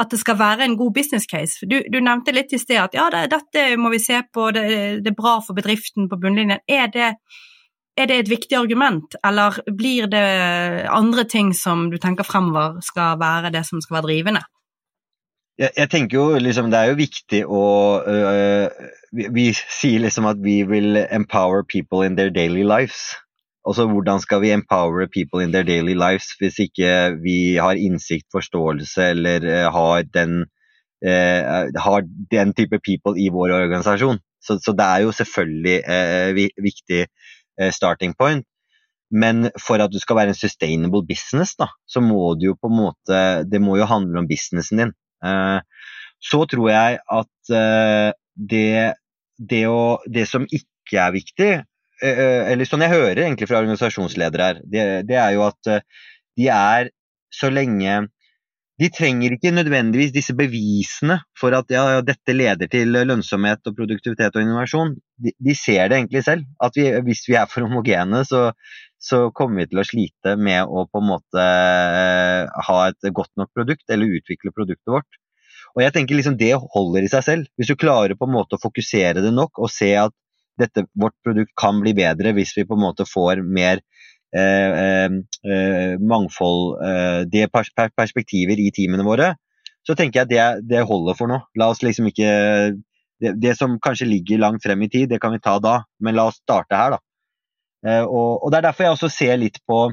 at 0.00 0.10
det 0.12 0.20
skal 0.22 0.38
være 0.40 0.66
en 0.66 0.76
god 0.80 0.94
business 0.96 1.28
case? 1.28 1.66
Du, 1.68 1.78
du 1.92 2.00
nevnte 2.00 2.34
litt 2.34 2.52
i 2.56 2.60
sted 2.60 2.80
at 2.80 2.96
ja, 2.96 3.08
det, 3.12 3.26
dette 3.34 3.76
må 3.80 3.92
vi 3.92 4.00
se 4.02 4.22
på, 4.32 4.50
det, 4.56 4.66
det, 5.04 5.12
er 5.12 5.18
bra 5.18 5.38
for 5.44 5.58
bedriften 5.58 6.08
på 6.10 6.18
bunnlinjen. 6.20 6.62
Er 6.68 6.88
det, 6.92 7.10
er 7.98 8.10
det 8.10 8.20
et 8.22 8.32
viktig 8.32 8.56
argument, 8.58 9.18
eller 9.26 9.60
blir 9.76 10.08
det 10.10 10.86
andre 10.90 11.26
ting 11.28 11.52
som 11.56 11.88
du 11.92 11.98
tenker 12.00 12.26
fremover 12.26 12.80
skal 12.84 13.20
være 13.20 13.52
det 13.54 13.66
som 13.68 13.82
skal 13.84 14.00
være 14.00 14.08
drivende? 14.08 14.44
Jeg, 15.60 15.74
jeg 15.76 15.90
tenker 15.92 16.16
jo 16.16 16.38
liksom 16.40 16.70
Det 16.72 16.78
er 16.78 16.88
jo 16.88 16.96
viktig 16.96 17.40
å 17.44 17.64
øh, 18.08 18.86
vi, 19.12 19.26
vi, 19.34 19.46
sier 19.52 20.00
liksom 20.00 20.28
at 20.30 20.38
vi 20.40 20.62
vil 20.64 20.96
empower 21.10 21.66
people 21.66 22.06
in 22.06 22.16
their 22.16 22.30
daily 22.30 22.62
lives. 22.64 23.10
Altså, 23.68 23.84
hvordan 23.86 24.20
skal 24.24 24.40
vi 24.40 24.52
empower 24.54 25.06
people 25.12 25.42
in 25.44 25.52
their 25.52 25.66
daily 25.68 25.92
lives 25.92 26.32
hvis 26.40 26.58
ikke 26.64 27.20
vi 27.20 27.56
har 27.60 27.76
innsikt, 27.76 28.28
forståelse 28.32 29.10
eller 29.12 29.44
uh, 29.44 29.66
har, 29.74 30.06
den, 30.14 30.46
uh, 31.04 31.68
har, 31.84 32.06
den, 32.32 32.54
type 32.56 32.80
people 32.86 33.20
i 33.20 33.28
vår 33.28 33.52
organisasjon? 33.58 34.22
Så, 34.40 34.56
så 34.64 34.72
det 34.72 34.86
er 34.86 35.04
jo 35.04 35.12
selvfølgelig 35.12 35.76
uh, 35.84 36.64
viktig 36.64 37.04
starting 37.76 38.14
point. 38.16 38.46
Men 39.12 39.50
for 39.60 39.82
at 39.82 39.92
du 39.92 39.98
skal 40.00 40.16
være 40.16 40.32
en 40.32 40.38
sustainable 40.38 41.02
business, 41.04 41.52
da, 41.58 41.66
så 41.84 42.00
må 42.00 42.32
du 42.38 42.46
jo 42.46 42.54
på 42.56 42.70
en 42.70 42.76
måte 42.78 43.18
Det 43.44 43.58
må 43.60 43.74
jo 43.76 43.88
handle 43.90 44.22
om 44.22 44.28
businessen 44.30 44.78
din. 44.80 44.92
så 46.22 46.44
tror 46.48 46.70
jeg 46.70 47.00
at 47.10 47.52
det, 48.52 48.94
det, 49.50 49.64
å, 49.66 49.98
det 50.06 50.24
som 50.30 50.46
ikke 50.46 51.02
er 51.02 51.12
viktig, 51.12 51.50
eller 52.06 52.68
sånn 52.68 52.84
jeg 52.84 52.94
hører 52.94 53.24
egentlig 53.24 53.48
fra 53.50 53.60
organisasjonsledere 53.62 54.48
her, 54.48 54.62
det, 54.64 54.86
det, 55.08 55.18
er 55.20 55.36
jo 55.36 55.44
at 55.48 55.70
eh, 55.70 55.84
de 56.38 56.48
er 56.54 56.90
så 57.34 57.50
lenge 57.52 58.08
De 58.80 58.88
trenger 58.88 59.34
ikke 59.34 59.52
nødvendigvis 59.52 60.12
disse 60.14 60.32
bevisene 60.32 61.18
for 61.36 61.52
at 61.52 61.68
ja, 61.68 61.82
dette 62.00 62.32
leder 62.32 62.70
til 62.72 62.94
lønnsomhet 62.96 63.60
og 63.68 63.74
produktivitet 63.76 64.38
og 64.38 64.40
innovasjon. 64.40 64.94
De, 65.20 65.34
de 65.36 65.52
ser 65.52 65.90
det 65.90 65.98
egentlig 65.98 66.22
selv. 66.24 66.46
At 66.64 66.78
vi, 66.80 66.86
hvis 67.04 67.26
vi 67.28 67.36
er 67.36 67.50
for 67.50 67.66
homogene, 67.66 68.22
så, 68.24 68.46
så, 68.96 69.26
kommer 69.36 69.60
vi 69.60 69.68
til 69.68 69.82
å 69.82 69.84
slite 69.84 70.32
med 70.40 70.64
å 70.64 70.86
på 70.88 71.02
en 71.02 71.10
måte 71.10 71.44
ha 72.70 72.78
et 72.86 73.10
godt 73.12 73.34
nok 73.36 73.52
produkt, 73.52 73.84
eller 73.92 74.16
utvikle 74.16 74.54
produktet 74.56 74.96
vårt. 74.96 75.20
Og 75.76 75.84
jeg 75.84 75.94
tenker 75.94 76.16
liksom 76.16 76.40
Det 76.40 76.54
holder 76.56 77.04
i 77.04 77.12
seg 77.12 77.26
selv. 77.26 77.52
Hvis 77.60 77.70
du 77.70 77.76
klarer 77.78 78.16
på 78.18 78.26
en 78.26 78.36
måte 78.38 78.56
å 78.56 78.64
fokusere 78.64 79.20
det 79.20 79.34
nok 79.36 79.60
og 79.60 79.70
se 79.72 79.92
at 80.06 80.16
dette, 80.60 80.86
vårt 80.98 81.16
produkt 81.24 81.52
kan 81.58 81.80
bli 81.82 81.94
bedre 81.96 82.34
hvis 82.36 82.54
vi 82.58 82.66
på 82.68 82.76
en 82.76 82.84
måte 82.84 83.06
får 83.08 83.42
mer 83.44 83.80
eh, 84.36 84.80
eh, 84.84 85.18
eh 85.54 85.94
mangfold, 86.00 86.80
eh, 86.86 87.20
det 87.30 87.48
perspektiver 87.52 88.60
i 88.60 88.70
teamene 88.76 89.06
våre, 89.06 89.34
så 89.86 89.96
tenker 89.96 90.22
jeg 90.22 90.32
det, 90.32 90.68
det 90.70 90.86
holder 90.86 91.16
for 91.18 91.30
nå. 91.30 91.40
La 91.58 91.70
oss 91.72 91.82
liksom 91.82 92.10
ikke 92.10 92.30
det, 93.20 93.34
det, 93.40 93.56
som 93.58 93.78
kanskje 93.82 94.08
ligger 94.08 94.40
langt 94.40 94.64
frem 94.64 94.82
i 94.82 94.90
tid, 94.92 95.08
det 95.10 95.20
kan 95.20 95.32
vi 95.34 95.42
ta 95.42 95.58
da, 95.62 95.80
men 96.00 96.16
la 96.16 96.28
oss 96.30 96.40
starte 96.40 96.76
her, 96.76 96.96
da. 96.96 97.00
Eh, 97.86 98.04
og, 98.04 98.44
og, 98.44 98.50
Det 98.52 98.60
er 98.60 98.68
derfor 98.68 98.84
jeg 98.84 98.96
også 98.96 99.08
ser 99.12 99.36
litt 99.40 99.60
på 99.64 99.86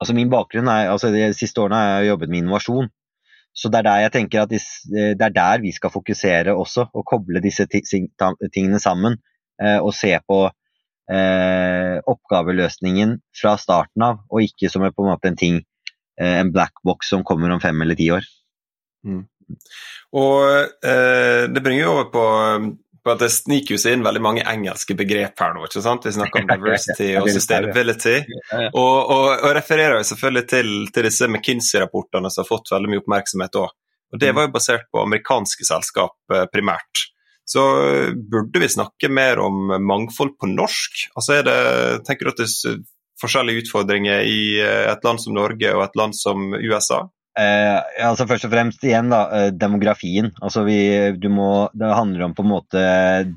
altså 0.00 0.12
Min 0.16 0.28
bakgrunn 0.32 0.68
er, 0.68 0.90
altså 0.92 1.08
De 1.12 1.30
siste 1.36 1.60
årene 1.62 1.78
har 1.80 2.00
jeg 2.00 2.10
jobbet 2.10 2.32
med 2.32 2.42
innovasjon. 2.42 2.90
Så 3.56 3.68
det 3.72 3.80
er 3.80 3.86
der 3.88 4.02
jeg 4.04 4.12
tenker 4.14 4.42
at 4.42 4.52
det 4.52 5.26
er 5.26 5.32
der 5.34 5.62
vi 5.64 5.72
skal 5.74 5.90
fokusere 5.90 6.54
også, 6.54 6.86
og 6.94 7.04
koble 7.08 7.42
disse 7.42 7.66
tingene 7.66 8.78
sammen. 8.80 9.18
Eh, 9.60 9.78
og 9.78 9.92
se 9.94 10.14
på 10.26 10.40
eh, 11.12 11.96
oppgaveløsningen 12.06 13.16
fra 13.42 13.56
starten 13.60 14.06
av, 14.06 14.22
og 14.30 14.44
ikke 14.44 14.70
som 14.70 14.86
på 14.86 15.04
en 15.04 15.10
måte 15.12 15.30
en 15.30 15.38
ting, 15.38 15.58
eh, 16.20 16.36
en 16.40 16.52
black 16.54 16.82
box 16.86 17.10
som 17.12 17.24
kommer 17.26 17.50
om 17.50 17.62
fem 17.62 17.82
eller 17.82 17.98
ti 17.98 18.10
år. 18.14 18.28
Mm. 19.06 19.24
Og 20.16 20.86
eh, 20.86 21.48
det 21.50 21.64
bringer 21.64 21.84
jo 21.84 21.92
over 21.96 22.08
på, 22.14 22.24
på, 23.02 23.12
at 23.12 23.24
det 23.24 23.30
sniker 23.34 23.80
seg 23.80 23.96
inn 23.96 24.06
veldig 24.06 24.22
mange 24.22 24.46
engelske 24.46 24.94
begrep 24.98 25.42
her 25.42 25.56
nå. 25.56 25.66
ikke 25.66 25.82
sant? 25.82 26.06
Vi 26.06 26.14
snakker 26.14 26.44
om 26.44 26.50
diversity 26.54 27.12
og 27.18 27.30
sustainability. 27.34 28.16
Og, 28.70 28.96
og, 29.02 29.28
og 29.34 29.54
refererer 29.58 29.98
jo 29.98 30.08
selvfølgelig 30.12 30.46
til, 30.54 30.74
til 30.94 31.10
disse 31.10 31.28
McKinsey-rapportene 31.28 32.30
som 32.30 32.44
har 32.44 32.52
fått 32.52 32.70
veldig 32.76 32.92
mye 32.92 33.02
oppmerksomhet 33.02 33.62
òg. 33.64 33.76
Og 34.10 34.18
Det 34.18 34.30
var 34.34 34.46
jo 34.46 34.54
basert 34.54 34.88
på 34.90 35.02
amerikanske 35.04 35.66
selskap 35.66 36.16
primært 36.50 37.10
så 37.50 37.62
burde 38.30 38.62
vi 38.62 38.70
snakke 38.70 39.10
mer 39.10 39.40
om 39.42 39.72
mangfold 39.82 40.36
på 40.38 40.46
norsk. 40.50 41.06
Altså 41.18 41.40
det, 41.46 41.56
tenker 42.06 42.28
du 42.28 42.32
at 42.34 42.42
det 42.42 42.46
er 42.46 42.76
forskjellige 43.20 43.64
utfordringer 43.64 44.26
i 44.28 44.42
eh, 44.62 44.84
et 44.90 45.02
land 45.06 45.20
som 45.22 45.34
Norge 45.36 45.72
og 45.74 45.82
et 45.84 45.98
land 45.98 46.16
som 46.16 46.52
USA? 46.54 47.04
Eh, 47.38 47.78
altså 48.04 48.26
Først 48.28 48.46
og 48.48 48.52
fremst 48.52 48.84
igjen 48.84 49.10
da, 49.12 49.20
eh, 49.36 49.48
demografien. 49.54 50.30
Altså 50.42 50.64
vi, 50.66 50.78
må, 51.30 51.68
det 51.74 51.92
handler 51.94 52.26
om 52.26 52.36
på 52.36 52.44
en 52.44 52.52
måte 52.52 52.84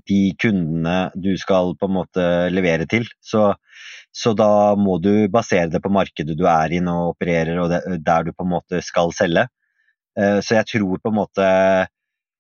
de 0.10 0.22
kundene 0.42 0.98
du 1.14 1.34
skal 1.40 1.76
på 1.80 1.90
en 1.90 1.98
måte 2.00 2.28
levere 2.54 2.88
til. 2.90 3.08
Så, 3.22 3.52
så 4.14 4.34
da 4.38 4.74
må 4.80 4.98
du 5.04 5.28
basere 5.34 5.70
det 5.74 5.84
på 5.84 5.94
markedet 5.94 6.38
du 6.40 6.48
er 6.50 6.74
i 6.74 6.82
og 6.84 7.14
opererer, 7.14 7.60
og 7.62 7.74
det, 7.74 7.84
der 8.06 8.30
du 8.30 8.34
på 8.34 8.48
en 8.48 8.56
måte 8.56 8.82
skal 8.86 9.14
selge. 9.16 9.48
Eh, 10.20 10.40
så 10.42 10.60
jeg 10.62 10.70
tror 10.74 11.02
på 11.02 11.14
en 11.14 11.20
måte 11.22 11.50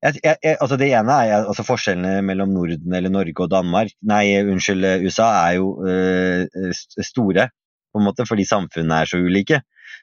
jeg, 0.04 0.20
jeg, 0.24 0.56
altså 0.60 0.78
det 0.80 0.90
ene 0.92 1.18
er 1.26 1.46
altså 1.48 1.64
Forskjellene 1.66 2.22
mellom 2.28 2.52
Norden 2.52 2.96
eller 2.98 3.12
Norge 3.14 3.46
og 3.46 3.52
Danmark, 3.52 3.94
nei, 4.10 4.26
unnskyld, 4.44 4.88
USA 5.06 5.30
er 5.46 5.60
jo 5.62 5.70
øh, 5.88 6.74
store, 7.08 7.48
på 7.94 8.02
en 8.02 8.08
måte, 8.10 8.26
fordi 8.28 8.46
samfunnene 8.50 9.04
er 9.04 9.10
så 9.10 9.22
ulike. 9.22 9.62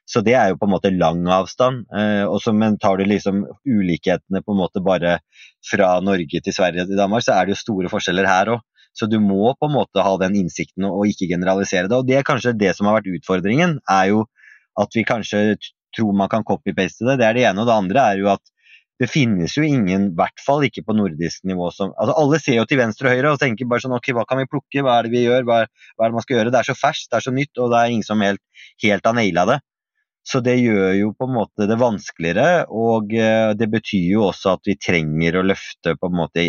Så 0.08 0.22
det 0.26 0.34
er 0.38 0.50
jo 0.50 0.58
på 0.58 0.66
en 0.66 0.72
måte 0.72 0.90
lang 0.94 1.22
avstand. 1.30 1.84
Øh, 1.94 2.24
også, 2.30 2.54
men 2.56 2.78
tar 2.82 2.98
du 2.98 3.04
liksom 3.06 3.44
ulikhetene 3.66 4.42
på 4.42 4.54
en 4.54 4.60
måte 4.62 4.82
bare 4.82 5.18
fra 5.66 5.92
Norge 6.02 6.40
til 6.44 6.54
Sverige 6.54 6.86
til 6.88 6.98
Danmark, 6.98 7.26
så 7.26 7.36
er 7.36 7.46
det 7.46 7.56
jo 7.56 7.64
store 7.64 7.92
forskjeller 7.92 8.28
her 8.30 8.54
òg. 8.56 8.64
Så 8.96 9.06
du 9.06 9.20
må 9.22 9.52
på 9.54 9.68
en 9.68 9.76
måte 9.76 10.02
ha 10.02 10.14
den 10.18 10.34
innsikten 10.40 10.88
og 10.88 11.06
ikke 11.06 11.28
generalisere 11.30 11.86
det. 11.86 11.98
Og 11.98 12.08
det 12.08 12.16
er 12.18 12.26
kanskje 12.26 12.56
det 12.58 12.72
som 12.74 12.88
har 12.88 12.98
vært 12.98 13.12
utfordringen, 13.20 13.76
er 13.86 14.08
jo 14.10 14.24
at 14.80 14.96
vi 14.96 15.04
kanskje 15.06 15.60
tror 15.94 16.16
man 16.16 16.30
kan 16.30 16.46
copy-paste 16.46 17.06
det. 17.06 17.20
Det 17.20 17.26
er 17.28 17.36
det 17.36 17.44
ene. 17.46 17.62
Og 17.62 17.70
det 17.70 17.76
andre 17.76 18.06
er 18.10 18.22
jo 18.22 18.32
at 18.32 18.42
det 19.00 19.08
finnes 19.08 19.54
jo 19.56 19.64
ingen, 19.64 20.10
i 20.10 20.16
hvert 20.18 20.42
fall 20.44 20.66
ikke 20.66 20.84
på 20.84 20.94
nordisk 20.96 21.46
nivå, 21.48 21.70
som 21.72 21.94
altså 21.96 22.16
Alle 22.20 22.40
ser 22.42 22.58
jo 22.58 22.66
til 22.68 22.80
venstre 22.82 23.08
og 23.08 23.16
høyre 23.16 23.32
og 23.32 23.40
tenker 23.40 23.68
bare 23.70 23.80
sånn 23.80 23.96
ok, 23.96 24.12
hva 24.16 24.26
kan 24.28 24.42
vi 24.42 24.50
plukke, 24.50 24.82
hva 24.84 24.98
er 24.98 25.08
det 25.08 25.14
vi 25.14 25.24
gjør, 25.24 25.46
hva 25.48 25.62
er, 25.64 25.70
hva 25.96 26.04
er 26.04 26.12
det 26.12 26.18
man 26.18 26.26
skal 26.26 26.36
gjøre? 26.36 26.52
Det 26.52 26.60
er 26.60 26.68
så 26.68 26.76
ferskt, 26.76 27.08
det 27.08 27.16
er 27.16 27.24
så 27.24 27.32
nytt, 27.32 27.52
og 27.56 27.72
det 27.72 27.80
er 27.80 27.94
ingen 27.94 28.06
som 28.06 28.24
helt, 28.24 28.42
helt 28.84 29.08
har 29.08 29.16
naila 29.16 29.46
det. 29.48 29.58
Så 30.30 30.42
det 30.44 30.58
gjør 30.60 30.92
jo 30.98 31.14
på 31.16 31.26
en 31.26 31.34
måte 31.38 31.66
det 31.70 31.80
vanskeligere, 31.80 32.66
og 32.68 33.16
eh, 33.16 33.54
det 33.56 33.70
betyr 33.72 34.04
jo 34.18 34.26
også 34.28 34.58
at 34.58 34.68
vi 34.68 34.76
trenger 34.76 35.40
å 35.40 35.46
løfte 35.48 35.96
på 35.96 36.10
en 36.10 36.18
måte 36.20 36.46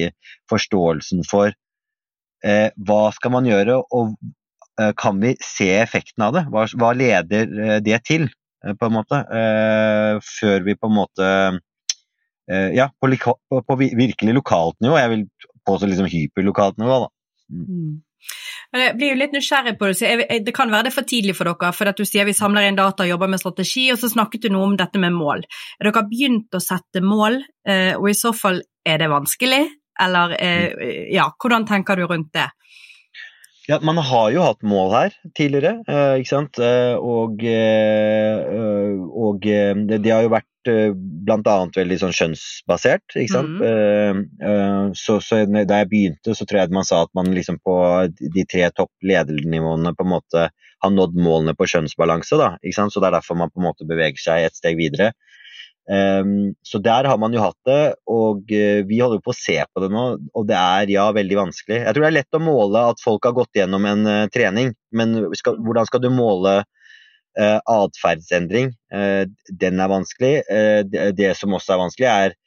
forståelsen 0.51 1.23
for 1.29 1.55
eh, 2.43 2.67
hva 2.75 3.01
skal 3.15 3.35
man 3.37 3.47
gjøre, 3.47 3.79
og 3.95 4.13
eh, 4.75 4.91
kan 4.99 5.23
vi 5.23 5.37
se 5.39 5.71
effekten 5.79 6.27
av 6.27 6.35
det? 6.35 6.45
Hva, 6.51 6.67
hva 6.83 6.91
leder 6.99 7.57
eh, 7.63 7.79
det 7.85 8.03
til, 8.11 8.27
eh, 8.65 8.75
på 8.75 8.91
en 8.91 8.97
måte? 8.99 9.23
Før 10.35 10.67
vi 10.67 10.75
på 10.75 10.91
en 10.91 10.99
måte 10.99 11.27
ja, 12.75 12.89
på, 12.99 13.09
på, 13.15 13.59
på, 13.67 13.77
virkelig 13.79 14.33
lokalt 14.35 14.77
nivå. 14.83 14.97
Jeg 14.99 15.11
vil 15.13 15.25
påstå 15.67 15.89
liksom 15.89 16.09
hyperlokalt 16.11 16.79
nivå, 16.81 17.03
da. 17.05 17.11
Mm. 17.51 17.67
mm. 17.67 17.99
Jeg 18.71 18.95
blir 18.95 19.09
jo 19.11 19.17
litt 19.19 19.33
nysgjerrig 19.35 19.73
på 19.79 19.89
det. 19.89 20.37
Det 20.45 20.53
kan 20.55 20.69
være 20.71 20.87
det 20.87 20.93
for 20.95 21.07
tidlig 21.07 21.33
for 21.35 21.49
dere, 21.49 21.73
for 21.75 21.91
at 21.91 21.97
du 21.99 22.05
sier 22.07 22.27
vi 22.27 22.35
samler 22.37 22.69
inn 22.69 22.77
data 22.77 23.03
og 23.03 23.09
jobber 23.09 23.31
med 23.33 23.41
strategi, 23.41 23.89
og 23.91 23.99
så 23.99 24.07
snakket 24.13 24.45
du 24.45 24.53
noe 24.53 24.69
om 24.69 24.77
dette 24.79 25.01
med 25.01 25.11
mål. 25.15 25.43
Er 25.79 25.89
dere 25.89 26.05
begynt 26.07 26.55
å 26.55 26.61
sette 26.63 27.03
mål, 27.03 27.41
eh, 27.67 27.97
og 27.97 28.07
i 28.07 28.15
så 28.15 28.31
fall 28.37 28.61
er 28.87 29.01
det 29.01 29.11
vanskelig? 29.11 29.65
Eller 30.01 30.37
eh, 30.39 30.69
mm. 30.71 30.93
ja, 31.17 31.27
hvordan 31.35 31.67
tenker 31.67 31.99
du 31.99 32.05
rundt 32.07 32.31
det? 32.37 32.47
Ja, 33.69 33.77
Man 33.83 33.99
har 34.01 34.31
jo 34.33 34.45
hatt 34.45 34.63
mål 34.65 34.95
her 34.95 35.17
tidligere, 35.37 35.81
eh, 35.87 36.21
ikke 36.21 36.31
sant. 36.31 36.61
Eh, 36.63 36.95
og, 36.95 37.43
eh, 37.43 38.95
og 39.11 39.43
det, 39.43 39.99
det, 40.01 40.11
har 40.11 40.25
jo 40.25 40.33
vært 40.33 40.47
bl.a. 40.67 41.55
veldig 41.75 41.97
sånn 42.01 42.13
skjønnsbasert, 42.15 43.15
ikke 43.17 43.33
sant. 43.33 43.61
Mm. 43.61 44.91
Så, 44.97 45.17
så, 45.25 45.39
da 45.49 45.79
jeg 45.81 45.89
begynte, 45.91 46.35
så 46.37 46.45
tror 46.45 46.61
jeg 46.61 46.75
man 46.75 46.87
sa 46.87 47.01
at 47.05 47.13
man 47.17 47.31
liksom 47.33 47.57
på 47.65 47.75
de 48.19 48.45
tre 48.49 48.67
topp 48.77 48.91
ledernivåene 49.05 49.95
på 49.97 50.05
en 50.05 50.13
måte 50.13 50.45
har 50.81 50.93
nådd 50.93 51.17
målene 51.17 51.53
på 51.57 51.67
skjønnsbalanse, 51.69 52.37
da. 52.41 52.55
Ikke 52.61 52.79
sant? 52.79 52.93
Så 52.93 53.01
det 53.01 53.11
er 53.11 53.19
derfor 53.19 53.37
man 53.39 53.51
på 53.53 53.61
en 53.61 53.69
måte 53.69 53.87
beveger 53.89 54.21
seg 54.21 54.47
et 54.47 54.57
steg 54.57 54.79
videre. 54.79 55.11
Um, 55.91 56.53
så 56.61 56.79
der 56.79 57.07
har 57.09 57.17
man 57.19 57.33
jo 57.33 57.41
hatt 57.41 57.57
det, 57.67 57.95
og 58.09 58.51
uh, 58.53 58.81
vi 58.87 58.99
holder 59.01 59.21
på 59.23 59.33
å 59.33 59.37
se 59.37 59.57
på 59.65 59.81
det 59.83 59.89
nå, 59.91 60.03
og 60.37 60.45
det 60.47 60.57
er 60.57 60.93
ja, 60.93 61.07
veldig 61.15 61.39
vanskelig. 61.39 61.81
Jeg 61.81 61.95
tror 61.95 62.05
det 62.05 62.11
er 62.11 62.17
lett 62.19 62.37
å 62.37 62.43
måle 62.43 62.83
at 62.93 63.01
folk 63.03 63.25
har 63.27 63.35
gått 63.35 63.57
gjennom 63.59 63.87
en 63.89 64.05
uh, 64.07 64.29
trening, 64.33 64.71
men 64.95 65.17
skal, 65.37 65.57
hvordan 65.59 65.89
skal 65.89 66.03
du 66.03 66.11
måle 66.13 66.61
uh, 67.39 67.59
atferdsendring? 67.69 68.73
Uh, 68.93 69.25
den 69.63 69.79
er 69.79 69.91
vanskelig. 69.91 70.35
Det, 70.91 71.11
det, 71.17 71.33
som 71.39 71.53
også 71.57 71.75
er 71.75 71.83
vanskelig, 71.85 72.09
er 72.11 72.37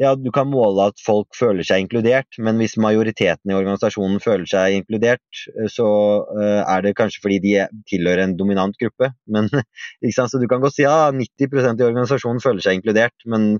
ja, 0.00 0.14
du 0.16 0.30
kan 0.32 0.48
måle 0.48 0.86
at 0.88 1.02
folk 1.04 1.36
føler 1.36 1.66
seg 1.66 1.82
inkludert, 1.84 2.38
men 2.40 2.56
hvis 2.56 2.78
majoriteten 2.80 3.52
i 3.52 3.56
organisasjonen 3.56 4.22
føler 4.24 4.48
seg 4.48 4.78
inkludert, 4.78 5.42
eh, 5.52 5.68
så 5.68 5.88
er 6.40 6.86
det 6.86 6.94
kanskje 6.96 7.20
fordi 7.20 7.36
de 7.44 7.66
tilhører 7.90 8.24
en 8.24 8.32
dominant 8.38 8.78
gruppe. 8.80 9.10
Men, 9.28 9.50
så 10.16 10.40
du 10.40 10.46
kan 10.48 10.64
godt 10.64 10.78
si 10.78 10.86
ja, 10.86 11.10
90% 11.12 11.84
i 11.84 11.88
organisasjonen 11.90 12.40
føler 12.40 12.64
seg 12.64 12.80
inkludert, 12.80 13.28
men 13.28 13.58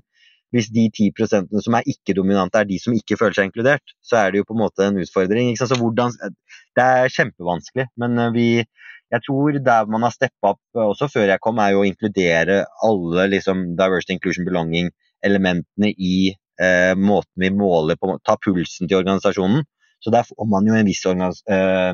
hvis 0.51 0.67
de 0.75 0.87
10% 0.91 1.53
som 1.63 1.77
er 1.77 1.87
ikke-dominante, 1.87 2.59
er 2.59 2.67
de 2.67 2.77
som 2.81 2.95
ikke 2.95 3.17
føler 3.19 3.37
seg 3.37 3.49
inkludert, 3.49 3.93
så 4.03 4.19
er 4.21 4.33
det 4.33 4.41
jo 4.41 4.47
på 4.49 4.57
en 4.57 4.63
måte 4.65 4.87
en 4.87 4.99
utfordring. 4.99 5.53
Hvordan, 5.55 6.15
det 6.75 6.87
er 6.87 7.13
kjempevanskelig, 7.15 7.87
men 8.01 8.19
eh, 8.19 8.33
vi, 8.35 8.47
jeg 9.11 9.23
tror 9.25 9.57
der 9.59 9.89
man 9.91 10.05
har 10.05 10.13
steppa 10.15 10.53
opp 10.53 10.83
også 10.85 11.09
før 11.11 11.33
jeg 11.33 11.43
kom, 11.43 11.59
er 11.59 11.73
jo 11.73 11.81
å 11.83 11.87
inkludere 11.87 12.61
alle 12.87 13.27
liksom, 13.33 13.73
diversity, 13.79 14.15
inclusion, 14.15 14.47
belonging 14.47 14.91
elementene 15.25 15.91
i 15.91 16.31
eh, 16.31 16.93
måten 16.97 17.43
vi 17.43 17.51
måler 17.53 17.99
på, 17.99 18.15
ta 18.25 18.37
pulsen 18.41 18.87
til 18.87 19.01
organisasjonen. 19.01 19.65
Så 20.01 20.13
der 20.13 20.25
får 20.25 20.47
man 20.49 20.65
jo 20.65 20.77
en 20.77 20.87
viss 20.87 21.03
eh, 21.05 21.91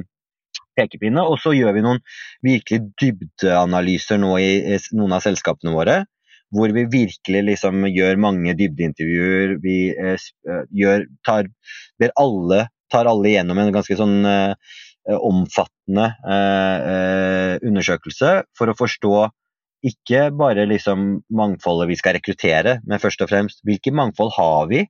pekepinne. 0.77 1.25
Og 1.25 1.41
så 1.43 1.55
gjør 1.55 1.75
vi 1.75 1.83
noen 1.83 2.03
virkelig 2.45 2.85
dybdeanalyser 3.01 4.21
nå 4.21 4.37
i, 4.39 4.51
i 4.75 4.79
noen 4.95 5.17
av 5.17 5.25
selskapene 5.25 5.75
våre. 5.75 6.03
Hvor 6.55 6.71
vi 6.71 6.85
virkelig 6.87 7.41
liksom 7.49 7.89
gjør 7.89 8.21
mange 8.23 8.55
dybdeintervjuer. 8.55 9.57
Vi 9.63 9.79
eh, 9.91 10.15
eh 10.15 10.63
gjør, 10.83 11.07
tar, 11.27 11.49
alle, 12.15 12.67
tar 12.93 13.09
alle 13.11 13.33
gjennom 13.33 13.59
en 13.59 13.73
ganske 13.75 13.99
sånn 13.99 14.21
eh, 14.23 14.53
omfattende 15.87 16.07
eh, 16.27 17.67
undersøkelse 17.67 18.43
for 18.57 18.69
å 18.69 18.77
forstå 18.77 19.29
ikke 19.87 20.31
bare 20.33 20.65
liksom 20.67 21.23
mangfoldet 21.29 21.89
vi 21.89 21.95
skal 21.95 22.17
rekruttere, 22.17 22.81
men 22.85 22.99
først 22.99 23.21
og 23.21 23.29
fremst 23.29 23.61
hvilke 23.63 23.91
mangfold 23.93 24.31
har 24.35 24.67
vi, 24.67 24.87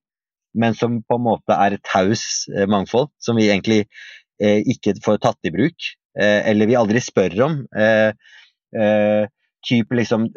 men 0.55 0.73
som 0.73 1.03
på 1.03 1.17
en 1.17 1.25
måte 1.25 1.53
er 1.53 1.75
et 1.75 1.83
taus 1.85 2.47
eh, 2.55 2.67
mangfold, 2.67 3.09
som 3.19 3.35
vi 3.35 3.49
egentlig 3.49 3.87
eh, 4.41 4.63
ikke 4.65 4.95
får 5.03 5.19
tatt 5.21 5.37
i 5.43 5.51
bruk, 5.51 5.91
eh, 6.17 6.49
eller 6.49 6.67
vi 6.67 6.79
aldri 6.79 7.01
spør 7.01 7.41
om. 7.45 7.65
Eh, 7.75 8.11
eh 8.75 9.27
type 9.67 9.91
liksom 9.91 10.29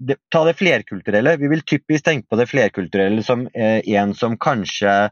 det, 0.00 0.16
Ta 0.32 0.40
det 0.44 0.56
flerkulturelle. 0.56 1.36
Vi 1.38 1.48
vil 1.48 1.60
typisk 1.62 2.04
tenke 2.04 2.26
på 2.26 2.38
det 2.40 2.48
flerkulturelle 2.48 3.22
som 3.22 3.44
eh, 3.54 3.84
en 3.94 4.14
som 4.16 4.34
kanskje 4.40 5.10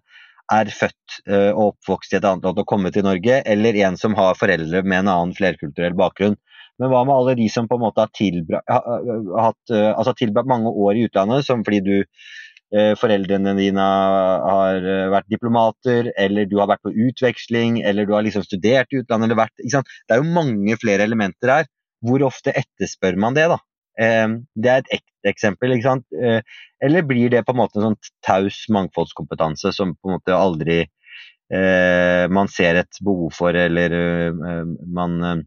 er 0.52 0.68
født 0.70 1.16
og 1.56 1.62
oppvokst 1.72 2.12
i 2.12 2.18
et 2.20 2.26
annet 2.28 2.44
land 2.46 2.60
og 2.62 2.68
kommet 2.70 2.94
til 2.94 3.02
Norge, 3.06 3.40
eller 3.46 3.78
en 3.86 3.96
som 3.98 4.14
har 4.14 4.38
foreldre 4.38 4.82
med 4.86 5.00
en 5.00 5.10
annen 5.10 5.34
flerkulturell 5.34 5.96
bakgrunn. 5.98 6.36
Men 6.80 6.92
hva 6.92 7.04
med 7.08 7.14
alle 7.14 7.36
de 7.38 7.46
som 7.52 7.68
på 7.68 7.78
en 7.78 7.84
måte 7.86 8.04
har 8.04 8.12
tilbrakt, 8.16 9.72
eh, 9.72 9.92
altså 9.92 10.12
tilbra 10.16 10.44
mange 10.48 10.72
år 10.72 10.98
i 10.98 11.06
utlandet, 11.08 11.46
som 11.46 11.62
fordi 11.64 11.80
du 11.86 11.94
eh, 11.96 12.92
foreldrene 13.00 13.54
dine 13.56 13.86
har 13.86 14.84
eh, 14.84 15.06
vært 15.12 15.30
diplomater, 15.32 16.10
eller 16.20 16.48
du 16.50 16.58
har 16.60 16.68
vært 16.72 16.84
på 16.84 16.92
utveksling, 17.06 17.80
eller 17.80 18.08
du 18.08 18.12
har 18.16 18.26
liksom 18.26 18.44
studert 18.44 18.92
i 18.92 19.00
utlandet, 19.00 19.30
eller 19.30 19.40
vært 19.40 19.64
Det 19.64 20.18
er 20.18 20.20
jo 20.20 20.36
mange 20.36 20.76
flere 20.82 21.08
elementer 21.08 21.54
her. 21.54 21.72
Hvor 22.04 22.26
ofte 22.28 22.52
etterspør 22.52 23.16
man 23.16 23.36
det, 23.38 23.48
da? 23.48 23.56
Det 23.96 24.70
er 24.70 24.82
et 24.82 24.90
ekte 24.98 25.30
eksempel. 25.30 25.72
ikke 25.72 25.88
sant? 25.88 26.06
Eller 26.84 27.06
blir 27.08 27.30
det 27.32 27.44
på 27.46 27.54
en 27.54 27.60
måte 27.62 27.80
en 27.80 27.86
sånn 27.88 27.98
taus 28.26 28.58
mangfoldskompetanse 28.72 29.72
som 29.72 29.94
på 29.96 30.10
en 30.10 30.18
måte 30.18 30.36
aldri 30.36 30.84
man 32.30 32.50
ser 32.50 32.82
et 32.82 32.98
behov 33.06 33.30
for, 33.32 33.56
eller 33.56 33.94
man 34.84 35.44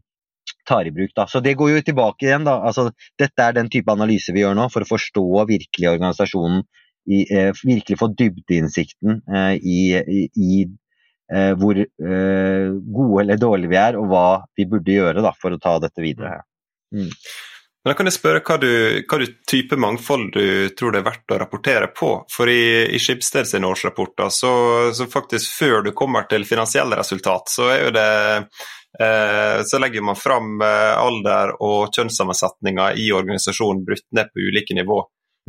tar 0.70 0.86
i 0.86 0.92
bruk. 0.94 1.12
Da. 1.16 1.26
Så 1.26 1.40
det 1.44 1.56
går 1.58 1.70
jo 1.74 1.82
tilbake 1.86 2.26
igjen. 2.26 2.46
Da. 2.48 2.58
Altså, 2.66 2.90
dette 3.20 3.46
er 3.46 3.56
den 3.56 3.70
type 3.72 3.92
analyse 3.92 4.34
vi 4.34 4.44
gjør 4.44 4.56
nå 4.58 4.68
for 4.72 4.84
å 4.84 4.90
forstå 4.90 5.26
virkelig 5.50 5.90
organisasjonen. 5.94 6.62
I, 7.10 7.24
eh, 7.32 7.56
virkelig 7.64 7.96
få 7.98 8.10
dybdeinnsikten 8.12 9.22
eh, 9.34 9.54
i, 9.56 9.78
i, 9.98 10.24
i 10.36 10.58
eh, 11.32 11.54
hvor 11.58 11.78
eh, 11.80 12.66
gode 12.92 13.22
eller 13.24 13.40
dårlige 13.40 13.72
vi 13.72 13.78
er, 13.80 13.96
og 13.98 14.10
hva 14.12 14.26
vi 14.58 14.66
burde 14.68 14.94
gjøre 14.94 15.24
da, 15.24 15.32
for 15.40 15.56
å 15.56 15.58
ta 15.62 15.78
dette 15.82 16.04
videre. 16.04 16.42
Mm. 16.94 17.08
Men 17.80 17.92
da 17.92 17.96
kan 17.96 18.10
jeg 18.10 18.16
spørre 18.18 18.42
hva 18.44 18.58
du, 18.60 18.72
hva 19.08 19.18
du 19.22 19.30
type 19.48 19.76
mangfold 19.80 20.26
du 20.34 20.68
tror 20.76 20.92
det 20.92 21.00
er 21.00 21.06
verdt 21.06 21.32
å 21.32 21.38
rapportere 21.40 21.86
på. 21.96 22.10
For 22.28 22.50
i, 22.52 22.90
i 22.92 23.00
Skibsted 23.00 23.48
sine 23.48 23.70
årsrapporter, 23.70 24.28
så, 24.28 24.52
så, 24.92 25.06
faktisk 25.08 25.54
før 25.56 25.86
du 25.86 25.94
kommer 25.96 26.28
til 26.28 26.44
finansielle 26.44 26.98
resultat, 27.00 27.48
så 27.48 27.70
er 27.72 27.86
jo 27.86 27.94
det 27.96 28.10
Eh, 28.98 29.62
så 29.64 29.78
legger 29.78 30.02
man 30.02 30.16
fram 30.16 30.60
eh, 30.62 30.98
alder 30.98 31.54
og 31.62 31.94
kjønnssammensetninger 31.94 32.98
i 32.98 33.12
organisasjonen 33.14 33.84
brutt 33.86 34.06
ned 34.16 34.32
på 34.32 34.46
ulike 34.50 34.74
nivå. 34.74 34.98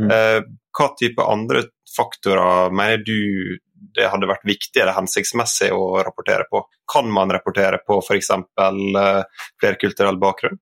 Mm. 0.01 0.11
Eh, 0.13 0.39
hva 0.77 0.89
type 0.99 1.25
andre 1.25 1.65
faktorer 1.95 2.73
mener 2.75 3.01
du 3.05 3.57
det 3.97 4.07
hadde 4.13 4.29
vært 4.29 4.45
viktig 4.45 4.83
eller 4.83 4.95
hensiktsmessig 4.95 5.71
å 5.73 5.97
rapportere 6.05 6.45
på? 6.51 6.61
Kan 6.93 7.09
man 7.11 7.33
rapportere 7.33 7.81
på 7.81 7.97
f.eks. 8.05 8.29
flerkulturell 9.59 10.21
bakgrunn? 10.21 10.61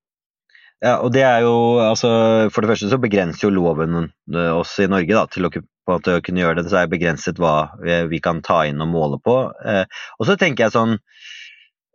Ja, 0.80 0.94
og 1.04 1.12
det 1.12 1.26
er 1.28 1.42
jo, 1.44 1.56
altså, 1.84 2.10
For 2.56 2.64
det 2.64 2.70
første 2.72 2.88
så 2.92 3.00
begrenser 3.04 3.50
jo 3.50 3.56
loven 3.58 4.06
oss 4.56 4.78
i 4.80 4.88
Norge 4.88 5.12
da, 5.12 5.26
til 5.28 5.50
å, 5.50 5.52
å 5.52 6.00
kunne 6.24 6.40
gjøre 6.40 6.62
det. 6.62 6.70
Så 6.72 6.80
er 6.80 6.88
det 6.88 6.94
begrenset 6.94 7.42
hva 7.42 7.74
vi 8.08 8.22
kan 8.24 8.40
ta 8.46 8.62
inn 8.70 8.80
og 8.80 8.92
måle 8.94 9.20
på. 9.20 9.36
og 9.52 10.30
så 10.30 10.38
tenker 10.40 10.68
jeg 10.68 10.78
sånn 10.78 10.96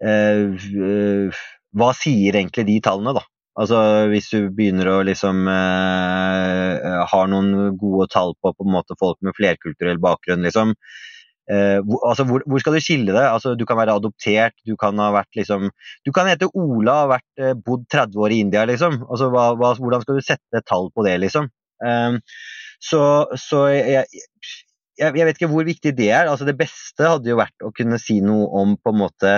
Eh, 0.04 1.30
hva 1.74 1.90
sier 1.96 2.36
egentlig 2.36 2.66
de 2.68 2.80
tallene, 2.84 3.14
da? 3.16 3.22
Altså 3.54 3.78
Hvis 4.10 4.32
du 4.32 4.48
begynner 4.50 4.90
å 4.90 5.02
liksom 5.06 5.46
eh, 5.46 7.04
har 7.12 7.28
noen 7.30 7.76
gode 7.78 8.08
tall 8.10 8.34
på 8.42 8.50
på 8.50 8.66
en 8.66 8.74
måte 8.74 8.96
folk 8.98 9.20
med 9.22 9.36
flerkulturell 9.38 10.00
bakgrunn, 10.02 10.42
liksom. 10.46 10.74
Eh, 11.44 11.78
hvor, 11.84 12.00
altså, 12.08 12.24
hvor, 12.24 12.40
hvor, 12.48 12.60
skal 12.62 12.76
du 12.76 12.80
skille 12.80 13.12
det? 13.12 13.24
Altså, 13.28 13.52
du 13.58 13.66
kan 13.68 13.76
være 13.76 13.98
adoptert, 13.98 14.54
du 14.64 14.78
kan 14.80 14.96
ha 15.02 15.10
vært 15.12 15.36
liksom 15.36 15.66
Du 16.06 16.12
kan 16.16 16.30
hete 16.30 16.48
Ola 16.56 17.02
og 17.04 17.10
vært, 17.12 17.26
eh, 17.36 17.52
bodd 17.66 17.84
30 17.92 18.22
år 18.24 18.32
i 18.32 18.40
India, 18.46 18.64
liksom. 18.68 19.02
Altså, 19.04 19.28
hva, 19.34 19.50
hva, 19.60 19.74
hvordan 19.76 20.04
skal 20.04 20.20
du 20.20 20.24
sette 20.24 20.62
tall 20.64 20.88
på 20.94 21.04
det, 21.04 21.18
liksom? 21.26 21.50
Eh, 21.84 22.16
så, 22.84 23.02
så 23.40 23.66
jeg, 23.72 24.06
jeg, 24.98 25.10
jeg, 25.10 25.26
vet 25.26 25.36
ikke 25.36 25.50
hvor 25.52 25.66
viktig 25.68 25.94
det 25.98 26.10
er. 26.10 26.30
Altså, 26.30 26.48
det 26.48 26.56
beste 26.58 27.12
hadde 27.12 27.32
jo 27.32 27.40
vært 27.40 27.66
å 27.66 27.72
kunne 27.76 28.00
si 28.00 28.20
noe 28.24 28.48
om 28.62 28.76
på 28.80 28.94
en 28.94 29.02
måte 29.04 29.34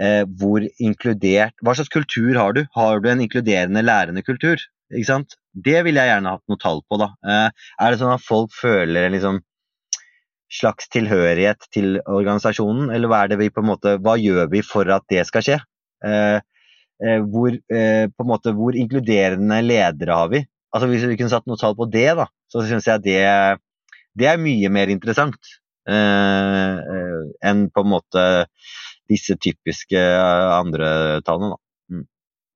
eh, 0.00 0.22
hvor 0.38 0.64
inkludert 0.82 1.56
Hva 1.64 1.76
slags 1.76 1.92
kultur 1.92 2.38
har 2.38 2.56
du? 2.56 2.64
Har 2.76 3.02
du 3.02 3.10
en 3.10 3.22
inkluderende, 3.24 3.84
lærende 3.84 4.24
kultur? 4.26 4.62
Ikke 4.92 5.10
sant? 5.10 5.36
Det 5.56 5.80
ville 5.86 6.02
jeg 6.02 6.12
gjerne 6.12 6.36
hatt 6.36 6.44
noe 6.50 6.62
tall 6.62 6.82
på. 6.86 7.00
da. 7.02 7.12
Eh, 7.26 7.68
er 7.82 7.92
det 7.92 8.00
sånn 8.02 8.14
at 8.14 8.24
folk 8.24 8.54
føler 8.54 9.10
liksom, 9.14 9.40
slags 10.52 10.88
tilhørighet 10.94 11.66
til 11.74 11.98
organisasjonen, 12.04 12.90
eller 12.94 13.10
hva, 13.10 13.24
er 13.24 13.32
det 13.32 13.40
vi 13.40 13.50
på 13.52 13.62
en 13.62 13.70
måte, 13.72 13.96
hva 14.02 14.16
gjør 14.20 14.50
vi 14.52 14.62
for 14.66 14.88
at 14.94 15.06
det 15.10 15.26
skal 15.28 15.44
skje? 15.44 15.58
Eh, 16.06 16.38
eh 17.02 17.20
hvor, 17.32 17.52
eh, 17.52 18.06
måte, 18.24 18.54
hvor 18.56 18.78
inkluderende 18.78 19.60
ledere 19.64 20.18
har 20.20 20.30
vi? 20.32 20.44
Altså 20.74 20.88
Hvis 20.90 21.06
vi 21.08 21.16
kunne 21.16 21.32
satt 21.32 21.46
noe 21.48 21.58
tall 21.60 21.76
på 21.76 21.88
det, 21.90 22.10
da, 22.18 22.26
så 22.52 22.64
syns 22.66 22.86
jeg 22.86 23.02
det, 23.04 23.20
det 24.16 24.28
er 24.28 24.40
mye 24.42 24.70
mer 24.72 24.92
interessant 24.92 25.54
eh, 25.88 26.74
enn 27.46 27.68
på 27.72 27.84
en 27.84 27.92
måte 27.92 28.24
disse 29.10 29.36
typiske 29.40 29.98
eh, 29.98 30.50
andre 30.56 31.22
tallene. 31.26 31.56
Mm. 31.56 31.65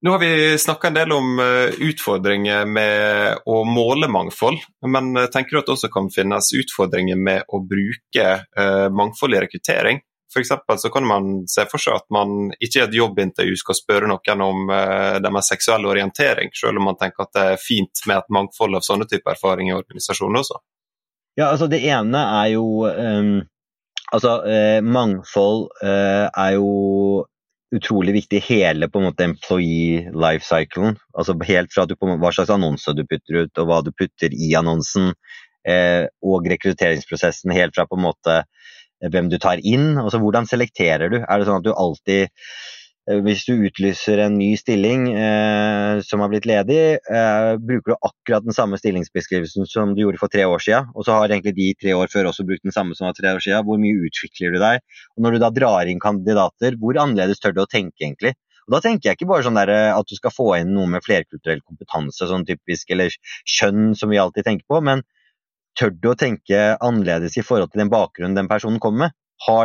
Nå 0.02 0.10
har 0.10 0.18
vi 0.18 0.58
snakka 0.58 0.88
en 0.88 0.94
del 0.96 1.12
om 1.12 1.38
eh, 1.38 1.74
utfordringer 1.90 2.64
med 2.64 3.42
å 3.44 3.64
måle 3.68 4.08
mangfold, 4.08 4.62
men 4.88 5.10
eh, 5.16 5.28
tenker 5.32 5.56
du 5.56 5.60
at 5.60 5.68
det 5.68 5.74
også 5.74 5.90
kan 5.92 6.08
finnes 6.14 6.52
utfordringer 6.56 7.20
med 7.20 7.44
å 7.48 7.60
bruke 7.60 8.30
mangfold 8.96 9.36
i 9.36 9.42
rekruttering? 9.44 10.00
F.eks. 10.30 10.52
så 10.82 10.88
kan 10.94 11.04
man 11.04 11.28
se 11.50 11.64
for 11.66 11.82
seg 11.82 11.98
at 11.98 12.06
man 12.14 12.52
ikke 12.62 12.78
i 12.78 12.82
et 12.84 12.96
jobbintervju 12.96 13.56
skal 13.58 13.76
spørre 13.76 14.08
noen 14.08 14.44
om 14.44 14.70
deres 14.70 15.48
seksuelle 15.50 15.90
orientering, 15.90 16.52
selv 16.54 16.78
om 16.78 16.86
man 16.86 16.98
tenker 17.00 17.26
at 17.26 17.32
det 17.34 17.46
er 17.56 17.62
fint 17.62 18.04
med 18.06 18.20
et 18.20 18.30
mangfold 18.38 18.78
av 18.78 18.86
sånne 18.86 19.08
typer 19.10 19.34
erfaringer 19.34 19.74
i 19.74 19.80
organisasjonen 19.82 20.38
også. 20.38 20.60
Ja, 21.34 21.50
altså 21.50 21.66
Det 21.66 21.82
ene 21.82 22.22
er 22.38 22.52
jo 22.54 22.86
um, 22.86 23.40
Altså, 24.10 24.30
eh, 24.42 24.80
mangfold 24.82 25.68
eh, 25.86 26.26
er 26.26 26.56
jo 26.56 26.70
utrolig 27.74 28.14
viktig 28.16 28.40
hele 28.48 28.88
på 28.90 29.00
en 29.00 29.08
måte 29.08 29.26
employee 29.26 30.10
life 30.10 30.46
cyclen. 30.46 30.96
Altså 31.14 31.36
helt 31.46 31.72
fra 31.74 31.86
du, 31.86 31.94
hva 32.00 32.32
slags 32.34 32.50
annonse 32.50 32.94
du 32.96 33.04
putter 33.06 33.44
ut, 33.44 33.62
og 33.62 33.70
hva 33.70 33.80
du 33.86 33.92
putter 33.94 34.34
i 34.34 34.50
annonsen, 34.58 35.12
eh, 35.68 36.08
og 36.24 36.48
rekrutteringsprosessen 36.50 37.54
helt 37.54 37.76
fra 37.76 37.86
på 37.86 37.98
en 37.98 38.08
måte 38.08 38.42
hvem 39.00 39.30
du 39.32 39.38
tar 39.40 39.62
inn. 39.62 39.94
Altså 40.02 40.20
hvordan 40.20 40.48
selekterer 40.50 41.12
du? 41.12 41.20
Er 41.22 41.38
det 41.38 41.48
sånn 41.48 41.62
at 41.62 41.68
du 41.68 41.72
alltid 41.72 42.28
Eh, 42.28 42.79
hvis 43.08 43.46
du 43.48 43.54
utlyser 43.64 44.20
en 44.22 44.36
ny 44.38 44.50
stilling 44.60 45.06
eh, 45.16 46.00
som 46.04 46.20
har 46.22 46.30
blitt 46.30 46.46
ledig, 46.46 46.98
eh, 47.00 47.52
bruker 47.58 47.94
du 47.94 47.96
akkurat 47.96 48.44
den 48.44 48.54
samme 48.54 48.78
stillingsbeskrivelsen 48.78 49.66
som 49.66 49.94
du 49.96 50.02
gjorde 50.04 50.20
for 50.20 50.30
tre 50.30 50.44
år 50.46 50.62
siden, 50.62 50.90
og 50.94 51.06
så 51.06 51.16
har 51.16 51.32
egentlig 51.32 51.56
de 51.56 51.70
tre 51.80 51.94
år 51.96 52.12
før 52.12 52.28
også 52.30 52.46
brukt 52.46 52.62
den 52.66 52.74
samme 52.76 52.94
som 52.94 53.08
var 53.08 53.16
tre 53.16 53.32
år 53.32 53.42
siden, 53.42 53.64
hvor 53.66 53.80
mye 53.80 54.04
utvikler 54.06 54.54
du 54.54 54.60
deg? 54.62 54.84
Og 55.16 55.24
når 55.24 55.34
du 55.34 55.42
da 55.42 55.50
drar 55.56 55.90
inn 55.90 56.02
kandidater, 56.02 56.76
hvor 56.78 57.00
annerledes 57.00 57.42
tør 57.42 57.56
du 57.56 57.64
å 57.64 57.70
tenke 57.70 58.04
egentlig? 58.04 58.36
Og 58.68 58.76
Da 58.76 58.82
tenker 58.84 59.08
jeg 59.08 59.18
ikke 59.18 59.30
bare 59.32 59.42
sånn 59.48 59.58
der, 59.58 59.72
eh, 59.74 59.94
at 59.96 60.06
du 60.06 60.14
skal 60.14 60.34
få 60.34 60.50
inn 60.60 60.74
noe 60.76 60.86
med 60.86 61.02
flerkulturell 61.02 61.64
kompetanse, 61.64 62.28
sånn 62.28 62.46
typisk, 62.46 62.92
eller 62.94 63.10
kjønn 63.48 63.96
som 63.98 64.12
vi 64.12 64.20
alltid 64.22 64.46
tenker 64.46 64.68
på, 64.70 64.78
men 64.84 65.02
tør 65.78 65.90
du 65.96 66.12
å 66.12 66.18
tenke 66.18 66.76
annerledes 66.78 67.38
i 67.40 67.46
forhold 67.46 67.72
til 67.72 67.82
den 67.82 67.90
bakgrunnen 67.90 68.36
den 68.36 68.50
personen 68.50 68.78
kommer 68.78 69.08
med? 69.08 69.19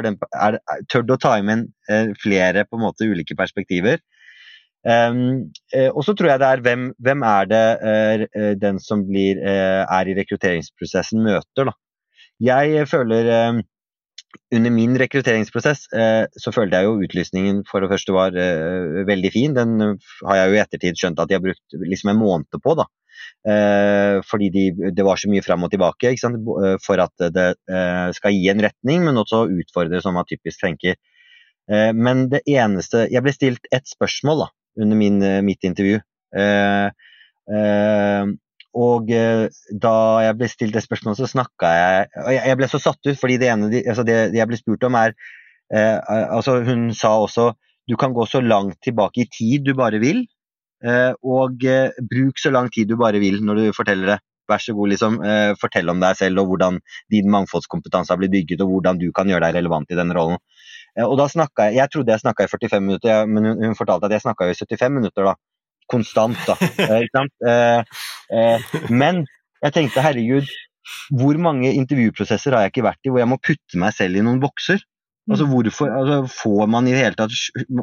Den, 0.05 0.17
er, 0.33 0.59
tør 0.91 1.05
å 1.15 1.21
ta 1.21 1.37
inn 1.39 1.67
eh, 1.89 2.11
flere 2.21 2.65
på 2.67 2.77
en 2.77 2.85
måte 2.87 3.07
ulike 3.09 3.37
perspektiver. 3.37 4.01
Um, 4.85 5.49
og 5.97 6.03
så 6.05 6.13
tror 6.13 6.29
jeg 6.29 6.41
det 6.43 6.47
er 6.47 6.61
hvem, 6.61 6.81
hvem 7.01 7.23
er 7.25 7.47
det 7.49 7.61
uh, 7.81 8.51
den 8.61 8.77
som 8.79 9.01
blir, 9.07 9.39
er 9.41 10.09
i 10.09 10.13
rekrutteringsprosessen, 10.13 11.23
møter. 11.25 11.71
Da. 11.71 11.73
Jeg 12.45 12.85
føler 12.91 13.31
um, 13.49 13.63
under 14.53 14.73
min 14.75 14.93
rekrutteringsprosess 14.99 15.87
uh, 15.95 16.29
så 16.37 16.53
følte 16.53 16.77
jeg 16.77 16.85
jo 16.85 16.99
utlysningen 17.07 17.63
for 17.65 17.81
det 17.81 17.89
første 17.95 18.13
var 18.13 18.37
veldig 19.09 19.31
fin. 19.33 19.57
Den 19.57 19.97
har 20.27 20.41
jeg 20.41 20.51
jo 20.51 20.59
i 20.59 20.61
ettertid 20.61 21.01
skjønt 21.01 21.23
at 21.23 21.33
de 21.33 21.39
har 21.39 21.45
brukt 21.47 21.79
liksom 21.81 22.13
en 22.13 22.21
måned 22.21 22.61
på. 22.61 22.77
da. 22.77 22.85
Eh, 23.45 24.19
fordi 24.25 24.49
de, 24.49 24.63
det 24.97 25.05
var 25.05 25.19
så 25.21 25.29
mye 25.29 25.43
fram 25.45 25.67
og 25.67 25.69
tilbake 25.69 26.15
eh, 26.15 26.77
for 26.81 27.01
at 27.03 27.25
det 27.35 27.49
eh, 27.69 28.07
skal 28.17 28.33
gi 28.33 28.47
en 28.49 28.63
retning, 28.65 29.03
men 29.05 29.21
også 29.21 29.43
utfordre 29.53 30.01
som 30.01 30.17
man 30.17 30.25
typisk 30.29 30.63
tenker. 30.63 30.97
men 31.67 32.27
det 32.29 32.43
eneste 32.45 33.07
Jeg 33.09 33.23
ble 33.25 33.31
stilt 33.33 33.63
ett 33.73 33.87
spørsmål 33.89 34.43
da, 34.43 34.47
under 34.83 34.97
min, 34.99 35.15
mitt 35.41 35.63
intervju. 35.65 35.97
og 38.85 39.09
da 39.81 39.95
jeg 40.21 40.35
ble 40.37 40.49
stilt 40.51 40.77
det 40.77 40.83
spørsmålet, 40.85 41.17
så 41.17 41.31
snakka 41.31 41.71
jeg 41.73 42.35
jeg 42.35 42.57
ble 42.59 42.69
så 42.69 42.79
satt 42.83 43.01
ut, 43.09 43.17
fordi 43.17 43.39
det 43.41 43.49
ene 43.49 43.81
altså 43.81 44.05
det, 44.05 44.19
jeg 44.37 44.47
ble 44.47 44.61
spurt 44.61 44.85
om, 44.85 44.93
er 44.93 45.17
altså 45.73 46.61
Hun 46.69 46.93
sa 46.93 47.15
også 47.17 47.55
du 47.89 47.95
kan 47.97 48.13
gå 48.13 48.25
så 48.25 48.41
langt 48.41 48.77
tilbake 48.83 49.21
i 49.21 49.29
tid 49.29 49.65
du 49.65 49.73
bare 49.73 49.99
vil, 50.01 50.25
og 51.23 51.63
eh, 51.65 51.95
bruk 52.11 52.39
så 52.41 52.51
lang 52.53 52.69
tid 52.73 52.89
du 52.89 52.97
bare 52.99 53.21
vil 53.23 53.41
når 53.45 53.61
du 53.61 53.65
forteller 53.75 54.15
det. 54.15 54.19
Vær 54.45 54.61
så 54.61 54.75
god, 54.77 54.91
liksom. 54.91 55.17
Eh, 55.25 55.53
fortell 55.57 55.89
om 55.89 56.01
deg 56.03 56.19
selv 56.19 56.43
og 56.43 56.51
hvordan 56.51 56.77
din 57.13 57.31
mangfoldskompetanse 57.33 58.13
har 58.13 58.19
blitt 58.21 58.35
bygget, 58.35 58.61
og 58.61 58.75
hvordan 58.75 58.99
du 59.01 59.07
kan 59.15 59.29
gjøre 59.29 59.47
deg 59.47 59.57
relevant 59.57 59.89
i 59.89 59.97
den 59.97 60.13
rollen. 60.13 60.37
Og 61.01 61.17
da 61.19 61.25
jeg, 61.27 61.73
jeg 61.75 61.91
trodde 61.91 62.13
jeg 62.13 62.21
snakka 62.21 62.45
i 62.45 62.51
45 62.51 62.83
minutter, 62.85 63.25
men 63.27 63.49
hun, 63.49 63.63
hun 63.65 63.75
fortalte 63.75 64.07
at 64.07 64.13
jeg 64.15 64.23
snakka 64.23 64.47
i 64.47 64.53
75 64.55 64.93
minutter. 64.95 65.25
da, 65.27 65.33
Konstant, 65.91 66.37
da. 66.47 66.55
Men 69.01 69.25
jeg 69.65 69.75
tenkte 69.75 70.05
herregud, 70.05 70.47
hvor 71.19 71.37
mange 71.41 71.73
intervjuprosesser 71.73 72.55
har 72.55 72.65
jeg 72.65 72.75
ikke 72.75 72.85
vært 72.85 73.07
i 73.07 73.11
hvor 73.11 73.21
jeg 73.21 73.31
må 73.31 73.41
putte 73.41 73.81
meg 73.81 73.95
selv 73.97 74.19
i 74.19 74.23
noen 74.25 74.39
bokser? 74.43 74.81
Altså 75.25 75.47
mm. 75.47 75.53
hvorfor 75.53 75.89
altså, 75.89 76.17
får 76.29 76.67
man 76.69 76.87
i 76.87 76.93
det 76.93 77.01
hele 77.01 77.17
tatt 77.17 77.33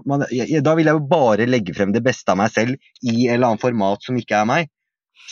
man, 0.07 0.22
Da 0.62 0.74
vil 0.78 0.86
jeg 0.86 0.95
jo 0.95 1.07
bare 1.11 1.49
legge 1.49 1.74
frem 1.74 1.95
det 1.95 2.05
beste 2.07 2.30
av 2.30 2.38
meg 2.38 2.53
selv 2.55 2.76
i 3.03 3.26
en 3.26 3.34
eller 3.34 3.49
annen 3.49 3.62
format 3.62 4.05
som 4.07 4.18
ikke 4.18 4.38
er 4.38 4.49
meg. 4.49 4.70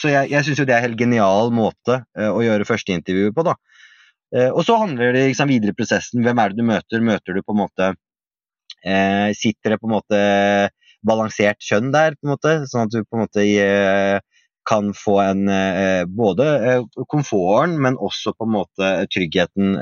Så 0.01 0.11
jeg, 0.11 0.31
jeg 0.33 0.47
syns 0.47 0.63
jo 0.63 0.67
det 0.67 0.75
er 0.75 0.83
en 0.83 0.89
helt 0.89 1.01
genial 1.01 1.53
måte 1.55 2.01
uh, 2.19 2.31
å 2.33 2.43
gjøre 2.43 2.67
førsteintervjuet 2.69 3.37
på, 3.37 3.45
da. 3.47 3.57
Uh, 4.35 4.49
og 4.49 4.63
så 4.67 4.79
handler 4.81 5.15
det 5.15 5.27
liksom, 5.29 5.51
videre 5.51 5.75
i 5.75 5.79
prosessen. 5.79 6.25
Hvem 6.25 6.41
er 6.41 6.51
det 6.51 6.59
du 6.59 6.67
møter? 6.67 7.05
Møter 7.05 7.37
du 7.37 7.43
på 7.45 7.55
en 7.55 7.63
måte 7.65 7.93
uh, 7.93 9.29
Sitter 9.37 9.75
det 9.75 9.81
på 9.83 9.91
en 9.91 9.97
måte 9.99 10.21
balansert 11.07 11.63
kjønn 11.65 11.95
der, 11.95 12.17
på 12.19 12.27
en 12.27 12.35
måte, 12.35 12.57
sånn 12.69 12.89
at 12.89 12.93
du 12.93 13.05
på 13.05 13.17
en 13.17 13.23
måte 13.25 13.45
kan 14.69 14.91
få 14.95 15.15
en 15.23 15.49
både 16.13 16.45
komforten, 17.09 17.79
men 17.81 17.97
også 17.97 18.35
på 18.37 18.45
en 18.45 18.53
måte 18.53 18.91
tryggheten 19.09 19.79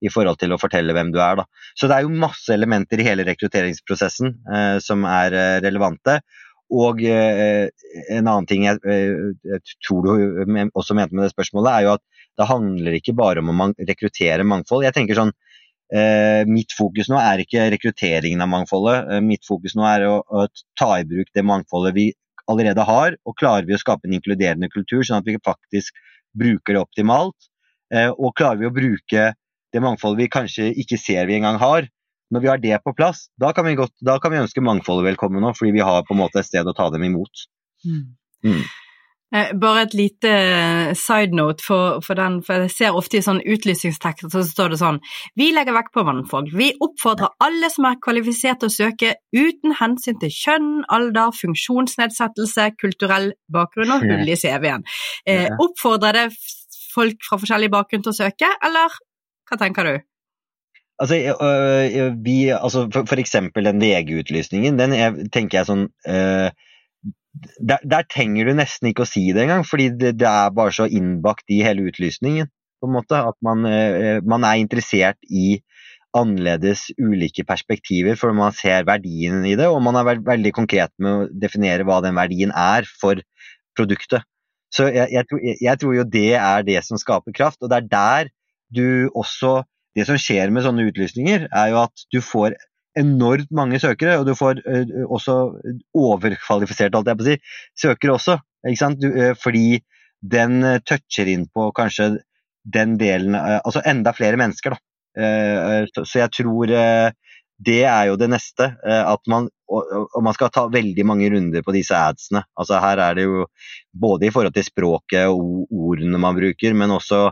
i 0.00 0.10
forhold 0.12 0.40
til 0.40 0.54
å 0.54 0.60
fortelle 0.60 0.94
hvem 0.96 1.10
du 1.14 1.18
er. 1.20 1.40
Da. 1.42 1.46
Så 1.76 1.88
det 1.90 1.98
er 1.98 2.06
jo 2.06 2.22
masse 2.22 2.52
elementer 2.54 3.00
i 3.00 3.06
hele 3.06 3.26
rekrutteringsprosessen 3.28 4.32
eh, 4.48 4.76
som 4.84 5.04
er 5.08 5.36
eh, 5.36 5.56
relevante. 5.64 6.20
Og 6.70 7.02
eh, 7.02 7.66
en 8.14 8.28
annen 8.30 8.46
ting 8.46 8.64
jeg, 8.68 8.78
eh, 8.86 9.34
jeg, 9.42 9.76
tror 9.82 10.06
du 10.06 10.10
også 10.78 10.94
mente 10.94 11.16
med 11.16 11.26
det 11.26 11.32
spørsmålet, 11.32 11.70
er 11.72 11.86
jo 11.86 11.94
at 11.96 12.04
det 12.38 12.46
handler 12.46 12.96
ikke 12.96 13.16
bare 13.18 13.42
om 13.42 13.50
å 13.50 13.56
man 13.64 13.74
rekruttere 13.88 14.46
mangfold. 14.46 14.86
Jeg 14.86 14.94
tenker 14.96 15.18
sånn, 15.18 15.34
eh, 15.92 16.46
Mitt 16.46 16.72
fokus 16.76 17.10
nå 17.10 17.18
er 17.18 17.42
ikke 17.42 17.66
rekrutteringen 17.74 18.44
av 18.44 18.52
mangfoldet. 18.52 19.10
Eh, 19.10 19.24
mitt 19.24 19.42
fokus 19.46 19.74
nå 19.74 19.86
er 19.88 20.06
å, 20.06 20.20
å 20.22 20.46
ta 20.78 20.92
i 21.00 21.08
bruk 21.10 21.34
det 21.34 21.44
mangfoldet 21.46 21.96
vi 21.98 22.06
allerede 22.50 22.86
har, 22.86 23.18
og 23.26 23.38
klarer 23.38 23.66
vi 23.66 23.74
å 23.74 23.82
skape 23.82 24.06
en 24.06 24.14
inkluderende 24.16 24.70
kultur, 24.70 25.02
sånn 25.06 25.20
at 25.20 25.26
vi 25.26 25.36
faktisk 25.42 25.98
bruker 26.38 26.74
det 26.74 26.82
optimalt. 26.82 27.36
Og 27.90 28.30
klarer 28.38 28.58
vi 28.58 28.66
å 28.68 28.74
bruke 28.74 29.22
det 29.72 29.82
mangfoldet 29.84 30.24
vi 30.24 30.32
kanskje 30.32 30.68
ikke 30.82 30.98
ser 31.00 31.28
vi 31.30 31.38
engang 31.38 31.60
har. 31.62 31.88
Når 32.30 32.44
vi 32.44 32.50
har 32.50 32.60
det 32.62 32.76
på 32.84 32.94
plass, 32.94 33.24
da 33.42 33.50
kan 33.54 33.66
vi, 33.66 33.74
godt, 33.78 33.96
da 34.06 34.20
kan 34.22 34.30
vi 34.30 34.38
ønske 34.38 34.62
mangfoldet 34.62 35.08
velkommen 35.08 35.48
òg, 35.48 35.56
fordi 35.58 35.74
vi 35.74 35.82
har 35.82 36.04
på 36.06 36.14
en 36.14 36.22
måte 36.22 36.38
et 36.38 36.46
sted 36.46 36.68
å 36.68 36.76
ta 36.76 36.86
dem 36.94 37.02
imot. 37.08 37.48
Mm. 37.82 38.04
Mm. 38.46 38.62
Eh, 39.34 39.50
bare 39.54 39.84
et 39.86 39.92
lite 39.94 40.30
eh, 40.30 40.92
side 40.98 41.36
note 41.38 41.62
for, 41.62 42.00
for, 42.02 42.18
den, 42.18 42.40
for 42.42 42.64
jeg 42.64 42.72
ser 42.74 42.96
ofte 42.98 43.20
i 43.20 43.22
sånn 43.22 43.38
utlysningstekster 43.46 44.30
så 44.32 44.42
står 44.42 44.72
det 44.72 44.78
sånn 44.80 44.98
Vi 45.38 45.52
legger 45.54 45.76
vekt 45.76 45.92
på 45.94 46.02
mannfolk. 46.06 46.50
Vi 46.50 46.72
oppfordrer 46.82 47.36
alle 47.46 47.70
som 47.70 47.86
er 47.86 48.00
kvalifisert 48.02 48.62
til 48.62 48.70
å 48.72 48.74
søke, 48.74 49.12
uten 49.34 49.76
hensyn 49.78 50.18
til 50.22 50.34
kjønn, 50.34 50.72
alder, 50.90 51.30
funksjonsnedsettelse, 51.38 52.72
kulturell 52.82 53.30
bakgrunn 53.54 53.94
og 53.94 54.06
hull 54.06 54.34
i 54.34 54.38
CV-en. 54.38 54.86
Eh, 55.30 55.46
oppfordrer 55.62 56.24
det 56.24 56.26
folk 56.90 57.22
fra 57.22 57.38
forskjellig 57.38 57.70
bakgrunn 57.70 58.02
til 58.02 58.10
å 58.10 58.18
søke, 58.18 58.50
eller 58.66 58.98
hva 59.50 59.58
tenker 59.60 59.88
du? 59.88 59.94
Altså, 61.00 61.16
øh, 61.16 62.16
vi, 62.24 62.50
altså 62.52 62.84
for, 62.92 63.08
for, 63.08 63.20
eksempel 63.22 63.64
den 63.64 63.80
VG-utlysningen, 63.80 64.76
den 64.78 64.92
er, 64.92 65.16
tenker 65.32 65.60
jeg 65.60 65.68
sånn 65.70 65.86
øh, 65.88 66.50
der, 67.62 67.80
der, 67.86 68.06
trenger 68.10 68.50
du 68.50 68.56
nesten 68.58 68.90
ikke 68.90 69.06
å 69.06 69.08
si 69.08 69.30
det 69.32 69.46
engang, 69.46 69.64
fordi 69.66 69.88
det, 69.94 70.16
det, 70.20 70.28
er 70.28 70.54
bare 70.54 70.74
så 70.76 70.88
innbakt 70.90 71.46
i 71.52 71.62
hele 71.64 71.86
utlysningen. 71.88 72.50
på 72.80 72.88
en 72.88 72.96
måte, 72.96 73.16
At 73.16 73.36
man, 73.44 73.64
øh, 73.64 74.20
man 74.24 74.44
er 74.44 74.60
interessert 74.60 75.18
i 75.28 75.60
annerledes 76.16 76.88
ulike 76.98 77.44
perspektiver, 77.46 78.16
for 78.18 78.34
man 78.34 78.52
ser 78.56 78.86
verdien 78.88 79.44
i 79.46 79.54
det, 79.54 79.68
og 79.70 79.82
man 79.82 79.96
er 80.00 80.08
veld, 80.08 80.24
veldig 80.26 80.52
konkret 80.56 80.92
med 80.98 81.12
å 81.12 81.28
definere 81.30 81.86
hva 81.86 82.00
den 82.02 82.18
verdien 82.18 82.50
er 82.50 82.88
for 83.00 83.22
produktet. 83.78 84.26
Så 84.74 84.88
jeg, 84.90 85.08
jeg, 85.12 85.56
jeg, 85.60 85.78
tror 85.78 85.94
jo 85.94 86.06
det 86.06 86.34
er 86.38 86.66
det 86.66 86.82
som 86.86 86.98
skaper 86.98 87.34
kraft, 87.34 87.62
og 87.62 87.70
det 87.70 87.78
er 87.78 87.90
der 87.90 88.32
du 88.74 89.10
også 89.14 89.60
Det 89.90 90.04
som 90.06 90.14
skjer 90.22 90.52
med 90.54 90.62
sånne 90.62 90.84
utlysninger, 90.86 91.48
er 91.50 91.70
jo 91.72 91.80
at 91.80 92.02
du 92.14 92.20
får 92.22 92.54
enormt 93.00 93.50
mange 93.50 93.80
søkere, 93.82 94.20
og 94.20 94.28
du 94.28 94.36
får 94.38 94.60
uh, 94.62 95.00
også 95.10 95.34
overkvalifisert, 95.98 96.94
alt 96.94 97.10
jeg 97.10 97.18
på 97.18 97.24
å 97.24 97.26
si, 97.26 97.34
søkere 97.82 98.14
også. 98.14 98.36
Ikke 98.70 98.78
sant? 98.78 99.00
Du, 99.02 99.08
uh, 99.10 99.32
fordi 99.34 99.80
den 100.22 100.60
uh, 100.62 100.76
toucher 100.86 101.32
inn 101.32 101.48
på 101.50 101.72
kanskje 101.74 102.20
den 102.70 102.94
delen 103.00 103.34
Altså 103.34 103.82
enda 103.88 104.14
flere 104.14 104.38
mennesker, 104.38 104.76
da. 104.76 104.80
Så, 105.90 106.20
jeg 106.20 106.30
tror 106.36 106.70
det 107.60 107.82
er 107.84 108.06
jo 108.08 108.16
det 108.20 108.30
neste. 108.32 108.70
At 108.84 109.20
man, 109.28 109.50
og, 109.68 110.14
man 110.24 110.36
skal 110.36 110.48
ta 110.54 110.64
veldig 110.72 111.04
mange 111.04 111.28
runder 111.32 111.64
på 111.66 111.74
disse 111.76 111.96
adsene. 111.96 112.40
Altså 112.56 112.80
her 112.80 113.02
er 113.04 113.18
det 113.18 113.26
jo 113.26 113.44
både 113.92 114.28
i 114.28 114.32
forhold 114.32 114.56
til 114.56 114.64
språket 114.64 115.28
og 115.28 115.68
ordene 115.68 116.20
man 116.22 116.38
bruker, 116.38 116.76
men 116.78 116.96
også 116.96 117.26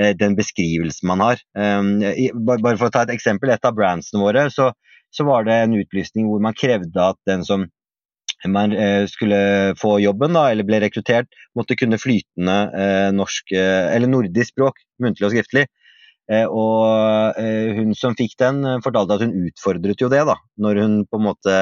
Eh, 0.00 0.10
den 0.18 0.34
beskrivelsen 0.34 1.06
man 1.06 1.22
har. 1.22 1.40
Ehm, 1.58 2.00
bare 2.46 2.76
for 2.76 2.88
å 2.88 2.94
ta 2.94 3.04
et 3.04 3.14
eksempel, 3.14 3.52
et 3.54 3.66
av 3.66 3.76
brandsene 3.76 4.22
våre, 4.22 4.48
så, 4.50 4.72
så 5.14 5.26
var 5.28 5.46
det 5.46 5.60
en 5.60 5.76
utlysning 5.78 6.26
hvor 6.30 6.42
man 6.42 6.56
krevde 6.58 7.10
at 7.12 7.20
den 7.30 7.44
som 7.46 7.68
man 8.50 8.74
eh, 8.76 9.06
skulle 9.08 9.38
få 9.80 9.96
jobben, 10.02 10.34
da, 10.36 10.48
eller 10.50 10.66
ble 10.66 10.82
rekruttert, 10.82 11.30
måtte 11.56 11.78
kunne 11.78 12.00
flytende 12.02 12.56
eh, 12.74 13.08
norsk, 13.14 13.54
eller 13.54 14.10
nordisk 14.10 14.52
språk, 14.52 14.82
muntlig 15.00 15.30
og 15.30 15.36
skriftlig. 15.36 15.68
Og 16.32 17.36
hun 17.76 17.90
som 17.98 18.14
fikk 18.16 18.38
den, 18.40 18.62
fortalte 18.84 19.18
at 19.18 19.24
hun 19.26 19.34
utfordret 19.44 20.00
jo 20.00 20.08
det, 20.08 20.22
da, 20.24 20.38
når 20.56 20.80
hun 20.80 20.94
på 21.04 21.20
en 21.20 21.26
måte 21.26 21.56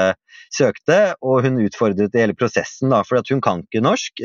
søkte. 0.55 1.01
Og 1.19 1.43
hun 1.49 1.59
utfordret 1.65 2.15
hele 2.15 2.37
prosessen, 2.39 2.93
da, 2.95 3.03
for 3.03 3.19
hun 3.27 3.43
kan 3.43 3.65
ikke 3.67 3.83
norsk. 3.83 4.23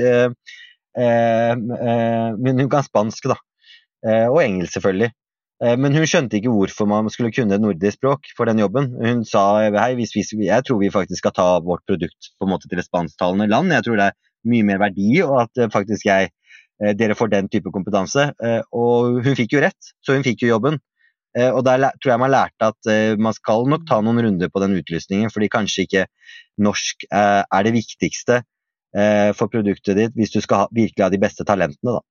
Men 0.97 2.61
hun 2.61 2.69
kan 2.69 2.85
spansk, 2.85 3.31
da. 3.33 3.37
Eh, 4.05 4.27
og 4.29 4.43
engelsk, 4.43 4.77
selvfølgelig. 4.77 5.09
Men 5.57 5.95
hun 5.97 6.05
skjønte 6.05 6.37
ikke 6.37 6.51
hvorfor 6.53 6.85
man 6.85 7.07
skulle 7.09 7.31
kunne 7.33 7.57
nordisk 7.57 7.97
språk 7.97 8.27
for 8.37 8.45
den 8.45 8.59
jobben. 8.61 8.91
Hun 9.01 9.23
sa 9.25 9.41
hei, 9.73 9.95
hvis 9.97 10.13
vi, 10.13 10.21
jeg 10.45 10.61
tror 10.67 10.77
vi 10.83 10.91
faktisk 10.93 11.23
skal 11.23 11.33
ta 11.33 11.45
vårt 11.65 11.81
produkt 11.89 12.29
på 12.37 12.45
en 12.45 12.51
måte 12.51 12.69
til 12.69 12.77
et 12.77 12.85
spansktalende 12.85 13.47
land. 13.49 13.73
Jeg 13.73 13.87
tror 13.87 13.97
det 13.97 14.05
er 14.11 14.17
mye 14.53 14.67
mer 14.67 14.77
verdi, 14.83 15.15
og 15.25 15.47
at 15.47 15.73
faktisk 15.73 16.05
jeg, 16.05 16.29
dere 16.77 17.15
får 17.17 17.31
den 17.33 17.49
type 17.49 17.71
kompetanse. 17.73 18.29
Og 18.75 19.21
hun 19.25 19.37
fikk 19.37 19.55
jo 19.57 19.63
rett, 19.63 19.93
så 20.05 20.17
hun 20.17 20.25
fikk 20.25 20.45
jo 20.45 20.53
jobben. 20.55 20.79
Og 21.37 21.59
der 21.65 21.91
tror 22.01 22.11
jeg 22.13 22.21
man 22.21 22.33
lærte 22.33 22.69
at 22.71 22.89
man 23.21 23.35
skal 23.35 23.67
nok 23.69 23.83
ta 23.89 23.99
noen 24.01 24.21
runder 24.25 24.49
på 24.49 24.61
den 24.63 24.77
utlysningen, 24.79 25.29
fordi 25.33 25.49
kanskje 25.53 25.85
ikke 25.85 26.05
norsk 26.65 27.05
er 27.11 27.67
det 27.67 27.75
viktigste 27.75 28.39
for 29.37 29.51
produktet 29.53 29.99
ditt 29.99 30.15
hvis 30.17 30.33
du 30.33 30.39
skal 30.41 30.71
virkelig 30.73 31.05
ha 31.05 31.11
de 31.13 31.21
beste 31.21 31.45
talentene. 31.45 31.97
da. 31.99 32.05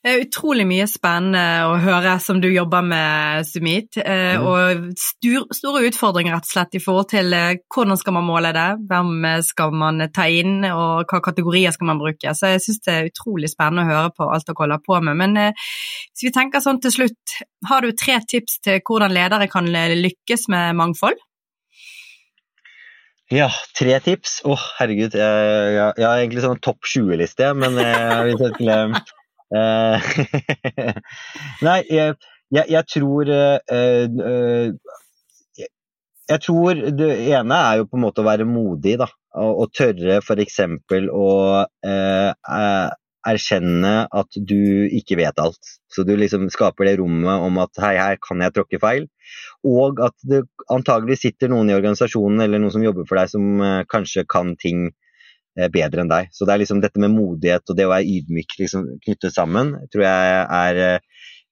Det 0.00 0.08
er 0.08 0.22
utrolig 0.22 0.64
mye 0.64 0.86
spennende 0.88 1.66
å 1.68 1.74
høre 1.82 2.14
som 2.24 2.38
du 2.40 2.46
jobber 2.48 2.80
med, 2.88 3.44
Sumit. 3.44 3.98
Eh, 4.00 4.38
mm. 4.40 4.46
Og 4.48 5.52
store 5.52 5.82
utfordringer 5.90 6.32
rett 6.32 6.48
og 6.48 6.52
slett 6.54 6.78
i 6.78 6.80
forhold 6.80 7.10
til 7.10 7.36
eh, 7.36 7.60
hvordan 7.68 8.00
skal 8.00 8.16
man 8.16 8.24
måle 8.24 8.54
det, 8.56 8.64
hvem 8.88 9.26
skal 9.44 9.76
man 9.76 10.06
ta 10.16 10.24
inn 10.24 10.64
og 10.70 11.04
hva 11.04 11.20
kategorier 11.26 11.76
skal 11.76 11.90
man 11.92 12.00
bruke. 12.00 12.32
Så 12.32 12.54
jeg 12.54 12.64
syns 12.64 12.80
det 12.88 12.94
er 12.96 13.10
utrolig 13.10 13.52
spennende 13.52 13.84
å 13.84 13.90
høre 13.92 14.14
på 14.16 14.30
alt 14.32 14.48
dere 14.48 14.62
holder 14.62 14.82
på 14.88 15.02
med. 15.04 15.20
Men 15.20 15.36
eh, 15.36 15.68
hvis 16.14 16.30
vi 16.30 16.34
tenker 16.38 16.64
sånn 16.64 16.80
til 16.80 16.96
slutt, 16.96 17.36
har 17.68 17.84
du 17.84 17.92
tre 17.92 18.22
tips 18.24 18.56
til 18.64 18.80
hvordan 18.80 19.12
ledere 19.12 19.52
kan 19.52 19.68
lykkes 19.68 20.48
med 20.48 20.80
mangfold? 20.80 21.20
Ja, 23.30 23.52
tre 23.76 24.00
tips. 24.00 24.40
Å, 24.48 24.56
oh, 24.56 24.68
herregud. 24.80 25.12
Jeg, 25.12 25.48
jeg, 25.76 25.92
jeg, 26.00 26.08
har 26.08 26.24
egentlig 26.24 26.48
sånn 26.48 26.64
topp 26.64 26.88
20-liste, 26.88 27.52
men 27.52 27.76
jeg, 27.84 28.38
jeg, 28.64 29.04
Eh, 29.04 29.16
nei, 31.66 31.80
jeg, 31.90 32.14
jeg, 32.54 32.66
jeg 32.70 32.86
tror 32.94 33.26
uh, 33.34 34.70
Jeg 36.30 36.38
tror 36.44 36.78
det 36.94 37.08
ene 37.34 37.56
er 37.58 37.80
jo 37.80 37.88
på 37.90 37.98
en 37.98 38.04
måte 38.04 38.22
å 38.22 38.28
være 38.28 38.46
modig, 38.46 38.94
da. 39.02 39.08
Og, 39.40 39.64
og 39.64 39.72
tørre 39.74 40.20
f.eks. 40.22 40.60
å 41.10 41.30
eh, 41.86 42.30
erkjenne 43.26 44.06
at 44.06 44.38
du 44.38 44.86
ikke 44.94 45.18
vet 45.18 45.42
alt. 45.42 45.58
Så 45.90 46.06
du 46.06 46.14
liksom 46.14 46.46
skaper 46.54 46.86
det 46.86 47.00
rommet 47.02 47.42
om 47.46 47.58
at 47.62 47.74
hei, 47.82 47.96
her 47.98 48.18
kan 48.22 48.42
jeg 48.46 48.54
tråkke 48.54 48.78
feil. 48.82 49.10
Og 49.66 49.98
at 50.06 50.14
det 50.22 50.44
antagelig 50.70 51.18
sitter 51.24 51.50
noen 51.50 51.70
i 51.70 51.74
organisasjonen 51.74 52.46
eller 52.46 52.58
noen 52.62 52.74
som 52.78 52.86
jobber 52.86 53.04
for 53.10 53.18
deg 53.18 53.26
som 53.34 53.62
eh, 53.66 53.82
kanskje 53.90 54.22
kan 54.30 54.54
ting 54.62 54.86
Eh, 54.90 55.09
bedre 55.72 56.04
enn 56.04 56.10
deg. 56.10 56.30
Så 56.34 56.46
det 56.46 56.54
er 56.54 56.62
liksom 56.62 56.80
dette 56.82 57.00
med 57.02 57.12
modighet 57.14 57.66
og 57.70 57.78
det 57.78 57.86
å 57.88 57.92
være 57.92 58.06
ydmyk 58.18 58.56
liksom, 58.60 58.86
knyttet 59.04 59.34
sammen, 59.34 59.74
tror 59.92 60.04
jeg 60.06 60.44
er 60.46 60.82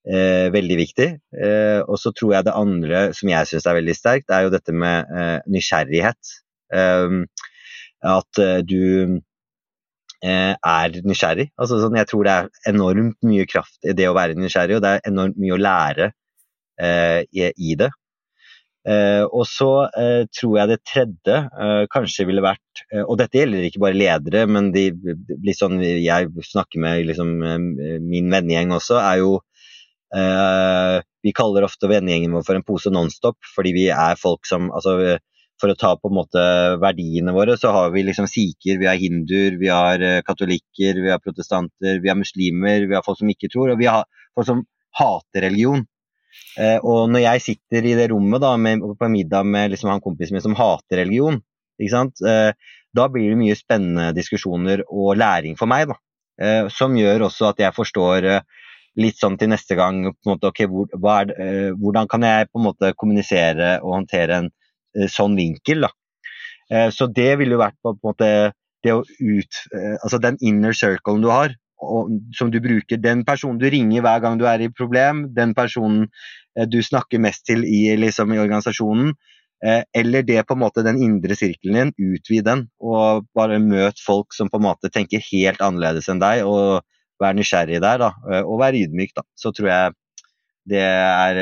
eh, 0.08 0.48
veldig 0.54 0.78
viktig. 0.80 1.08
Eh, 1.44 1.80
og 1.84 1.98
så 2.00 2.12
tror 2.16 2.36
jeg 2.36 2.48
det 2.48 2.56
andre 2.56 3.02
som 3.16 3.32
jeg 3.32 3.50
syns 3.50 3.68
er 3.68 3.78
veldig 3.78 3.96
sterkt, 3.96 4.30
er 4.30 4.46
jo 4.46 4.52
dette 4.54 4.74
med 4.74 5.10
eh, 5.14 5.38
nysgjerrighet. 5.50 6.34
Ehm, 6.74 7.24
at 8.06 8.42
eh, 8.42 8.60
du 8.66 9.18
eh, 10.22 10.54
er 10.54 11.00
nysgjerrig. 11.04 11.50
Altså, 11.58 11.80
sånn, 11.82 11.98
jeg 11.98 12.10
tror 12.10 12.26
det 12.26 12.36
er 12.36 12.72
enormt 12.72 13.18
mye 13.26 13.48
kraft 13.50 13.82
i 13.84 13.96
det 13.98 14.08
å 14.08 14.16
være 14.16 14.38
nysgjerrig, 14.38 14.78
og 14.78 14.84
det 14.84 14.96
er 14.96 15.10
enormt 15.12 15.40
mye 15.40 15.56
å 15.56 15.62
lære 15.62 16.12
i, 16.78 17.42
i 17.42 17.72
det. 17.74 17.88
Uh, 18.88 19.26
og 19.36 19.42
så 19.44 19.68
uh, 19.90 20.22
tror 20.32 20.54
jeg 20.56 20.70
det 20.70 20.78
tredje 20.86 21.34
uh, 21.44 21.84
kanskje 21.92 22.24
ville 22.24 22.40
vært 22.40 22.84
Og 23.02 23.18
dette 23.20 23.36
gjelder 23.36 23.66
ikke 23.66 23.82
bare 23.82 23.98
ledere, 23.98 24.46
men 24.48 24.70
de 24.72 24.86
sånn 25.52 25.82
jeg 25.82 26.30
snakker 26.46 26.80
med 26.80 27.02
liksom, 27.08 27.32
min 28.06 28.30
vennegjeng 28.32 28.70
også, 28.76 29.00
er 29.02 29.18
jo 29.24 29.32
Vi 31.26 31.32
kaller 31.36 31.66
ofte 31.66 31.90
vennegjengen 31.90 32.32
vår 32.32 32.46
for 32.46 32.56
en 32.56 32.64
pose 32.64 32.92
Nonstop, 32.94 33.36
fordi 33.56 33.74
vi 33.74 33.88
er 33.92 34.16
folk 34.16 34.46
som 34.48 34.70
altså, 34.70 35.18
For 35.60 35.74
å 35.74 35.76
ta 35.76 35.90
på 35.98 36.08
en 36.08 36.16
måte 36.20 36.44
verdiene 36.80 37.34
våre, 37.34 37.58
så 37.60 37.74
har 37.74 37.90
vi 37.92 38.06
liksom 38.06 38.30
sikher, 38.30 38.78
vi 38.78 38.88
har 38.88 39.02
hinduer, 39.02 39.58
vi 39.60 39.68
har 39.74 40.06
katolikker, 40.24 41.02
vi 41.02 41.10
har 41.10 41.20
protestanter, 41.20 41.98
vi 41.98 42.08
har 42.08 42.16
muslimer, 42.16 42.86
vi 42.86 42.96
har 42.96 43.04
folk 43.04 43.18
som 43.20 43.34
ikke 43.34 43.50
tror, 43.52 43.74
og 43.74 43.82
vi 43.82 43.90
har 43.90 44.06
folk 44.38 44.48
som 44.48 44.64
hater 45.02 45.48
religion. 45.50 45.82
Eh, 46.58 46.78
og 46.82 47.06
når 47.12 47.22
jeg 47.22 47.44
sitter 47.44 47.86
i 47.86 47.94
det 47.98 48.08
rommet 48.12 48.42
da, 48.42 48.56
med, 48.58 48.82
på 48.98 49.10
middag 49.12 49.46
med 49.46 49.72
liksom, 49.72 49.92
han 49.92 50.02
kompisen 50.02 50.36
min 50.36 50.44
som 50.44 50.56
hater 50.58 51.02
religion, 51.04 51.38
eh, 51.78 52.50
da 52.98 53.08
blir 53.12 53.32
det 53.32 53.40
mye 53.40 53.56
spennende 53.58 54.10
diskusjoner 54.16 54.82
og 54.88 55.18
læring 55.20 55.58
for 55.58 55.70
meg. 55.70 55.92
Eh, 56.38 56.66
som 56.70 56.96
gjør 56.98 57.26
også 57.28 57.50
at 57.50 57.62
jeg 57.62 57.74
forstår 57.74 58.26
eh, 58.30 58.66
litt 58.98 59.18
sånn 59.18 59.38
til 59.38 59.52
neste 59.52 59.74
gang 59.78 60.04
måte, 60.26 60.50
okay, 60.50 60.68
hvor, 60.70 60.88
det, 61.26 61.36
eh, 61.38 61.70
Hvordan 61.78 62.10
kan 62.10 62.26
jeg 62.26 62.50
på 62.50 62.60
en 62.60 62.68
måte 62.68 62.92
kommunisere 62.98 63.78
og 63.82 64.00
håndtere 64.00 64.42
en 64.42 64.50
eh, 64.50 65.10
sånn 65.10 65.38
vinkel? 65.38 65.86
Da. 65.86 65.94
så 66.92 67.06
det 67.08 67.38
ville 67.40 67.56
jo 67.56 67.62
vært 67.62 67.78
på, 67.80 67.94
på 67.96 68.10
en 68.10 68.10
måte 68.12 68.28
ut, 68.84 69.58
altså 70.04 70.18
den 70.20 70.36
inner 70.44 70.76
circlen 70.76 71.22
du 71.24 71.30
har, 71.32 71.54
som 72.34 72.50
du 72.50 72.60
bruker. 72.60 72.96
Den 72.96 73.24
personen 73.24 73.58
du 73.58 73.68
ringer 73.70 74.02
hver 74.04 74.22
gang 74.22 74.38
du 74.38 74.46
er 74.48 74.62
i 74.62 74.70
problem, 74.72 75.26
den 75.34 75.54
personen 75.54 76.08
eh, 76.58 76.66
du 76.66 76.80
snakker 76.82 77.22
mest 77.22 77.46
til 77.46 77.64
i, 77.64 77.96
liksom, 77.96 78.32
i 78.34 78.40
organisasjonen, 78.42 79.12
eh, 79.64 79.82
eller 79.94 80.26
det 80.26 80.42
på 80.46 80.56
en 80.56 80.64
måte 80.64 80.84
den 80.86 81.00
indre 81.02 81.38
sirkelen 81.38 81.94
din, 81.94 82.16
utvid 82.16 82.46
den. 82.48 82.66
Og 82.82 83.28
bare 83.36 83.60
møt 83.62 84.02
folk 84.02 84.34
som 84.36 84.50
på 84.50 84.60
en 84.60 84.68
måte 84.68 84.92
tenker 84.94 85.24
helt 85.30 85.62
annerledes 85.64 86.10
enn 86.10 86.22
deg, 86.22 86.44
og 86.48 86.82
vær 87.18 87.38
nysgjerrig 87.38 87.80
der, 87.82 88.02
da. 88.02 88.12
Eh, 88.32 88.42
og 88.42 88.60
vær 88.62 88.78
ydmyk, 88.78 89.14
da. 89.16 89.26
Så 89.38 89.54
tror 89.54 89.72
jeg 89.72 89.96
det 90.68 90.84
er 90.84 91.40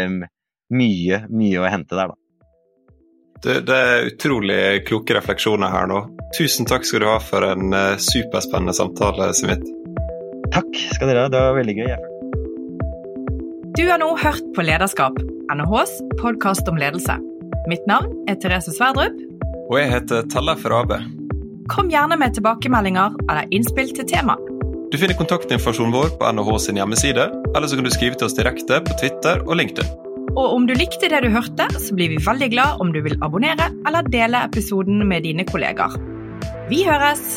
mye, 0.77 1.25
mye 1.33 1.65
å 1.65 1.73
hente 1.73 1.97
der, 1.97 2.13
da. 2.13 2.21
Det, 3.37 3.59
det, 3.69 3.75
er 3.77 4.07
utrolig 4.09 4.61
kloke 4.89 5.13
refleksjoner 5.13 5.69
her 5.69 5.91
nå. 5.91 5.99
Tusen 6.35 6.67
takk 6.67 6.89
skal 6.89 7.05
du 7.05 7.11
ha 7.11 7.19
for 7.21 7.45
en 7.45 7.69
superspennende 8.01 8.75
samtale, 8.75 9.29
Smith. 9.37 9.86
Takk 10.55 10.79
skal 10.95 11.11
dere 11.11 11.27
ha. 11.27 11.33
Det 11.33 11.41
var 11.41 11.57
veldig 11.59 11.77
gøy. 11.79 11.93
Du 13.77 13.85
har 13.91 14.01
nå 14.01 14.09
hørt 14.17 14.45
på 14.57 14.65
Lederskap, 14.65 15.19
NHHs 15.53 15.99
podkast 16.21 16.69
om 16.71 16.79
ledelse. 16.81 17.19
Mitt 17.71 17.85
navn 17.91 18.13
er 18.31 18.39
Therese 18.41 18.73
Sverdrup. 18.73 19.17
Og 19.67 19.79
jeg 19.81 19.91
heter 19.93 20.27
Tellef 20.33 20.65
Rabe. 20.71 21.01
Kom 21.73 21.91
gjerne 21.91 22.19
med 22.21 22.37
tilbakemeldinger 22.37 23.17
eller 23.27 23.51
innspill 23.51 23.91
til 23.97 24.07
tema. 24.09 24.37
Du 24.93 24.97
finner 25.01 25.19
kontaktinformasjonen 25.19 25.95
vår 25.95 26.13
på 26.21 26.29
NHH 26.37 26.59
sin 26.63 26.79
hjemmeside, 26.79 27.27
eller 27.57 27.67
så 27.67 27.79
kan 27.79 27.89
du 27.89 27.91
skrive 27.91 28.15
til 28.15 28.29
oss 28.29 28.37
direkte 28.39 28.79
på 28.87 28.95
Twitter 29.01 29.43
og 29.43 29.59
LinkedIn. 29.59 29.91
Og 30.37 30.47
om 30.53 30.67
du 30.69 30.75
likte 30.77 31.11
det 31.11 31.25
du 31.25 31.31
hørte, 31.33 31.67
så 31.81 31.97
blir 31.97 32.13
vi 32.13 32.23
veldig 32.23 32.49
glad 32.53 32.81
om 32.85 32.93
du 32.95 33.01
vil 33.03 33.19
abonnere 33.25 33.71
eller 33.89 34.09
dele 34.13 34.45
episoden 34.47 35.03
med 35.09 35.27
dine 35.27 35.47
kollegaer. 35.49 35.97
Vi 36.71 36.85
høres! 36.87 37.37